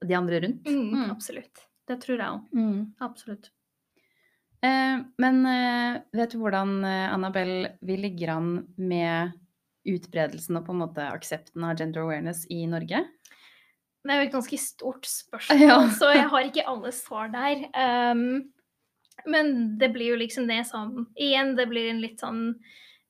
de 0.00 0.14
andre 0.16 0.40
rundt. 0.40 0.66
Mm, 0.66 0.90
Mm. 0.94 1.10
Absolutt. 1.12 1.66
Det 1.86 1.98
tror 2.00 2.16
jeg 2.16 2.28
òg. 2.28 2.92
Absolutt. 3.00 3.50
Eh, 4.62 5.00
men 5.18 5.46
eh, 5.46 6.00
vet 6.14 6.30
du 6.32 6.38
hvordan, 6.38 6.84
eh, 6.84 7.12
Annabelle, 7.14 7.76
vi 7.82 7.96
ligger 7.96 8.28
an 8.36 8.50
med 8.76 9.32
utbredelsen 9.88 10.56
og 10.58 10.66
på 10.66 10.72
en 10.74 10.82
måte 10.82 11.06
aksepten 11.10 11.64
av 11.64 11.76
gender 11.80 12.02
awareness 12.02 12.46
i 12.50 12.66
Norge? 12.66 13.04
Det 14.04 14.12
er 14.12 14.22
jo 14.22 14.28
et 14.28 14.32
ganske 14.34 14.58
stort 14.60 15.02
spørsmål, 15.20 15.60
Ja. 15.60 15.78
så 15.88 16.12
jeg 16.14 16.28
har 16.28 16.42
ikke 16.48 16.66
alle 16.66 16.92
svar 16.92 17.28
der. 17.32 17.66
Um, 18.12 18.52
men 19.26 19.76
det 19.78 19.92
blir 19.92 20.12
jo 20.14 20.16
liksom 20.16 20.46
det 20.48 20.66
som 20.66 21.06
Igjen, 21.18 21.56
det 21.56 21.68
blir 21.68 21.90
en 21.90 22.00
litt 22.00 22.20
sånn 22.20 22.54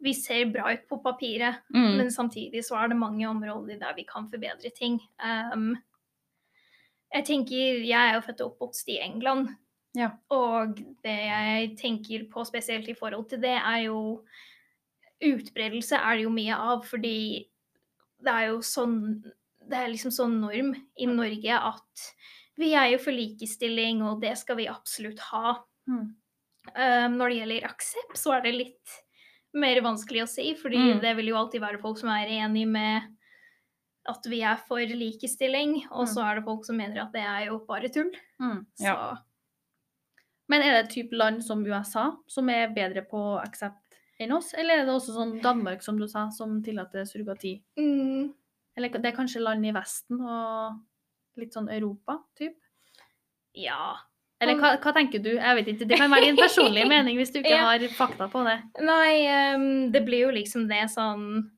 Vi 0.02 0.14
ser 0.16 0.46
bra 0.52 0.72
ut 0.72 0.86
på 0.88 0.96
papiret, 1.04 1.60
Mm. 1.74 1.96
men 1.98 2.10
samtidig 2.10 2.64
så 2.64 2.76
er 2.82 2.88
det 2.88 2.96
mange 2.96 3.26
områder 3.28 3.78
der 3.78 3.94
vi 3.94 4.04
kan 4.08 4.30
forbedre 4.30 4.70
ting. 4.76 5.00
Um, 5.22 5.76
jeg 7.14 7.24
tenker 7.26 7.84
Jeg 7.84 8.08
er 8.10 8.14
jo 8.14 8.20
født 8.20 8.40
og 8.40 8.52
oppvokst 8.54 8.88
i 8.88 9.00
England. 9.02 9.48
Ja. 9.94 10.10
Og 10.30 10.76
det 11.02 11.16
jeg 11.26 11.76
tenker 11.80 12.24
på 12.30 12.44
spesielt 12.46 12.88
i 12.88 12.94
forhold 12.94 13.28
til 13.28 13.40
det, 13.42 13.56
er 13.58 13.86
jo 13.88 14.24
Utbredelse 15.20 15.98
er 16.00 16.16
det 16.16 16.22
jo 16.24 16.30
mye 16.32 16.56
av, 16.56 16.84
fordi 16.88 17.44
det 18.24 18.32
er 18.32 18.46
jo 18.52 18.60
sånn 18.64 18.94
Det 19.68 19.76
er 19.76 19.90
liksom 19.92 20.10
sånn 20.10 20.38
norm 20.40 20.70
i 20.96 21.06
Norge 21.06 21.58
at 21.58 22.06
vi 22.56 22.72
er 22.74 22.90
jo 22.92 22.98
for 22.98 23.12
likestilling, 23.12 24.02
og 24.02 24.20
det 24.20 24.36
skal 24.36 24.56
vi 24.56 24.66
absolutt 24.68 25.20
ha. 25.30 25.54
Mm. 25.88 26.08
Um, 26.74 27.14
når 27.16 27.28
det 27.30 27.36
gjelder 27.38 27.68
aksept, 27.68 28.16
så 28.20 28.34
er 28.36 28.42
det 28.44 28.52
litt 28.54 28.96
mer 29.54 29.80
vanskelig 29.82 30.22
å 30.22 30.28
si, 30.28 30.54
fordi 30.54 30.76
Mm. 30.78 31.00
det 31.00 31.16
vil 31.16 31.26
jo 31.32 31.36
alltid 31.36 31.60
være 31.60 31.80
folk 31.80 31.98
som 31.98 32.08
er 32.10 32.26
enig 32.28 32.66
med 32.68 33.02
at 34.08 34.24
vi 34.26 34.40
er 34.42 34.56
for 34.56 34.78
likestilling, 34.78 35.86
og 35.90 36.06
så 36.08 36.22
er 36.24 36.36
det 36.36 36.44
folk 36.44 36.64
som 36.64 36.76
mener 36.76 37.02
at 37.02 37.12
det 37.12 37.20
er 37.22 37.46
jo 37.46 37.58
bare 37.66 37.88
tull. 37.88 38.10
Mm. 38.40 38.66
Så 38.78 38.84
Ja. 38.84 39.16
Men 40.48 40.62
er 40.62 40.72
det 40.82 40.84
et 40.86 40.90
type 40.94 41.12
land 41.16 41.44
som 41.44 41.64
USA 41.64 42.16
som 42.26 42.48
er 42.48 42.68
bedre 42.74 43.02
på 43.08 43.20
aksept 43.40 43.76
enn 44.18 44.32
oss, 44.32 44.52
eller 44.54 44.80
er 44.80 44.84
det 44.86 44.94
også 44.94 45.14
sånn 45.14 45.40
Danmark, 45.42 45.82
som 45.82 45.96
du 45.98 46.06
sa, 46.08 46.28
som 46.30 46.62
tillater 46.62 47.04
surrogati? 47.04 47.62
mm, 47.78 48.34
Eller 48.76 48.88
det 48.88 49.04
er 49.06 49.16
kanskje 49.16 49.42
land 49.42 49.64
i 49.66 49.72
Vesten 49.72 50.20
og 50.20 50.80
litt 51.36 51.52
sånn 51.52 51.68
Europa, 51.70 52.18
typ? 52.38 52.56
Ja. 53.54 53.96
Eller 54.40 54.56
hva, 54.56 54.70
hva 54.80 54.92
tenker 54.96 55.20
du? 55.20 55.34
Jeg 55.36 55.56
vet 55.58 55.66
ikke. 55.74 55.86
Det 55.90 55.98
kan 56.00 56.10
være 56.10 56.30
din 56.30 56.36
personlige 56.40 56.88
mening 56.94 57.18
hvis 57.20 57.32
du 57.34 57.38
ikke 57.42 57.50
Ja. 57.56 57.66
har 57.68 57.82
fakta 57.96 58.28
på 58.32 58.44
det. 58.46 58.58
Nei, 58.80 59.54
um, 59.54 59.90
det 59.92 60.04
blir 60.06 60.26
jo 60.28 60.30
liksom 60.32 60.68
det 60.70 60.86
sånn 60.94 61.50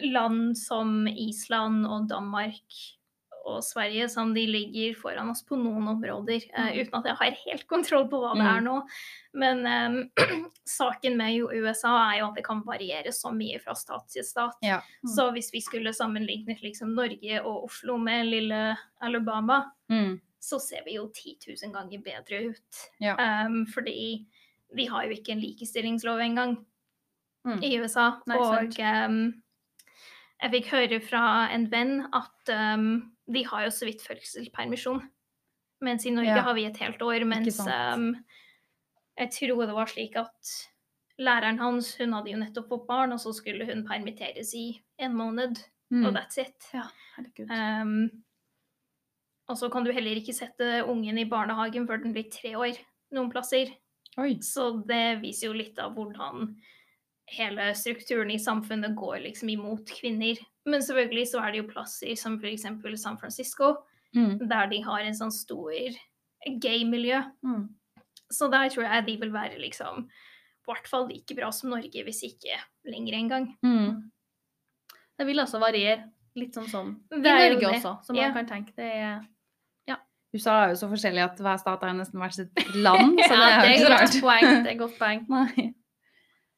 Land 0.00 0.56
som 0.56 1.04
Island 1.08 1.84
og 1.86 2.06
Danmark 2.08 2.62
og 3.50 3.62
Sverige, 3.64 4.06
som 4.12 4.34
de 4.36 4.42
ligger 4.46 4.94
foran 5.00 5.30
oss 5.32 5.40
på 5.48 5.56
noen 5.58 5.86
områder, 5.88 6.42
mm. 6.52 6.56
uh, 6.60 6.72
uten 6.76 6.96
at 6.98 7.06
jeg 7.08 7.16
har 7.18 7.38
helt 7.44 7.66
kontroll 7.68 8.06
på 8.08 8.20
hva 8.20 8.34
det 8.36 8.44
Mm. 8.44 8.50
er 8.52 8.60
nå. 8.64 8.74
Men 9.42 9.60
um, 9.66 9.98
saken 10.68 11.16
med 11.16 11.40
USA 11.56 11.92
er 12.12 12.18
jo 12.20 12.28
at 12.30 12.36
det 12.36 12.44
kan 12.46 12.62
variere 12.64 13.12
så 13.16 13.32
mye 13.34 13.60
fra 13.60 13.74
stat 13.76 14.08
til 14.12 14.24
stat. 14.24 14.56
Ja. 14.64 14.80
Mm. 15.04 15.12
Så 15.16 15.28
hvis 15.36 15.50
vi 15.52 15.60
skulle 15.64 15.92
sammenlignet 15.96 16.62
liksom 16.64 16.94
Norge 16.96 17.40
og 17.44 17.64
Oslo 17.68 17.98
med 17.98 18.26
lille 18.32 18.64
Alabama, 19.02 19.66
Mm. 19.90 20.20
Så 20.40 20.58
ser 20.62 20.82
vi 20.86 20.94
jo 20.96 21.06
10 21.12 21.36
000 21.62 21.72
ganger 21.74 22.00
bedre 22.04 22.38
ut. 22.50 22.82
Ja. 23.00 23.14
Um, 23.46 23.66
fordi 23.68 24.26
vi 24.74 24.86
har 24.88 25.04
jo 25.04 25.10
ikke 25.16 25.32
en 25.36 25.42
likestillingslov 25.44 26.20
engang 26.24 26.58
Mm. 27.44 27.62
i 27.64 27.78
USA. 27.80 28.18
Nei, 28.28 28.36
og 28.36 28.74
um, 28.84 29.14
jeg 30.42 30.50
fikk 30.52 30.66
høre 30.74 30.98
fra 31.00 31.20
en 31.54 31.62
venn 31.72 32.02
at 32.12 32.50
um, 32.52 33.12
de 33.32 33.46
har 33.48 33.62
jo 33.64 33.70
så 33.72 33.86
vidt 33.88 34.02
fødselspermisjon. 34.04 35.00
Mens 35.80 36.04
i 36.04 36.10
Norge 36.12 36.34
Ja. 36.36 36.42
har 36.44 36.52
vi 36.54 36.66
et 36.68 36.76
helt 36.76 37.00
år. 37.00 37.24
Mens 37.24 37.56
jeg 39.16 39.30
tror 39.32 39.66
det 39.66 39.74
var 39.74 39.88
slik 39.88 40.16
at 40.20 40.50
læreren 41.18 41.58
hans 41.60 41.94
hun 41.96 42.12
hadde 42.12 42.30
jo 42.32 42.36
nettopp 42.40 42.68
fått 42.68 42.86
barn, 42.86 43.12
og 43.12 43.20
så 43.20 43.32
skulle 43.32 43.64
hun 43.64 43.86
permitteres 43.88 44.52
i 44.54 44.66
en 44.98 45.16
måned. 45.16 45.56
Mm. 45.90 46.04
Og 46.06 46.14
that's 46.14 46.36
it. 46.38 46.68
Ja, 46.74 46.84
herregud. 47.16 47.50
Um, 47.50 48.22
og 49.50 49.58
så 49.58 49.68
kan 49.72 49.84
du 49.84 49.90
heller 49.92 50.16
ikke 50.20 50.34
sette 50.36 50.80
ungen 50.88 51.18
i 51.18 51.26
barnehagen 51.28 51.86
før 51.88 52.02
den 52.04 52.14
blir 52.14 52.30
tre 52.30 52.54
år 52.56 52.78
noen 53.12 53.30
plasser. 53.32 53.72
Oi. 54.18 54.36
Så 54.42 54.70
det 54.86 55.20
viser 55.22 55.48
jo 55.50 55.56
litt 55.58 55.78
av 55.82 55.94
hvordan 55.96 56.54
hele 57.30 57.68
strukturen 57.78 58.30
i 58.34 58.38
samfunnet 58.42 58.94
går 58.98 59.20
liksom 59.26 59.50
imot 59.52 59.90
kvinner. 60.00 60.38
Men 60.66 60.82
selvfølgelig 60.82 61.28
så 61.30 61.42
er 61.44 61.52
det 61.54 61.60
jo 61.62 61.68
plasser 61.70 62.16
som 62.18 62.38
f.eks. 62.40 62.64
San 63.02 63.18
Francisco, 63.18 63.76
Mm. 64.10 64.48
der 64.50 64.66
de 64.66 64.80
har 64.82 65.04
en 65.06 65.14
sånn 65.14 65.30
stor 65.30 65.70
gay-miljø. 66.58 67.20
Mm. 67.46 67.68
Så 68.32 68.48
der 68.50 68.68
tror 68.72 68.82
jeg 68.88 69.06
de 69.06 69.16
vil 69.20 69.30
være 69.30 69.58
liksom 69.62 70.08
i 70.08 70.66
hvert 70.66 70.88
fall 70.90 71.06
like 71.06 71.34
bra 71.38 71.50
som 71.54 71.70
Norge, 71.70 72.02
hvis 72.06 72.22
ikke 72.26 72.58
lenger 72.90 73.14
engang. 73.20 73.46
Mm. 73.62 74.10
Det 75.18 75.26
vil 75.26 75.38
altså 75.38 75.60
variere. 75.62 76.08
Litt 76.38 76.54
sånn 76.54 76.68
som 76.70 76.90
i 77.12 77.18
Norge 77.22 77.66
også, 77.70 78.04
som 78.06 78.16
Ja. 78.16 78.28
man 78.32 78.34
kan 78.46 78.46
tenke. 78.64 78.74
Det 78.76 78.84
er 78.84 79.20
USA 80.34 80.56
er 80.64 80.72
jo 80.74 80.78
så 80.78 80.88
forskjellig 80.92 81.22
at 81.24 81.40
hver 81.42 81.58
stat 81.58 81.82
er 81.82 81.94
nesten 81.98 82.20
hvert 82.22 82.36
sitt 82.36 82.64
land, 82.76 83.18
så 83.28 83.34
det 83.34 83.48
er 83.50 83.64
jo 83.64 83.70
ikke 83.70 83.82
så 83.82 83.92
et 83.96 84.24
rart. 84.24 84.64
Det 84.66 84.72
er 84.74 84.80
godt 84.84 84.98
poeng. 85.00 85.26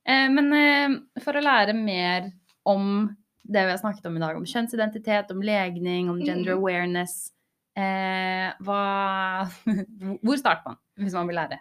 Eh, 0.03 0.27
men 0.35 0.49
eh, 0.51 0.95
for 1.23 1.39
å 1.39 1.41
lære 1.47 1.77
mer 1.79 2.25
om 2.67 3.05
det 3.47 3.61
vi 3.63 3.71
har 3.71 3.79
snakket 3.79 4.09
om 4.09 4.17
i 4.19 4.23
dag, 4.25 4.35
om 4.35 4.43
kjønnsidentitet, 4.51 5.31
om 5.31 5.45
legning, 5.47 6.09
om 6.11 6.19
gender 6.19 6.57
Mm. 6.57 6.59
awareness, 6.59 7.13
eh, 7.79 8.49
hva 8.67 9.47
Hvor 10.27 10.41
starter 10.41 10.73
man 10.73 10.81
hvis 10.99 11.15
man 11.15 11.31
vil 11.31 11.39
lære? 11.39 11.61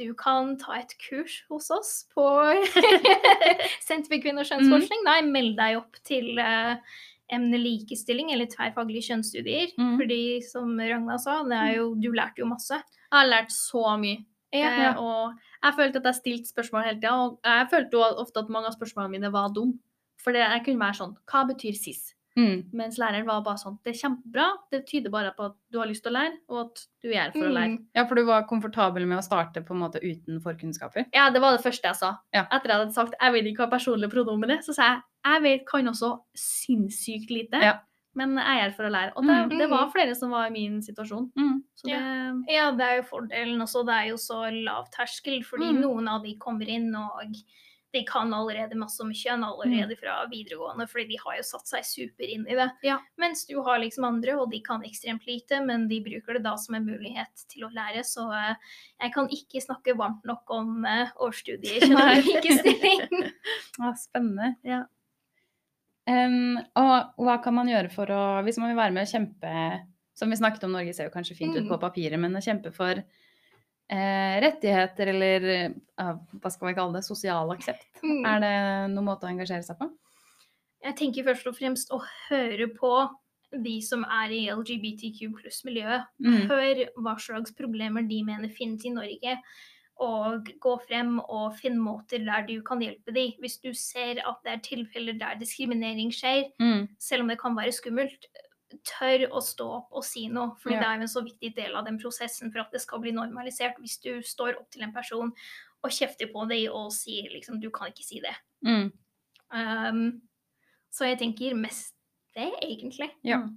Du 0.00 0.08
kan 0.16 0.54
ta 0.56 0.78
et 0.80 0.96
kurs 1.04 1.42
hos 1.50 1.68
oss 1.70 1.92
på 2.16 2.24
Senter 3.84 4.08
for 4.08 4.24
kvinne- 4.24 4.40
og 4.40 4.48
kjønnsforskning. 4.48 5.04
Nei, 5.04 5.20
meld 5.28 5.54
deg 5.60 5.76
opp 5.82 6.00
til 6.04 6.32
eh, 7.28 7.36
emne 7.36 7.58
likestilling 7.60 8.32
eller 8.34 8.48
tverrfaglige 8.50 9.10
kjønnsstudier. 9.10 9.74
Mm. 9.78 9.96
Fordi 10.00 10.22
som 10.46 10.72
Ragna 10.78 11.18
sa, 11.22 11.42
det 11.48 11.62
jo, 11.76 11.90
du 11.98 12.10
lærte 12.14 12.42
jo 12.42 12.50
masse. 12.50 12.78
Jeg 12.78 13.14
har 13.14 13.30
lært 13.30 13.54
så 13.54 13.84
mye. 14.00 14.24
Ja. 14.54 14.70
Eh, 14.70 15.00
og 15.02 15.34
jeg 15.62 15.76
følte 15.78 16.02
at 16.02 16.10
jeg 16.10 16.20
stilte 16.20 16.52
spørsmål 16.52 16.86
hele 16.86 17.00
tida, 17.00 17.14
og 17.18 17.38
jeg 17.44 17.70
følte 17.72 17.98
jo 17.98 18.04
ofte 18.24 18.42
at 18.42 18.52
mange 18.52 18.70
av 18.70 18.76
spørsmålene 18.78 19.18
mine 19.18 19.32
var 19.34 19.52
dumme. 19.54 19.80
For 20.22 20.34
det, 20.34 20.42
jeg 20.42 20.62
kunne 20.64 20.80
være 20.80 20.96
sånn 20.98 21.12
Hva 21.30 21.44
betyr 21.46 21.76
cis? 21.78 22.15
Mm. 22.36 22.64
Mens 22.74 22.98
læreren 22.98 23.24
var 23.26 23.40
bare 23.42 23.56
sånn 23.56 23.78
Det 23.82 23.94
er 23.94 24.08
kjempebra. 24.08 24.46
Det 24.70 24.86
tyder 24.86 25.10
bare 25.10 25.32
på 25.36 25.46
at 25.46 25.54
du 25.72 25.78
har 25.78 25.86
lyst 25.86 26.02
til 26.04 26.12
å 26.12 26.18
lære, 26.18 26.34
og 26.50 26.58
at 26.66 26.86
du 27.02 27.08
er 27.10 27.14
her 27.22 27.30
for 27.32 27.46
å 27.48 27.52
lære. 27.54 27.70
Mm. 27.78 27.86
Ja, 27.96 28.04
for 28.06 28.14
du 28.14 28.24
var 28.26 28.42
komfortabel 28.46 29.06
med 29.06 29.18
å 29.18 29.24
starte 29.24 29.62
på 29.64 29.72
en 29.74 29.80
måte 29.80 30.02
uten 30.04 30.40
forkunnskaper? 30.44 31.06
Ja, 31.14 31.30
det 31.30 31.40
var 31.40 31.56
det 31.56 31.64
første 31.64 31.82
jeg 31.88 31.96
sa. 31.96 32.18
Ja. 32.34 32.44
Etter 32.52 32.68
jeg 32.68 32.76
hadde 32.82 32.92
sagt 32.92 33.14
jeg 33.20 33.32
vet 33.32 33.44
ikke 33.46 33.64
hva 33.66 33.70
personlige 33.78 34.10
pronomen 34.12 34.50
er, 34.50 34.58
så 34.62 34.74
sa 34.74 34.82
jeg 34.92 35.02
jeg 35.26 35.42
vet 35.42 35.66
kan 35.66 35.86
også 35.90 36.20
sinnssykt 36.36 37.30
lite, 37.30 37.58
Ja. 37.62 37.78
men 38.14 38.36
jeg 38.36 38.46
er 38.46 38.60
her 38.62 38.70
for 38.76 38.84
å 38.84 38.90
lære. 38.92 39.12
Og 39.16 39.24
det, 39.26 39.34
Mm. 39.50 39.58
det 39.58 39.68
var 39.70 39.90
flere 39.90 40.14
som 40.14 40.30
var 40.30 40.46
i 40.46 40.50
min 40.50 40.80
situasjon. 40.82 41.30
Mm. 41.36 41.62
Så 41.74 41.84
det 41.84 42.52
Ja, 42.54 42.70
det 42.70 42.80
er 42.86 42.96
jo 42.96 43.02
fordelen 43.02 43.60
også. 43.60 43.84
Det 43.86 43.94
er 43.94 44.08
jo 44.10 44.16
så 44.16 44.64
lav 44.64 44.86
terskel, 44.90 45.42
fordi 45.44 45.72
Mm. 45.72 45.80
noen 45.82 46.08
av 46.08 46.22
de 46.22 46.36
kommer 46.36 46.68
inn 46.68 46.94
og 46.94 47.34
de 47.96 48.02
kan 48.08 48.32
allerede 48.36 48.76
masse 48.78 49.00
om 49.02 49.12
kjønn 49.16 49.44
allerede 49.46 49.96
fra 49.96 50.18
videregående, 50.30 50.84
fordi 50.90 51.06
de 51.14 51.18
har 51.22 51.38
jo 51.38 51.44
satt 51.48 51.70
seg 51.70 51.86
super 51.88 52.28
inn 52.28 52.44
i 52.50 52.56
det. 52.58 52.68
Ja. 52.84 52.98
Mens 53.20 53.46
du 53.48 53.54
har 53.64 53.80
liksom 53.80 54.04
andre, 54.08 54.34
og 54.36 54.50
de 54.52 54.60
kan 54.64 54.84
ekstremt 54.84 55.24
lite, 55.28 55.62
men 55.64 55.88
de 55.88 56.02
bruker 56.04 56.36
det 56.38 56.44
da 56.44 56.52
som 56.60 56.76
en 56.78 56.84
mulighet 56.86 57.46
til 57.52 57.64
å 57.66 57.70
lære. 57.72 58.04
Så 58.04 58.26
eh, 58.36 58.74
jeg 59.04 59.14
kan 59.16 59.30
ikke 59.32 59.62
snakke 59.64 59.96
varmt 59.98 60.26
nok 60.28 60.52
om 60.52 60.84
uh, 60.84 61.14
årsstudiet 61.24 61.80
i 61.80 61.88
kjønn 61.88 62.00
og 62.04 62.28
likestilling. 62.28 63.06
Ja, 63.80 63.90
spennende. 64.00 64.52
Ja. 64.66 64.82
Um, 66.06 66.56
og 66.78 67.24
hva 67.26 67.40
kan 67.42 67.56
man 67.56 67.68
gjøre 67.68 67.90
for 67.90 68.10
å 68.14 68.20
Hvis 68.46 68.60
man 68.62 68.70
vil 68.70 68.78
være 68.78 68.94
med 68.94 69.08
å 69.08 69.10
kjempe 69.10 69.52
Som 70.14 70.30
vi 70.30 70.38
snakket 70.38 70.62
om, 70.68 70.76
Norge 70.76 70.92
ser 70.94 71.08
jo 71.08 71.14
kanskje 71.16 71.34
fint 71.34 71.56
ut 71.56 71.64
Mm. 71.64 71.70
på 71.72 71.78
papiret, 71.82 72.20
men 72.22 72.38
å 72.38 72.42
kjempe 72.44 72.70
for 72.72 73.00
eh, 73.90 74.36
rettigheter 74.44 75.12
eller 75.12 75.46
eh, 75.52 76.16
hva 76.40 76.50
skal 76.52 76.70
vi 76.70 76.74
kalle 76.78 76.98
det, 76.98 77.04
sosial 77.06 77.50
aksept. 77.54 77.86
Mm. 78.02 78.24
Er 78.26 78.42
det 78.44 78.54
noen 78.94 79.06
måte 79.08 79.26
å 79.28 79.30
engasjere 79.32 79.62
seg 79.66 79.78
på? 79.80 79.90
Jeg 80.86 80.96
tenker 80.98 81.24
først 81.26 81.46
og 81.50 81.56
fremst 81.58 81.92
å 81.94 82.00
høre 82.28 82.68
på 82.76 82.92
de 83.56 83.76
som 83.82 84.02
er 84.04 84.32
i 84.34 84.42
LGBTQ 84.52 85.30
pluss-miljøet. 85.38 86.04
Mm. 86.22 86.42
Hør 86.50 86.82
hva 87.02 87.14
slags 87.22 87.54
problemer 87.56 88.04
de 88.06 88.20
mener 88.26 88.52
finnes 88.52 88.84
i 88.84 88.92
Norge, 88.94 89.36
og 90.02 90.50
gå 90.60 90.72
frem 90.84 91.14
og 91.24 91.54
finn 91.56 91.78
måter 91.80 92.20
der 92.26 92.42
du 92.44 92.58
kan 92.66 92.82
hjelpe 92.84 93.14
dem. 93.16 93.32
Hvis 93.40 93.56
du 93.62 93.70
ser 93.72 94.18
at 94.28 94.42
det 94.44 94.52
er 94.52 94.64
tilfeller 94.66 95.16
der 95.16 95.38
diskriminering 95.40 96.10
skjer, 96.12 96.50
Mm. 96.60 96.88
selv 97.00 97.22
om 97.24 97.28
det 97.32 97.38
kan 97.40 97.56
være 97.56 97.72
skummelt, 97.72 98.26
tør 98.84 99.28
å 99.30 99.40
stå 99.42 99.66
opp 99.78 99.92
og 99.92 100.04
si 100.04 100.26
noe. 100.28 100.56
For 100.58 100.72
Ja. 100.72 100.80
det 100.80 100.86
er 100.88 100.96
jo 100.96 101.02
en 101.02 101.08
så 101.08 101.22
viktig 101.24 101.54
del 101.56 101.74
av 101.76 101.84
den 101.86 101.98
prosessen 101.98 102.50
for 102.52 102.60
at 102.60 102.72
det 102.72 102.80
skal 102.82 102.98
bli 103.00 103.12
normalisert. 103.12 103.76
Hvis 103.78 103.98
du 104.02 104.20
står 104.22 104.56
opp 104.58 104.70
til 104.70 104.82
en 104.82 104.92
person 104.92 105.32
og 105.84 105.90
kjefter 105.90 106.32
på 106.32 106.48
dem 106.48 106.72
og 106.72 106.90
sier 106.92 107.30
liksom 107.32 107.60
du 107.60 107.70
kan 107.70 107.88
ikke 107.92 108.04
si 108.04 108.20
det. 108.20 108.34
Mm. 108.66 108.92
Um, 109.54 110.22
så 110.90 111.06
jeg 111.10 111.18
tenker 111.20 111.54
mest 111.54 111.94
det, 112.34 112.50
egentlig. 112.62 113.10
Ja. 113.24 113.38
Mm. 113.44 113.56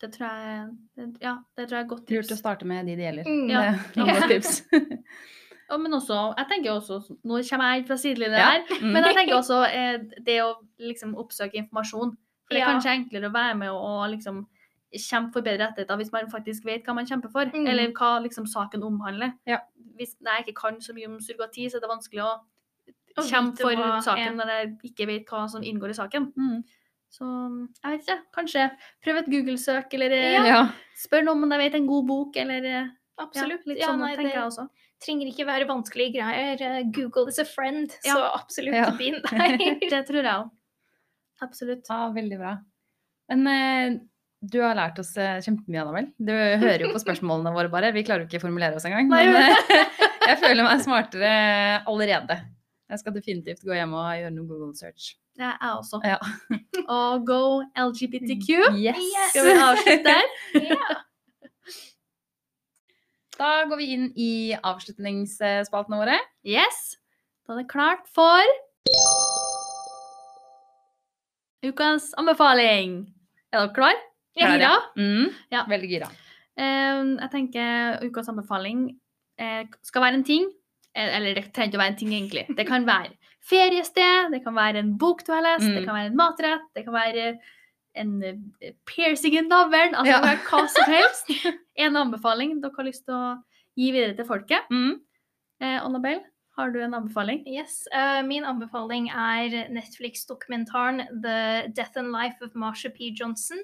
Det 0.00 0.12
tror 0.12 0.28
jeg 0.28 0.70
det, 0.96 1.20
Ja, 1.22 1.36
det 1.56 1.68
tror 1.68 1.76
jeg 1.78 1.84
er 1.84 1.88
godt 1.88 2.06
tips. 2.06 2.16
Lurt 2.30 2.32
å 2.36 2.40
starte 2.40 2.64
med 2.66 2.86
de 2.86 2.96
det 2.96 3.04
gjelder. 3.06 3.24
Mm. 3.24 3.48
Det 3.48 4.02
er 4.02 4.12
godt 4.12 4.28
tips. 4.30 4.62
Ja, 5.70 5.78
men 5.80 5.94
også, 5.96 6.34
jeg 6.36 6.46
tenker 6.50 6.74
også, 6.74 6.98
Nå 7.24 7.38
kommer 7.48 7.70
jeg 7.74 7.86
fra 7.88 7.96
sidelinjen 7.96 8.36
Ja. 8.36 8.50
her, 8.50 8.64
Mm. 8.82 8.92
men 8.92 9.02
jeg 9.04 9.14
tenker 9.16 9.34
også 9.38 9.62
eh, 9.72 9.98
det 10.20 10.40
å 10.44 10.50
liksom 10.78 11.14
oppsøke 11.16 11.54
informasjon. 11.56 12.16
For 12.46 12.54
det 12.54 12.62
er 12.62 12.66
Ja. 12.66 12.72
kanskje 12.72 12.92
enklere 12.98 13.30
å 13.30 13.32
være 13.32 13.56
med 13.56 13.70
og, 13.70 14.10
liksom 14.10 14.46
kjempe 14.94 15.32
for 15.32 15.42
bedre 15.42 15.66
rettigheter 15.66 15.96
hvis 15.98 16.12
man 16.12 16.28
faktisk 16.30 16.64
vet 16.64 16.84
hva 16.86 16.94
man 16.94 17.06
kjemper 17.06 17.30
for, 17.32 17.44
Mm. 17.46 17.66
eller 17.68 17.92
hva 17.92 18.22
liksom 18.22 18.46
saken 18.46 18.82
omhandler. 18.84 19.32
Ja. 19.46 19.58
Hvis 19.98 20.14
jeg 20.22 20.44
ikke 20.46 20.54
kan 20.54 20.76
så 20.80 20.92
mye 20.94 21.06
om 21.06 21.18
surrogati, 21.18 21.66
så 21.70 21.76
er 21.76 21.80
det 21.80 21.90
vanskelig 21.90 22.22
å 22.22 22.40
kjempe 23.24 23.58
for 23.58 23.74
saken 24.02 24.24
ja. 24.24 24.30
når 24.38 24.46
jeg 24.54 24.78
ikke 24.92 25.06
vet 25.06 25.26
hva 25.26 25.48
som 25.50 25.62
inngår 25.62 25.90
i 25.90 25.98
saken. 25.98 26.32
Mm. 26.36 26.64
Så 27.10 27.24
jeg 27.82 27.90
vet 27.90 28.06
ikke, 28.06 28.20
kanskje 28.34 28.70
prøv 29.04 29.18
et 29.18 29.26
Google-søk, 29.30 29.94
eller 29.94 30.10
eh, 30.12 30.46
Ja. 30.46 30.68
spør 30.96 31.24
noen 31.24 31.42
om 31.44 31.48
de 31.48 31.58
vet 31.58 31.74
en 31.74 31.86
god 31.86 32.06
bok, 32.06 32.36
eller 32.36 32.64
eh, 32.64 32.88
Absolutt. 33.18 33.62
Ja, 33.66 33.70
litt 33.72 33.78
Ja, 33.78 33.86
sånn 33.88 34.00
nei, 34.00 34.16
tenker 34.16 34.32
jeg 34.34 34.42
også. 34.42 34.68
trenger 35.00 35.26
ikke 35.30 35.46
være 35.46 35.68
vanskelige 35.68 36.14
greier. 36.16 36.60
Eh, 36.60 36.82
Google 36.90 37.28
is 37.28 37.38
a 37.38 37.44
friend, 37.44 37.96
Ja. 38.04 38.14
så 38.14 38.32
absolutt 38.40 38.74
Ja. 38.74 38.90
begynn 38.90 39.22
der. 39.30 39.56
Det 39.90 40.06
tror 40.08 40.22
jeg 40.22 40.34
òg. 40.34 40.50
Absolutt. 41.44 41.86
ja, 41.88 42.08
veldig 42.14 42.40
bra. 42.40 42.56
Men 43.32 43.46
eh, 43.50 44.00
du 44.44 44.58
har 44.60 44.76
lært 44.76 44.98
oss 45.00 45.14
eh, 45.20 45.40
kjempemye, 45.44 45.80
Annabel. 45.84 46.10
Du 46.18 46.32
hører 46.32 46.86
jo 46.86 46.92
på 46.92 47.02
spørsmålene 47.02 47.54
våre 47.54 47.72
bare. 47.72 47.92
Vi 47.96 48.04
klarer 48.06 48.24
jo 48.24 48.30
ikke 48.30 48.42
å 48.42 48.46
formulere 48.46 48.76
oss 48.78 48.86
engang. 48.88 49.08
Men 49.12 49.36
eh, 49.38 49.92
jeg 50.30 50.40
føler 50.42 50.66
meg 50.66 50.82
smartere 50.84 51.34
allerede. 51.88 52.40
Jeg 52.90 53.00
skal 53.00 53.14
definitivt 53.16 53.64
gå 53.64 53.76
hjem 53.76 53.94
og 53.96 54.10
gjøre 54.20 54.34
noe 54.34 54.48
Google 54.50 54.74
search. 54.76 55.14
Det 55.34 55.46
er 55.48 55.56
jeg 55.56 55.78
også. 55.80 56.00
Ja. 56.04 56.18
Og 56.98 57.24
go 57.26 57.40
LGBTQ. 57.80 58.76
Yes! 58.78 59.00
Yes. 59.00 59.32
Skal 59.32 59.48
vi 59.48 59.54
avslutte 59.64 60.12
der? 60.12 60.28
yeah. 60.68 61.00
Da 63.34 63.54
går 63.66 63.80
vi 63.80 63.88
inn 63.96 64.04
i 64.14 64.32
avslutningsspaltene 64.54 65.98
våre. 65.98 66.20
Yes. 66.46 67.00
Da 67.48 67.56
er 67.56 67.64
det 67.64 67.70
klart 67.72 68.06
for 68.14 68.44
ukas 71.70 72.12
anbefaling. 72.20 72.98
Er 73.52 73.60
dere 73.64 73.74
klar? 73.76 73.94
Er 74.36 74.50
gira. 74.56 74.72
Mm. 74.98 75.28
Ja. 75.54 75.64
Veldig 75.70 75.88
gira. 75.90 76.08
Jeg 76.58 77.30
tenker 77.32 78.02
ukas 78.06 78.28
anbefaling 78.30 78.88
eh, 79.38 79.64
skal 79.82 80.02
være 80.02 80.14
en 80.20 80.24
ting. 80.26 80.48
eh, 80.94 81.16
Eller 81.16 81.34
det 81.34 81.52
trenger 81.52 81.72
ikke 81.72 81.78
å 81.78 81.82
være 81.84 81.92
en 81.94 81.96
ting, 82.00 82.12
egentlig. 82.14 82.44
Det 82.56 82.66
kan 82.68 82.84
være 82.86 83.14
feriested, 83.44 84.30
det 84.32 84.42
kan 84.44 84.54
være 84.56 84.78
en 84.80 84.94
bok 84.98 85.24
du 85.26 85.32
har 85.32 85.42
lest, 85.42 85.66
det 85.66 85.82
Mm. 85.82 85.86
kan 85.86 85.94
være 85.94 86.06
en 86.10 86.16
matrett, 86.16 86.62
det 86.74 86.84
kan 86.84 86.94
være 86.94 87.38
en 87.96 88.22
eh, 88.24 88.72
piercing 88.86 89.34
i 89.36 89.40
navlen. 89.42 89.94
Altså 89.94 90.06
Ja. 90.12 90.20
det 90.20 90.22
kan 90.22 90.30
være 90.30 90.46
hva 90.50 90.68
som 90.68 90.92
helst. 90.92 91.28
En 91.76 91.96
anbefaling 91.96 92.60
dere 92.62 92.70
har 92.76 92.84
lyst 92.86 93.04
til 93.04 93.14
å 93.14 93.42
gi 93.76 93.90
videre 93.92 94.14
til 94.16 94.24
folket. 94.24 94.62
Mm. 94.70 95.00
Eh, 95.60 95.78
Annabelle, 95.84 96.22
har 96.56 96.70
du 96.70 96.80
en 96.82 96.94
anbefaling? 96.94 97.42
Yes, 97.50 97.82
Uh, 97.94 98.22
Min 98.26 98.44
anbefaling 98.46 99.08
er 99.10 99.68
Netflix-dokumentaren 99.74 101.02
The 101.22 101.68
Death 101.74 101.98
and 101.98 102.12
Life 102.14 102.44
of 102.44 102.54
Marsha 102.54 102.90
P. 102.90 103.10
Johnson. 103.10 103.58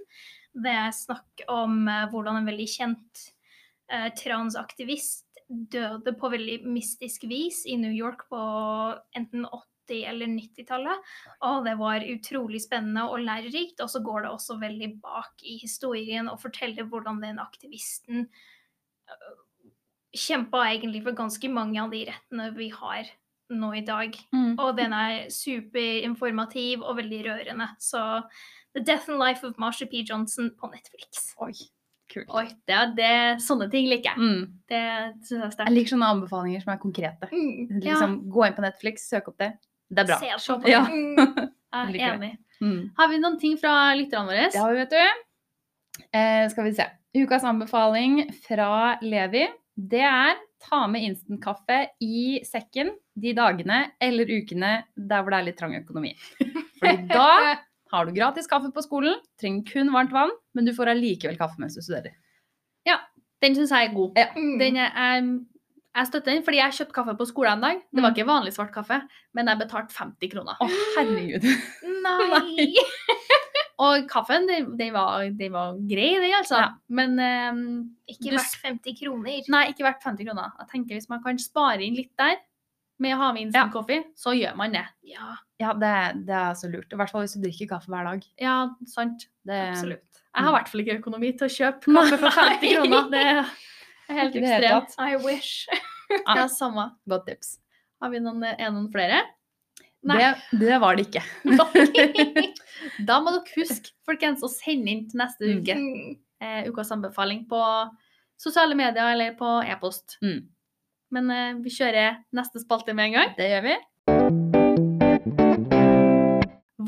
Det 0.54 0.72
er 0.74 0.90
snakk 0.94 1.44
om 1.48 1.86
uh, 1.86 2.08
hvordan 2.10 2.40
en 2.40 2.50
veldig 2.50 2.68
kjent 2.68 3.24
uh, 3.92 4.10
transaktivist 4.18 5.26
døde 5.50 6.14
på 6.18 6.30
veldig 6.30 6.60
mystisk 6.70 7.26
vis 7.30 7.64
i 7.66 7.76
New 7.78 7.94
York 7.94 8.26
på 8.30 8.42
enten 9.18 9.46
80- 9.46 10.04
eller 10.10 10.30
90-tallet. 10.30 11.10
Og 11.46 11.64
det 11.66 11.76
var 11.78 12.06
utrolig 12.06 12.62
spennende 12.62 13.06
og 13.10 13.22
lærerikt. 13.22 13.82
Og 13.82 13.90
så 13.90 14.02
går 14.02 14.26
det 14.26 14.30
også 14.34 14.58
veldig 14.60 14.92
bak 15.02 15.42
i 15.42 15.58
historien 15.62 16.30
og 16.30 16.42
forteller 16.42 16.86
hvordan 16.90 17.22
den 17.22 17.42
aktivisten 17.42 18.28
kjempa 20.16 20.64
egentlig 20.72 21.02
for 21.04 21.16
ganske 21.18 21.50
mange 21.52 21.80
av 21.82 21.90
de 21.92 22.04
rettene 22.08 22.50
vi 22.56 22.70
har 22.74 23.08
nå 23.50 23.72
i 23.74 23.82
dag. 23.86 24.14
Mm. 24.34 24.54
Og 24.58 24.72
den 24.78 24.94
er 24.94 25.26
superinformativ 25.34 26.84
og 26.84 26.98
veldig 27.00 27.20
rørende. 27.26 27.68
Så 27.82 28.02
The 28.74 28.82
Death 28.86 29.10
and 29.10 29.22
Life 29.22 29.46
of 29.46 29.58
Marsha 29.58 29.86
P. 29.90 30.04
Johnson 30.06 30.52
på 30.58 30.70
Netflix. 30.70 31.32
Oi, 31.42 31.54
kult. 32.12 32.30
Oi, 32.30 32.46
det 32.68 32.76
er 32.76 32.92
det, 32.98 33.16
sånne 33.42 33.70
ting 33.72 33.88
liker 33.90 34.12
jeg. 34.12 34.20
Mm. 34.20 34.60
Det 34.70 34.84
syns 35.26 35.56
jeg 35.56 35.56
er 35.56 35.64
Jeg 35.66 35.76
liker 35.78 35.94
sånne 35.96 36.12
anbefalinger 36.16 36.62
som 36.64 36.74
er 36.74 36.82
konkrete. 36.82 37.30
Mm. 37.32 37.80
Liksom, 37.80 38.20
Gå 38.30 38.46
inn 38.46 38.58
på 38.58 38.66
Netflix, 38.66 39.08
søk 39.10 39.32
opp 39.32 39.42
det. 39.42 39.54
Det 39.90 40.04
er 40.04 40.12
bra. 40.12 40.20
Se 40.22 40.38
Se 40.38 40.54
på 40.54 40.68
det. 40.68 40.76
Ja. 40.76 40.84
Mm. 40.86 41.50
Jeg 41.70 42.02
er 42.02 42.16
enig. 42.16 42.32
Mm. 42.60 42.90
Har 42.98 43.10
vi 43.10 43.18
noen 43.22 43.36
ting 43.38 43.54
fra 43.58 43.92
lytterne 43.94 44.26
våre? 44.26 44.48
Det 44.50 44.58
har 44.58 44.72
vi, 44.74 44.80
vet 44.82 44.94
du. 44.94 46.06
Eh, 46.10 46.46
skal 46.50 46.66
vi 46.66 46.72
se. 46.74 46.86
Ukas 47.14 47.44
anbefaling 47.46 48.24
fra 48.42 48.98
Levi, 49.02 49.44
det 49.88 50.02
er 50.04 50.36
ta 50.60 50.82
med 50.90 51.06
instantkaffe 51.06 51.76
i 52.04 52.40
sekken 52.44 52.90
de 53.16 53.32
dagene 53.36 53.86
eller 54.02 54.28
ukene 54.28 54.72
der 54.96 55.22
hvor 55.22 55.32
det 55.32 55.38
er 55.40 55.46
litt 55.48 55.58
trang 55.60 55.76
økonomi. 55.78 56.12
Fordi 56.80 57.06
da 57.14 57.56
har 57.90 58.06
du 58.06 58.12
gratis 58.14 58.46
kaffe 58.50 58.68
på 58.74 58.82
skolen, 58.84 59.16
trenger 59.40 59.64
kun 59.72 59.88
varmt 59.94 60.12
vann, 60.14 60.30
men 60.54 60.68
du 60.68 60.74
får 60.76 60.92
allikevel 60.92 61.38
kaffe 61.40 61.58
mens 61.62 61.74
du 61.78 61.82
studerer. 61.82 62.12
Den 63.40 63.54
syns 63.56 63.70
jeg 63.72 63.86
er 63.88 63.94
god. 63.96 64.18
Ja. 64.20 64.26
Mm. 64.36 64.58
Den 64.60 64.74
er, 64.76 64.90
jeg, 65.00 65.28
jeg 65.96 66.08
støtter 66.10 66.34
den, 66.34 66.42
fordi 66.44 66.58
jeg 66.58 66.74
kjøpte 66.76 66.92
kaffe 66.98 67.14
på 67.16 67.24
skolen 67.30 67.54
en 67.56 67.62
dag. 67.64 67.78
Det 67.88 68.02
var 68.02 68.10
Mm. 68.10 68.16
ikke 68.18 68.26
vanlig 68.28 68.52
svart 68.52 68.72
kaffe, 68.74 68.98
men 69.32 69.48
jeg 69.48 69.60
betalte 69.62 69.96
50 69.96 70.28
kroner. 70.34 70.58
Å, 70.60 70.66
herregud. 70.98 71.46
Nei! 72.04 72.68
Og 73.80 74.04
kaffen, 74.12 74.44
de, 74.48 74.58
de, 74.76 74.90
var, 74.92 75.24
de 75.38 75.48
var 75.52 75.78
grei, 75.88 76.10
de, 76.20 76.30
altså. 76.36 76.58
Ja. 76.60 76.68
Men 76.92 77.14
um, 77.16 77.60
Ikke 78.12 78.34
verdt 78.34 78.58
50 78.66 78.98
kroner. 78.98 79.46
Nei, 79.54 79.62
ikke 79.72 79.86
verdt 79.86 80.04
50 80.04 80.28
kroner. 80.28 80.50
Jeg 80.60 80.68
tenker 80.74 80.98
Hvis 80.98 81.08
man 81.08 81.22
kan 81.24 81.40
spare 81.40 81.80
inn 81.86 81.96
litt 81.96 82.12
der 82.20 82.36
med 83.00 83.14
å 83.16 83.20
ha 83.22 83.30
med 83.32 83.46
instant 83.46 83.72
coffee, 83.72 84.02
så 84.20 84.34
gjør 84.36 84.58
man 84.60 84.74
det. 84.76 84.82
Ja, 85.08 85.30
Ja, 85.60 85.72
det, 85.72 85.92
det 86.28 86.36
er 86.36 86.52
så 86.60 86.68
lurt. 86.68 86.92
I 86.92 86.98
hvert 87.00 87.12
fall 87.12 87.24
hvis 87.24 87.32
du 87.38 87.40
drikker 87.46 87.70
kaffe 87.72 87.88
hver 87.92 88.04
dag. 88.10 88.26
Ja, 88.40 88.58
sant. 88.88 89.24
Det, 89.48 89.56
absolutt. 89.70 90.20
Jeg 90.20 90.44
har 90.44 90.52
i 90.52 90.56
hvert 90.58 90.68
fall 90.68 90.82
ikke 90.84 90.98
økonomi 91.00 91.32
til 91.40 91.48
å 91.48 91.52
kjøpe 91.56 91.94
kaffe 91.96 92.18
for 92.20 92.36
50 92.36 92.70
kroner. 92.76 93.08
Det 93.16 93.24
er 93.32 94.20
helt 94.20 94.36
ekstremt. 94.42 94.94
I 95.00 95.16
wish. 95.24 95.64
Ja, 96.26 96.44
samme. 96.52 96.90
Godt 97.08 97.24
tips. 97.30 97.54
Har 98.02 98.12
vi 98.12 98.20
noen, 98.20 98.44
er 98.44 98.68
noen 98.72 98.88
flere? 98.92 99.22
Det, 100.02 100.58
det 100.60 100.78
var 100.80 100.96
det 100.96 101.06
ikke. 101.08 101.22
Da 103.08 103.18
må 103.20 103.34
dere 103.34 103.58
huske, 103.58 103.92
folkens, 104.08 104.40
å 104.42 104.48
sende 104.48 104.88
inn 104.88 105.02
til 105.10 105.20
neste 105.20 105.44
uke 105.58 105.74
Mm. 105.76 106.14
eh, 106.40 106.62
ukas 106.70 106.90
anbefaling 106.94 107.42
på 107.50 107.60
sosiale 108.40 108.74
medier 108.74 109.12
eller 109.12 109.34
på 109.36 109.50
e-post. 109.68 110.16
Mm. 110.24 110.46
Men 111.12 111.30
eh, 111.34 111.52
vi 111.60 111.70
kjører 111.74 112.22
neste 112.32 112.62
spalte 112.62 112.94
med 112.96 113.10
en 113.10 113.18
gang. 113.18 113.34
Det 113.36 113.50
gjør 113.50 113.66
vi. 113.68 113.76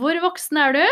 Hvor 0.01 0.19
voksen 0.25 0.57
er 0.59 0.73
du? 0.79 0.85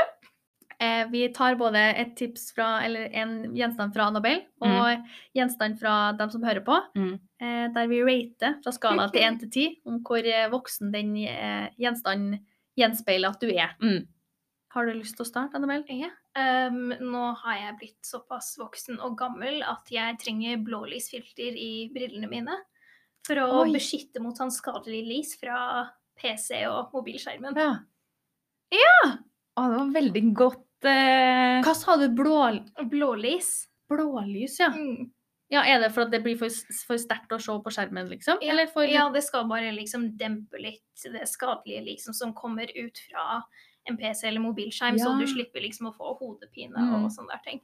Eh, 0.81 1.03
vi 1.13 1.27
tar 1.37 1.59
både 1.61 1.77
et 2.01 2.15
tips 2.17 2.55
fra, 2.57 2.81
eller 2.87 3.11
en 3.13 3.55
gjenstand 3.55 3.93
fra 3.93 4.07
Annabelle 4.09 4.47
og 4.65 5.03
gjenstand 5.37 5.77
fra 5.81 6.13
dem 6.17 6.31
som 6.33 6.43
hører 6.47 6.65
på, 6.65 6.79
Mm. 6.97 7.19
eh, 7.43 7.67
der 7.75 7.87
vi 7.91 7.99
rater 8.03 8.57
fra 8.65 8.73
skala 8.73 9.09
til 9.13 9.21
1 9.27 9.41
til 9.43 9.51
10 9.51 9.67
om 9.87 9.99
hvor 10.01 10.25
eh, 10.25 10.49
voksen 10.49 10.91
den 10.95 11.13
eh, 11.27 11.69
gjenstanden 11.79 12.39
gjenspeiler 12.81 13.29
at 13.35 13.41
du 13.45 13.51
er. 13.53 13.75
Mm. 13.83 14.07
Har 14.73 14.87
du 14.87 14.93
lyst 14.95 15.17
til 15.19 15.27
å 15.27 15.29
starte, 15.29 15.59
Annabelle? 15.59 15.85
Ja. 15.91 16.09
Um, 16.39 16.93
nå 17.03 17.35
har 17.43 17.57
jeg 17.59 17.77
blitt 17.81 18.07
såpass 18.07 18.53
voksen 18.57 19.01
og 19.03 19.17
gammel 19.19 19.65
at 19.67 19.89
jeg 19.91 20.17
trenger 20.23 20.61
blålysfilter 20.63 21.57
i 21.59 21.91
brillene 21.93 22.29
mine. 22.31 22.55
For 23.27 23.35
å 23.43 23.65
Oi. 23.65 23.73
beskytte 23.75 24.23
mot 24.23 24.39
sånn 24.39 24.53
skadelig 24.55 25.03
lys 25.09 25.33
fra 25.41 25.91
PC 26.17 26.63
og 26.71 26.95
mobilskjermen. 26.95 27.59
Ja. 27.59 27.73
ja. 28.73 29.11
Å, 29.59 29.67
det 29.67 29.77
var 29.83 29.91
veldig 29.99 30.23
godt 30.39 30.63
eh, 30.85 31.61
Hva 31.65 31.75
sa 31.75 31.97
du? 31.97 32.09
Blå, 32.09 32.65
Blålys. 32.91 33.67
blålys, 33.91 34.59
ja. 34.61 34.69
Mm. 34.73 35.11
ja. 35.51 35.63
Er 35.67 35.81
det 35.81 35.93
for 35.93 36.03
at 36.07 36.11
det 36.13 36.23
blir 36.23 36.37
for, 36.39 36.49
for 36.87 36.97
sterkt 36.99 37.33
å 37.33 37.41
se 37.41 37.53
på 37.65 37.73
skjermen, 37.75 38.09
liksom? 38.11 38.39
Ja, 38.43 38.53
Eller 38.53 38.67
for 38.71 38.85
ja, 38.85 39.09
det 39.11 39.23
skal 39.27 39.49
bare 39.51 39.73
liksom 39.75 40.17
dempe 40.17 40.59
litt 40.63 40.83
det 41.05 41.27
skadelige 41.29 41.85
liksom 41.85 42.15
som 42.15 42.33
kommer 42.35 42.71
ut 42.77 42.99
fra 43.11 43.43
en 43.89 43.97
PC 43.97 44.29
eller 44.29 44.41
mobilskjerm, 44.45 44.99
så 45.01 45.19
du 45.19 45.27
slipper 45.27 45.61
liksom 45.65 45.89
å 45.89 45.95
få 45.97 46.17
hodepine 46.21 46.77
Mm. 46.77 47.05
og 47.05 47.11
sånne 47.11 47.29
der 47.33 47.41
ting. 47.45 47.61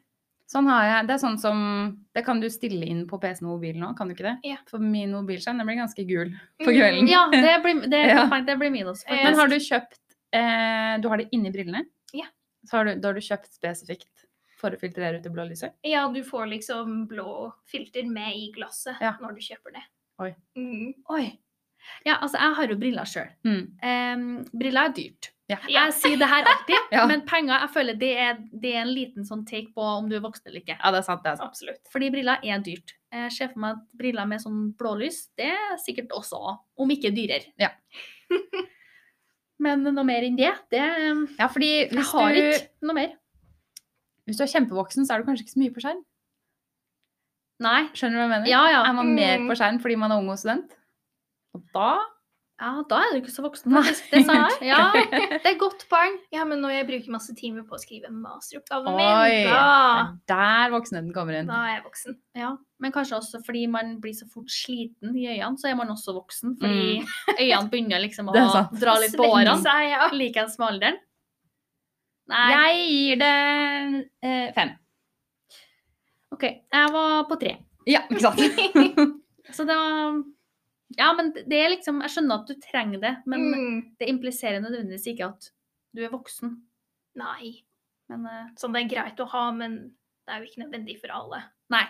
Sånn 0.49 0.67
har 0.71 0.85
jeg. 0.85 1.07
Det 1.09 1.15
er 1.15 1.19
sånn 1.19 1.39
som 1.39 2.07
Det 2.15 2.25
kan 2.25 2.41
du 2.41 2.47
stille 2.49 2.87
inn 2.87 3.07
på 3.07 3.19
PC-en 3.21 3.49
og 3.51 3.57
mobilen 3.59 3.81
nå, 3.83 3.97
kan 3.99 4.09
du 4.09 4.15
ikke 4.15 4.23
det? 4.31 4.39
Ja. 4.45 4.57
For 4.71 4.79
min 4.79 5.11
mobilskjerm 5.13 5.59
den 5.59 5.67
blir 5.67 5.77
ganske 5.77 6.07
gul 6.07 6.31
på 6.63 6.71
Mm. 6.71 6.77
kvelden. 6.79 7.09
Ja, 7.09 7.29
det 7.31 7.63
blir, 7.63 7.81
det, 7.91 8.03
Ja. 8.09 8.41
det 8.47 8.57
blir 8.59 8.71
min 8.71 8.87
også. 8.87 9.05
Eh, 9.09 9.25
Men 9.25 9.35
har 9.35 9.49
du 9.49 9.57
kjøpt 9.57 9.99
eh, 10.33 10.99
Du 11.03 11.09
har 11.09 11.17
det 11.19 11.29
inni 11.33 11.51
brillene? 11.53 11.85
Ja. 12.15 12.27
Så 12.67 12.77
har 12.81 12.85
du, 12.89 12.95
da 13.01 13.09
har 13.13 13.15
du 13.19 13.25
kjøpt 13.25 13.53
spesifikt 13.55 14.27
for 14.61 14.73
å 14.73 14.81
filtrere 14.81 15.19
ut 15.19 15.25
det 15.27 15.33
blå 15.35 15.45
lyset? 15.49 15.75
Ja, 15.85 16.07
du 16.13 16.23
får 16.25 16.47
liksom 16.55 17.07
blå 17.11 17.53
filter 17.71 18.07
med 18.09 18.37
i 18.37 18.51
glasset 18.55 19.01
Ja. 19.05 19.15
når 19.21 19.37
du 19.37 19.43
kjøper 19.45 19.75
det. 19.77 19.83
Oi. 20.25 20.31
Mm. 20.57 20.95
Oi. 21.13 21.25
Ja, 22.07 22.17
altså, 22.25 22.39
jeg 22.41 22.55
har 22.57 22.73
jo 22.73 22.77
briller 22.81 23.07
sjøl. 23.07 23.29
Mm. 23.47 24.47
briller 24.57 24.89
er 24.89 24.95
dyrt. 24.97 25.29
Ja. 25.47 25.59
Jeg 25.71 25.93
sier 25.95 26.17
det 26.19 26.27
her 26.27 26.43
alltid, 26.51 26.87
Ja. 26.97 27.05
men 27.07 27.21
penger 27.29 27.61
jeg 27.61 27.71
føler 27.71 27.95
det 28.01 28.09
er, 28.19 28.39
det 28.51 28.73
er 28.75 28.81
en 28.81 28.91
liten 28.97 29.29
sånn 29.29 29.45
take 29.47 29.71
på 29.77 29.85
om 30.01 30.09
du 30.11 30.17
er 30.17 30.25
voksen 30.25 30.49
eller 30.51 30.65
ikke. 30.65 30.75
ja, 30.81 30.91
det 30.91 30.99
er 30.99 31.07
sant. 31.07 31.23
det 31.23 31.31
er 31.31 31.37
sant. 31.39 31.53
Absolutt. 31.53 31.83
Fordi 31.93 32.09
briller 32.11 32.43
er 32.43 32.65
dyrt. 32.67 32.97
Jeg 33.15 33.31
ser 33.37 33.53
for 33.53 33.63
meg 33.63 33.77
at 33.77 33.95
briller 34.01 34.27
med 34.27 34.43
sånn 34.43 34.73
blålys, 34.81 35.21
det 35.39 35.53
er 35.53 35.77
sikkert 35.85 36.11
også, 36.17 36.41
om 36.83 36.91
ikke 36.97 37.13
dyrere. 37.15 37.53
Ja. 37.63 37.71
Men 39.59 39.83
noe 39.87 40.05
mer 40.05 40.23
enn 40.27 40.37
det, 40.37 40.51
det 40.71 40.83
Ja, 41.39 41.47
fordi 41.49 41.89
Jeg 41.91 42.05
har 42.11 42.33
du, 42.35 42.41
ikke 42.43 42.69
noe 42.83 42.95
mer. 42.95 43.13
hvis 44.27 44.37
du 44.37 44.43
er 44.45 44.53
kjempevoksen, 44.53 45.07
så 45.07 45.15
er 45.15 45.23
du 45.23 45.25
kanskje 45.31 45.47
ikke 45.47 45.55
så 45.55 45.63
mye 45.63 45.73
på 45.73 45.81
skjerm. 45.85 46.03
Nei. 47.65 47.87
Skjønner 47.97 48.13
du 48.13 48.21
hva 48.21 48.27
jeg 48.27 48.33
mener? 48.35 48.51
Ja, 48.51 48.65
ja. 48.69 48.83
Er 48.85 48.93
man 48.93 49.15
mer 49.15 49.39
Mm. 49.39 49.47
på 49.49 49.57
skjerm 49.57 49.79
fordi 49.81 49.97
man 49.97 50.13
er 50.13 50.19
ung 50.21 50.29
og 50.29 50.39
student? 50.39 50.75
Og 51.55 51.63
da 51.73 51.99
Ja, 52.57 52.71
da 52.89 52.99
er 53.05 53.11
du 53.13 53.19
ikke 53.21 53.33
så 53.35 53.43
voksen, 53.45 53.69
faktisk. 53.75 54.07
Det 54.15 54.23
sa 54.25 54.35
jeg. 54.39 54.55
Ja, 54.71 54.79
det 54.97 55.19
er 55.43 55.51
et 55.51 55.59
godt 55.61 55.83
poeng. 55.91 56.15
Ja, 56.33 56.47
men 56.49 56.63
når 56.65 56.73
jeg 56.73 56.87
bruker 56.89 57.13
masse 57.13 57.35
timer 57.37 57.67
på 57.69 57.77
å 57.77 57.81
skrive 57.83 58.09
masteroppgaven 58.09 58.97
min, 58.97 59.51
da, 59.51 59.57
er 59.61 60.15
der 60.31 60.73
voksenheten 60.73 61.11
kommer 61.13 61.37
inn. 61.37 61.51
da 61.51 61.59
er 61.67 61.75
jeg 61.75 61.83
voksen. 61.85 62.17
Ja, 62.41 62.55
men 62.81 62.95
kanskje 62.95 63.19
også 63.19 63.43
fordi 63.45 63.67
man 63.69 63.99
blir 64.01 64.17
så 64.17 64.25
fort 64.33 64.49
sliten 64.53 65.13
i 65.21 65.27
øynene, 65.35 65.61
så 65.61 65.69
er 65.69 65.77
man 65.77 65.93
også 65.93 66.15
voksen. 66.17 66.57
Fordi 66.63 67.03
øynene 67.43 67.69
begynner 67.75 68.01
liksom 68.07 68.33
å 68.33 68.37
dra 68.37 68.97
litt 69.05 69.19
på 69.21 69.29
årene. 69.29 69.59
seg, 69.61 69.91
ja. 69.93 70.09
Likeens 70.17 70.57
med 70.63 70.71
alderen. 70.71 70.99
Nei. 72.33 72.47
Jeg 72.55 72.87
gir 72.89 73.21
det 73.21 73.35
eh, 74.25 74.49
fem. 74.57 74.73
OK, 76.35 76.49
jeg 76.49 76.95
var 76.97 77.21
på 77.29 77.37
tre. 77.45 77.53
Ja, 77.87 78.01
ikke 78.09 78.25
sant? 78.25 78.41
Så 79.57 79.63
det 79.69 79.77
var 79.79 80.17
Ja, 80.97 81.13
men 81.19 81.33
det 81.35 81.53
er 81.59 81.69
liksom 81.73 82.01
Jeg 82.03 82.11
skjønner 82.15 82.41
at 82.43 82.47
du 82.47 82.55
trenger 82.63 83.01
det, 83.01 83.17
men 83.27 83.41
Mm. 83.51 83.97
det 83.99 84.09
impliserer 84.09 84.61
nødvendigvis 84.63 85.07
ikke 85.11 85.27
at 85.33 85.51
du 85.95 86.05
er 86.05 86.11
voksen. 86.11 86.61
Nei. 87.17 87.63
Men 88.09 88.25
uh, 88.27 88.47
Sånn 88.57 88.73
det 88.73 88.85
er 88.85 88.89
greit 88.95 89.19
å 89.19 89.27
ha, 89.29 89.51
men 89.51 89.95
det 90.27 90.31
er 90.35 90.41
jo 90.45 90.47
ikke 90.51 90.63
nødvendig 90.65 91.01
for 91.01 91.09
alle. 91.11 91.43
nei. 91.71 91.87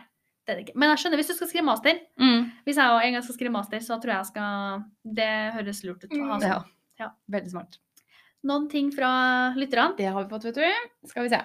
Det 0.46 0.52
er 0.54 0.58
det 0.60 0.68
ikke. 0.68 0.76
Men 0.78 0.90
jeg 0.94 0.98
skjønner 1.02 1.18
hvis 1.18 1.26
du 1.26 1.34
skal 1.34 1.48
skrive 1.48 1.64
master. 1.66 1.96
Mm. 2.22 2.52
Hvis 2.64 2.76
jeg 2.78 3.06
en 3.08 3.12
gang 3.16 3.22
skal 3.26 3.34
skrive 3.34 3.50
master, 3.50 3.78
så 3.82 3.96
tror 3.98 4.12
jeg 4.12 4.20
jeg 4.22 4.26
skal 4.26 4.84
Det 5.02 5.52
høres 5.56 5.80
lurt 5.84 6.04
ut 6.04 6.10
å 6.12 6.26
ha 6.28 6.36
Mm. 6.36 6.40
sånn. 6.40 6.48
Ja. 6.48 6.64
Ja. 7.00 7.10
Veldig 7.28 7.50
smart. 7.50 7.78
Noen 8.44 8.68
ting 8.70 8.92
fra 8.92 9.52
lytterne? 9.56 9.96
Det 9.96 10.06
har 10.06 10.22
vi 10.24 10.30
fått, 10.30 10.44
vet 10.44 10.54
du. 10.54 11.08
Skal 11.08 11.24
vi 11.24 11.28
se. 11.34 11.40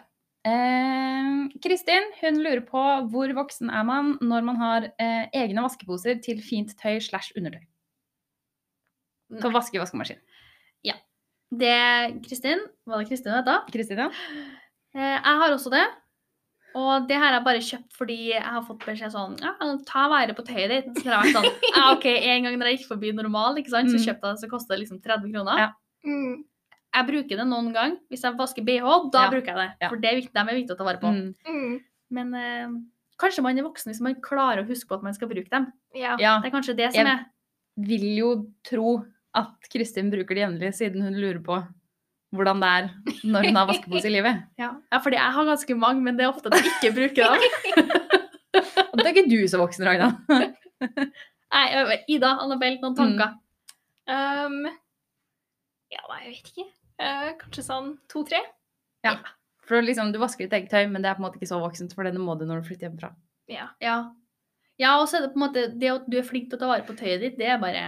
Eh, 0.47 1.29
Kristin 1.61 2.07
hun 2.21 2.39
lurer 2.41 2.63
på 2.65 2.81
hvor 3.11 3.33
voksen 3.37 3.69
er 3.69 3.83
man 3.85 4.15
når 4.25 4.45
man 4.47 4.57
har 4.61 4.87
eh, 4.97 5.27
egne 5.37 5.61
vaskeposer 5.61 6.21
til 6.25 6.41
fint 6.41 6.73
tøy 6.81 6.97
slash 7.03 7.33
undertøy. 7.37 7.61
Til 9.37 9.47
å 9.47 9.53
vaske 9.55 9.77
i 9.77 9.83
vaskemaskin. 9.83 10.19
Det 11.51 12.21
Kristin 12.23 12.61
Var 12.87 13.01
det 13.01 13.07
Kristin 13.09 13.33
det 13.33 13.41
het? 13.43 13.71
Kristin, 13.73 13.97
ja? 13.99 14.05
Eh, 14.95 15.17
Jeg 15.19 15.39
har 15.41 15.51
også 15.51 15.71
det. 15.73 15.81
Og 16.79 17.07
det 17.09 17.17
har 17.19 17.33
jeg 17.35 17.43
bare 17.43 17.59
kjøpt 17.59 17.97
fordi 17.97 18.15
jeg 18.29 18.43
har 18.45 18.63
fått 18.63 18.85
beskjed 18.85 19.11
sånn 19.11 19.33
ja, 19.43 19.51
Ta 19.83 20.05
vare 20.07 20.31
på 20.37 20.45
tøyet 20.47 20.71
ditt. 20.71 21.01
Så 21.03 21.09
har 21.11 21.25
jeg 21.27 21.33
vært 21.33 21.41
sånn 21.41 21.65
ja, 21.75 21.89
OK, 21.91 22.05
en 22.07 22.47
gang 22.47 22.55
når 22.55 22.69
jeg 22.71 22.77
gikk 22.79 22.87
forbi 22.93 23.11
normal, 23.17 23.59
ikke 23.59 23.73
sant, 23.73 23.91
så 23.91 23.99
Mm. 23.99 24.05
kjøpte 24.05 24.29
jeg 24.31 24.37
det, 24.37 24.43
så 24.45 24.49
kosta 24.53 24.71
det 24.73 24.79
liksom 24.85 25.01
30 25.03 25.33
kroner. 25.35 25.59
Ja. 25.59 25.67
Mm. 26.07 26.37
Jeg 26.93 27.07
bruker 27.07 27.37
det 27.39 27.45
noen 27.47 27.69
gang. 27.73 27.93
Hvis 28.11 28.23
jeg 28.25 28.35
vasker 28.39 28.65
BH, 28.67 28.87
da 29.13 29.25
Ja. 29.25 29.29
bruker 29.31 29.45
jeg 29.53 29.55
det. 29.61 29.69
Ja. 29.81 29.89
For 29.89 29.95
det 29.97 30.09
er 30.11 30.15
viktig, 30.19 30.33
dem 30.33 30.49
er 30.49 30.57
viktig 30.59 30.75
å 30.75 30.77
ta 30.77 30.83
vare 30.83 30.99
på. 30.99 31.07
Mm. 31.07 31.35
Mm. 31.47 31.75
Men 32.11 32.33
eh, 32.35 32.73
kanskje 33.21 33.43
man 33.45 33.57
er 33.57 33.63
voksen 33.63 33.91
hvis 33.93 34.01
man 34.03 34.15
klarer 34.21 34.63
å 34.63 34.67
huske 34.67 34.87
på 34.89 34.97
at 34.99 35.03
man 35.03 35.13
skal 35.15 35.29
bruke 35.31 35.49
dem. 35.49 35.69
Ja. 35.95 36.17
Ja. 36.19 36.39
Det 36.41 36.51
er 36.51 36.55
kanskje 36.57 36.75
det 36.75 36.91
som 36.93 37.05
Jeg- 37.05 37.19
er 37.19 37.25
Vil 37.77 38.03
jo 38.17 38.31
tro 38.67 39.05
at 39.33 39.53
Kristin 39.71 40.11
bruker 40.11 40.35
det 40.35 40.43
jevnlig, 40.43 40.73
siden 40.75 41.01
hun 41.01 41.13
lurer 41.15 41.39
på 41.39 41.55
hvordan 42.35 42.59
det 42.59 42.67
er 42.67 42.89
når 43.23 43.45
hun 43.47 43.55
har 43.55 43.67
vaskepose 43.67 44.05
i 44.05 44.11
livet. 44.11 44.43
Ja, 44.59 44.75
ja 44.91 44.99
fordi 44.99 45.15
jeg 45.15 45.31
har 45.31 45.45
ganske 45.45 45.75
mange, 45.79 46.01
men 46.03 46.17
det 46.17 46.25
er 46.25 46.33
ofte 46.33 46.47
at 46.51 46.59
jeg 46.59 46.67
ikke 46.75 46.91
bruker 46.95 47.23
dem. 47.31 47.89
Og 48.91 48.99
da 48.99 49.05
er 49.07 49.13
ikke 49.15 49.29
du 49.31 49.47
så 49.47 49.57
voksen, 49.63 49.85
Ragna. 49.87 50.11
Nei, 51.51 51.97
Ida, 52.11 52.33
Annabelle, 52.43 52.79
noen 52.81 52.95
tanker? 52.95 53.37
Um, 54.07 54.65
ja, 55.91 55.99
nei, 56.09 56.19
jeg 56.25 56.31
vet 56.35 56.51
ikke. 56.51 56.65
Eh, 57.01 57.29
kanskje 57.41 57.65
sånn 57.65 57.91
to-tre? 58.11 58.41
Ja. 59.05 59.17
For 59.67 59.83
liksom, 59.83 60.11
du 60.13 60.19
vasker 60.21 60.45
ditt 60.45 60.55
eget 60.57 60.71
tøy, 60.73 60.85
men 60.91 61.03
det 61.03 61.11
er 61.11 61.17
på 61.17 61.23
en 61.23 61.27
måte 61.29 61.39
ikke 61.39 61.49
så 61.49 61.61
voksent, 61.61 61.95
for 61.97 62.05
det 62.05 62.13
må 62.19 62.35
du 62.37 62.45
når 62.47 62.61
du 62.61 62.69
flytter 62.69 62.89
hjemmefra. 62.89 63.13
Ja. 63.51 63.71
Ja. 63.83 63.97
ja, 64.81 64.95
og 64.99 65.09
så 65.09 65.19
er 65.19 65.25
det 65.25 65.33
på 65.33 65.41
en 65.41 65.43
måte 65.43 65.63
Det 65.75 65.89
at 65.91 66.05
du 66.07 66.15
er 66.19 66.27
flink 66.27 66.47
til 66.47 66.55
å 66.55 66.61
ta 66.61 66.69
vare 66.69 66.85
på 66.87 66.95
tøyet 66.95 67.23
ditt, 67.23 67.39
det 67.39 67.49
er 67.51 67.59
bare 67.61 67.83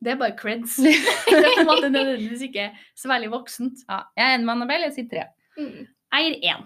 det 0.00 0.14
er 0.14 0.20
bare 0.20 0.36
creds. 0.36 0.78
det 0.80 0.94
er 1.36 1.58
på 1.58 1.62
en 1.62 1.68
måte 1.68 1.90
nødvendigvis 1.92 2.46
ikke 2.48 2.70
så 2.96 3.10
veldig 3.10 3.32
voksent. 3.34 3.82
Ja, 3.84 4.02
jeg 4.16 4.26
er 4.26 4.38
enig 4.38 4.48
med 4.48 4.54
Annabelle, 4.56 4.88
jeg 4.88 4.96
sier 4.96 5.10
tre. 5.10 5.26
Mm. 5.60 5.90
Jeg 6.10 6.26
gir 6.26 6.54
én. 6.54 6.64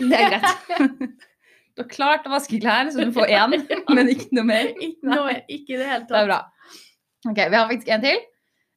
Det 0.00 0.18
er 0.18 0.34
greit. 0.38 1.20
Du 1.72 1.80
har 1.80 1.88
klart 1.88 2.26
å 2.28 2.32
vaske 2.34 2.58
klær, 2.60 2.90
så 2.92 3.00
du 3.00 3.14
får 3.16 3.30
én, 3.32 3.54
men 3.96 4.10
ikke 4.12 4.34
noe 4.36 4.44
mer. 4.44 4.66
Ikke, 4.76 5.08
noe, 5.08 5.38
ikke 5.48 5.72
i 5.72 5.78
det 5.80 5.86
hele 5.88 6.04
Det 6.04 6.18
er 6.18 6.26
bra. 6.28 6.40
Ok, 7.30 7.38
Vi 7.38 7.56
har 7.56 7.70
faktisk 7.70 7.92
en 7.94 8.02
til. 8.02 8.18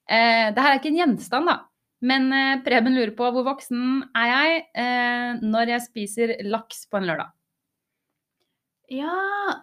Eh, 0.07 0.45
det 0.55 0.63
her 0.63 0.69
er 0.69 0.79
ikke 0.79 0.91
en 0.93 0.99
gjenstand, 1.01 1.49
da. 1.51 1.57
Men 2.05 2.27
eh, 2.35 2.59
Preben 2.65 2.95
lurer 2.95 3.13
på 3.17 3.29
hvor 3.33 3.45
voksen 3.47 4.03
er 4.17 4.29
jeg 4.29 4.59
eh, 4.77 5.41
når 5.41 5.73
jeg 5.73 5.85
spiser 5.87 6.35
laks 6.45 6.85
på 6.91 6.99
en 6.99 7.09
lørdag. 7.09 7.31
Ja, 8.93 9.15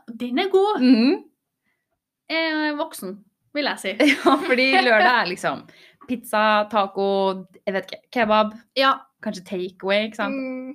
den 0.09 0.41
er 0.43 0.51
god. 0.51 0.83
Mm. 0.83 1.21
Er 2.33 2.75
voksen, 2.79 3.17
vil 3.55 3.71
jeg 3.71 3.83
si. 3.83 3.95
Ja, 4.11 4.37
fordi 4.43 4.69
lørdag 4.83 5.23
er 5.23 5.31
liksom 5.31 5.67
pizza, 6.09 6.67
taco, 6.71 7.07
jeg 7.63 7.77
vet 7.77 7.91
ikke, 7.91 8.03
kebab, 8.19 8.57
Ja, 8.77 8.97
kanskje 9.23 9.45
takeaway, 9.47 10.09
ikke 10.09 10.19
sant? 10.19 10.35
Mm. 10.35 10.73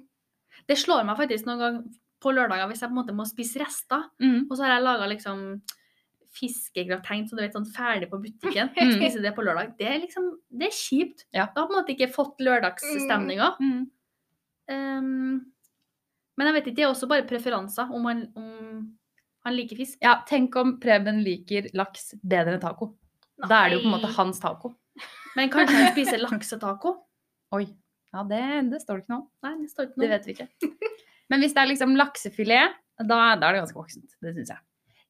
det 0.67 0.77
slår 0.79 1.03
meg 1.07 1.19
faktisk 1.19 1.47
noen 1.47 1.59
gang 1.59 1.81
på 2.23 2.31
lørdager 2.33 2.69
hvis 2.69 2.81
jeg 2.81 2.89
på 2.89 2.95
en 2.95 2.99
måte 3.01 3.15
må 3.15 3.25
spise 3.27 3.59
rester. 3.61 4.07
Mm. 4.23 4.47
Og 4.47 4.55
så 4.55 4.65
har 4.65 4.77
jeg 4.77 4.85
laga 4.87 5.09
liksom 5.11 5.43
fiskegrateng 6.37 7.25
så 7.27 7.37
du 7.37 7.43
vet, 7.43 7.55
sånn 7.55 7.67
ferdig 7.73 8.09
på 8.11 8.21
butikken. 8.25 8.71
Mm. 8.77 8.95
Spise 8.95 9.23
det 9.23 9.33
på 9.37 9.45
lørdag. 9.45 9.75
Det 9.79 9.89
er 9.89 9.99
liksom, 10.03 10.31
det 10.49 10.69
er 10.69 10.77
kjipt. 10.77 11.27
Ja. 11.35 11.49
Du 11.53 11.61
har 11.61 11.69
på 11.69 11.75
en 11.75 11.81
måte 11.81 11.95
ikke 11.95 12.11
fått 12.13 12.43
lørdagsstemninga. 12.45 13.51
Mm. 13.61 13.83
Um, 14.67 15.35
men 16.37 16.49
jeg 16.49 16.57
vet 16.57 16.69
ikke, 16.69 16.77
det 16.77 16.85
er 16.85 16.91
også 16.91 17.09
bare 17.09 17.25
preferanser 17.27 17.91
om 17.95 18.05
han, 18.09 18.25
om 18.37 18.87
han 19.47 19.55
liker 19.55 19.79
fisk. 19.79 19.97
Ja, 20.03 20.19
tenk 20.27 20.55
om 20.59 20.75
Preben 20.83 21.23
liker 21.25 21.69
laks 21.77 22.11
bedre 22.21 22.57
enn 22.57 22.63
taco. 22.63 22.91
Da 23.47 23.63
er 23.63 23.71
det 23.71 23.77
jo 23.77 23.85
på 23.85 23.89
en 23.89 23.95
måte 23.95 24.13
hans 24.17 24.41
taco. 24.41 24.73
Men 25.37 25.51
kanskje 25.53 25.77
han 25.77 25.91
spiser 25.93 26.21
laksetaco? 26.25 26.93
Oi. 27.57 27.65
Ja, 28.15 28.23
det, 28.27 28.41
det 28.71 28.81
står 28.81 28.99
det 28.99 29.05
ikke 29.05 29.13
noe 29.13 29.21
om. 29.21 29.29
Nei, 29.45 29.53
det 29.61 29.71
står 29.71 29.89
ikke 29.89 30.01
Det 30.03 30.11
vet 30.13 30.27
vi 30.27 30.35
ikke. 30.35 30.47
Men 31.31 31.43
hvis 31.43 31.53
det 31.55 31.61
er 31.61 31.69
liksom 31.71 31.97
laksefilet, 31.99 32.77
da, 32.97 33.17
da 33.37 33.49
er 33.49 33.57
det 33.57 33.63
ganske 33.65 33.77
voksent. 33.77 34.15
Det 34.23 34.33
syns 34.37 34.53
jeg. 34.55 34.63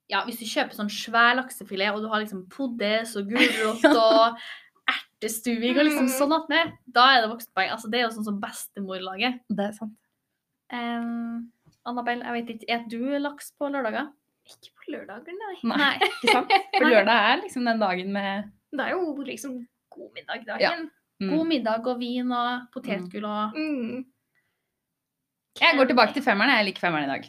Ja, 0.09 0.21
hvis 0.23 0.39
du 0.39 0.45
kjøper 0.47 0.75
sånn 0.77 0.89
svær 0.93 1.35
laksefilet, 1.35 1.91
og 1.93 2.01
du 2.01 2.07
har 2.11 2.21
liksom 2.23 2.45
poddes 2.49 3.15
og 3.19 3.27
gulrot 3.31 3.83
og 3.91 4.37
ertestuing 4.87 5.75
og 5.77 5.83
liksom 5.87 6.07
Mm. 6.07 6.13
sånn 6.15 6.35
attmed, 6.37 6.73
da 6.87 7.07
er 7.17 7.21
det 7.25 7.31
voksenpoeng. 7.33 7.71
Altså, 7.73 7.89
det 7.91 7.99
er 7.99 8.05
jo 8.07 8.13
sånn 8.15 8.27
som 8.29 8.39
bestemor 8.39 9.01
lager. 9.03 9.39
Det 9.49 9.65
er 9.65 9.73
sant. 9.75 9.95
Um, 10.71 11.51
Annabelle, 11.87 12.23
jeg 12.23 12.35
vet 12.37 12.53
ikke, 12.55 12.69
er 12.75 12.85
du 12.91 12.99
laks 13.23 13.51
på 13.59 13.69
lørdager? 13.71 14.09
Ikke 14.47 14.71
på 14.79 14.91
lørdager, 14.95 15.35
nei. 15.35 15.55
Nei, 15.75 15.93
ikke 16.07 16.31
sant? 16.35 16.51
For 16.77 16.87
lørdag 16.87 17.23
er 17.31 17.41
liksom 17.43 17.65
den 17.67 17.79
dagen 17.83 18.11
med 18.15 18.51
Det 18.71 18.83
er 18.85 18.91
jo 18.95 19.15
liksom 19.27 19.57
god 19.95 20.09
middag 20.15 20.59
Ja. 20.61 20.71
mm. 21.19 21.29
God 21.31 21.47
middag 21.47 21.87
og 21.87 21.99
vin 21.99 22.31
og 22.31 22.67
potetgull 22.71 23.25
og 23.27 23.55
Mm. 23.55 24.05
Jeg 25.59 25.75
går 25.79 25.87
tilbake 25.89 26.13
til 26.13 26.21
femmeren. 26.23 26.51
Jeg 26.53 26.65
liker 26.67 26.83
femmeren 26.85 27.07
i 27.09 27.13
dag. 27.15 27.23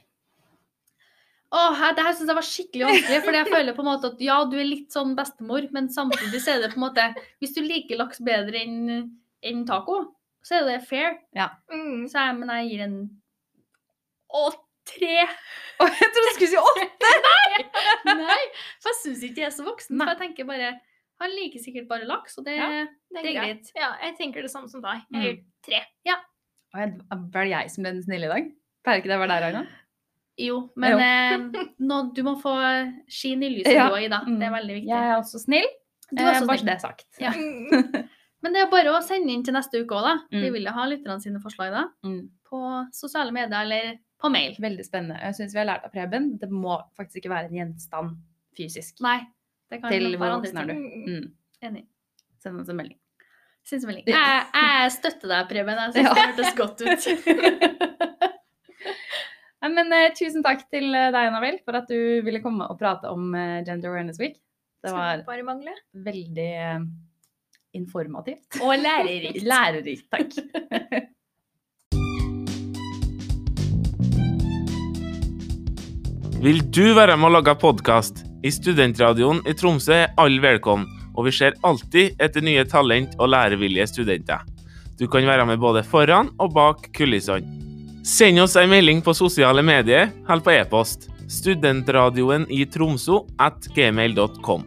Åh, 1.51 1.79
det 1.97 2.05
her 2.05 2.13
syns 2.13 2.29
jeg 2.29 2.37
var 2.37 2.45
skikkelig 2.45 2.85
vanskelig, 2.91 3.19
fordi 3.25 3.39
jeg 3.41 3.49
føler 3.49 3.73
på 3.77 3.81
en 3.81 3.89
måte 3.89 4.09
at 4.13 4.21
ja, 4.21 4.35
du 4.45 4.57
er 4.61 4.67
litt 4.69 4.93
sånn 4.93 5.15
bestemor, 5.17 5.65
men 5.73 5.87
samtidig 5.89 6.43
så 6.45 6.53
er 6.55 6.61
det 6.67 6.75
på 6.75 6.81
en 6.81 6.85
måte 6.85 7.07
Hvis 7.41 7.55
du 7.57 7.63
liker 7.65 7.97
laks 7.97 8.21
bedre 8.21 8.61
enn 8.61 9.15
en 9.49 9.63
taco, 9.69 10.15
så 10.45 10.59
er 10.61 10.67
det 10.69 10.83
fair. 10.89 11.17
Mm. 11.73 12.05
Så 12.09 12.19
jeg, 12.21 12.37
men 12.37 12.53
jeg 12.53 12.69
gir 12.73 12.83
en 12.85 12.99
Å, 14.29 14.43
tre! 14.89 15.25
Oh, 15.81 15.89
jeg 15.89 16.11
trodde 16.13 16.29
du 16.29 16.37
skulle 16.37 16.53
si 16.53 16.61
åtte! 16.61 17.15
Nei, 18.09 18.15
nei, 18.21 18.39
for 18.83 18.93
jeg 18.93 18.99
syns 19.01 19.25
ikke 19.27 19.41
jeg 19.45 19.49
er 19.49 19.55
så 19.57 19.65
voksen. 19.67 19.97
Nei. 19.97 20.05
For 20.05 20.15
jeg 20.15 20.21
tenker 20.27 20.49
bare 20.49 20.71
Han 21.23 21.33
liker 21.35 21.63
sikkert 21.65 21.89
bare 21.91 22.07
laks, 22.09 22.37
og 22.39 22.45
det, 22.47 22.59
Ja. 22.61 22.69
Det 22.69 22.85
er, 22.85 23.23
Det 23.25 23.31
er 23.33 23.39
greit. 23.41 23.71
Ja, 23.75 23.89
jeg 24.05 24.17
tenker 24.21 24.45
det 24.45 24.51
samme 24.53 24.69
som 24.69 24.83
deg. 24.85 25.01
Jeg 25.09 25.17
Mm. 25.17 25.25
gir 25.25 25.39
tre. 25.65 25.81
Ja. 26.05 26.17
jeg- 26.77 27.01
Var 27.09 27.45
det 27.45 27.51
jeg 27.57 27.71
som 27.71 27.83
ble 27.85 27.93
den 27.97 28.03
snille 28.05 28.27
i 28.29 28.33
dag? 28.37 28.51
Pleier 28.85 29.01
ikke 29.01 29.09
det 29.09 29.17
å 29.17 29.23
være 29.25 29.33
deg, 29.33 29.43
Ragna? 29.49 29.67
Jo, 30.39 30.59
men 30.77 30.93
Jo. 30.93 30.99
eh, 30.99 31.65
nå, 31.91 31.97
du 32.15 32.23
må 32.23 32.37
få 32.41 32.53
skinn 33.11 33.43
i 33.43 33.51
lyset 33.57 33.75
Ja. 33.75 33.89
du 33.89 33.97
òg, 33.97 34.05
Ida. 34.07 34.21
Mm. 34.27 34.39
Det 34.39 34.47
er 34.47 34.55
veldig 34.55 34.75
viktig. 34.79 34.89
Jeg 34.93 35.11
er 35.11 35.17
også 35.19 35.41
snill. 35.43 35.67
Du 36.11 36.23
er 36.23 36.29
Eh, 36.29 36.31
også 36.39 36.47
bare 36.47 36.59
snill. 36.59 36.67
det 36.67 36.75
er 36.77 36.83
sagt. 36.85 37.07
Ja. 37.21 37.33
Mm. 37.35 38.09
Men 38.43 38.53
det 38.55 38.61
er 38.63 38.71
bare 38.71 38.93
å 38.95 39.01
sende 39.03 39.33
inn 39.35 39.43
til 39.43 39.53
neste 39.57 39.81
uke 39.83 39.97
òg, 39.99 40.05
da. 40.07 40.13
Vi 40.31 40.45
Mm. 40.49 40.53
vil 40.55 40.65
jo 40.69 40.71
ha 40.77 40.85
lytterne 40.87 41.21
sine 41.21 41.41
forslag 41.43 41.73
da. 41.75 41.89
Mm. 42.07 42.29
På 42.49 42.61
sosiale 42.95 43.33
medier 43.35 43.61
eller 43.65 43.99
på 44.23 44.31
mail. 44.31 44.55
Veldig 44.63 44.85
spennende. 44.87 45.19
Jeg 45.21 45.35
syns 45.35 45.53
vi 45.53 45.59
har 45.59 45.67
lært 45.67 45.85
av 45.85 45.91
Preben. 45.93 46.39
Det 46.39 46.49
må 46.51 46.79
faktisk 46.97 47.17
ikke 47.25 47.31
være 47.35 47.51
en 47.51 47.59
gjenstand 47.59 48.17
fysisk. 48.57 49.01
Nei. 49.03 49.19
Det 49.71 49.83
kan 49.83 49.91
Til 49.91 50.15
hvor 50.17 50.39
voksen 50.39 50.57
er 50.63 50.67
du? 50.71 50.73
Mm. 50.73 51.05
Mm. 51.19 51.33
Enig. 51.63 51.85
Send 52.39 52.61
oss 52.61 52.69
en 52.71 52.77
melding. 52.79 52.97
Syns 53.69 53.85
melding. 53.85 54.07
Jeg, 54.07 54.47
jeg 54.55 54.93
støtter 54.95 55.29
deg, 55.29 55.49
Preben. 55.51 55.77
Jeg 55.77 55.93
syns 55.93 56.05
Ja. 56.09 56.15
det 56.15 56.25
hørtes 56.31 56.55
godt 56.57 56.81
ut. 56.87 58.15
Nei, 59.59 59.73
men 59.75 59.91
eh, 59.91 60.13
tusen 60.15 60.45
takk 60.47 60.61
til 60.71 60.93
eh, 60.95 61.09
deg, 61.11 61.33
Annabelle, 61.33 61.59
for 61.67 61.75
at 61.75 61.89
du 61.91 62.23
ville 62.23 62.39
komme 62.45 62.69
og 62.71 62.79
prate 62.79 63.11
om 63.11 63.35
eh, 63.35 63.65
Gender 63.67 63.91
Awareness 63.91 64.21
Week. 64.23 64.37
Det 64.87 64.93
var 64.95 65.25
bare 65.27 65.43
mangle. 65.43 65.75
veldig 66.07 66.51
eh, 66.63 66.79
informativt. 67.75 68.47
Og 68.63 68.79
lærerikt. 68.79 69.43
Lærerikt, 69.53 70.07
takk. 70.15 70.31
Vil 76.39 76.63
du 76.71 76.95
være 76.95 77.19
med 77.19 77.27
å 77.27 77.35
lage 77.41 77.59
podkast? 77.59 78.23
I 78.47 78.55
Studentradioen 78.55 79.43
i 79.51 79.59
Tromsø 79.59 80.05
er 80.05 80.15
alle 80.23 80.39
velkommen, 80.39 80.87
og 81.19 81.27
vi 81.27 81.35
ser 81.35 81.59
alltid 81.67 82.15
etter 82.23 82.47
nye 82.47 82.63
talent 82.71 83.19
og 83.19 83.35
lærevillige 83.35 83.91
studenter. 83.91 84.47
Du 85.03 85.11
kan 85.11 85.27
være 85.27 85.51
med 85.51 85.59
både 85.59 85.83
foran 85.83 86.31
og 86.39 86.55
bak 86.55 86.95
kulissene. 86.95 87.68
Send 88.09 88.41
oss 88.41 88.57
en 88.57 88.71
melding 88.71 89.03
på 89.05 89.13
sosiale 89.15 89.61
medier 89.63 90.09
eller 90.25 90.41
på 90.41 90.55
e-post. 90.55 91.11
Studentradioen 91.29 92.47
i 92.49 92.63
Tromsø 92.65 93.21
at 93.37 93.69
gmail.com. 93.77 94.65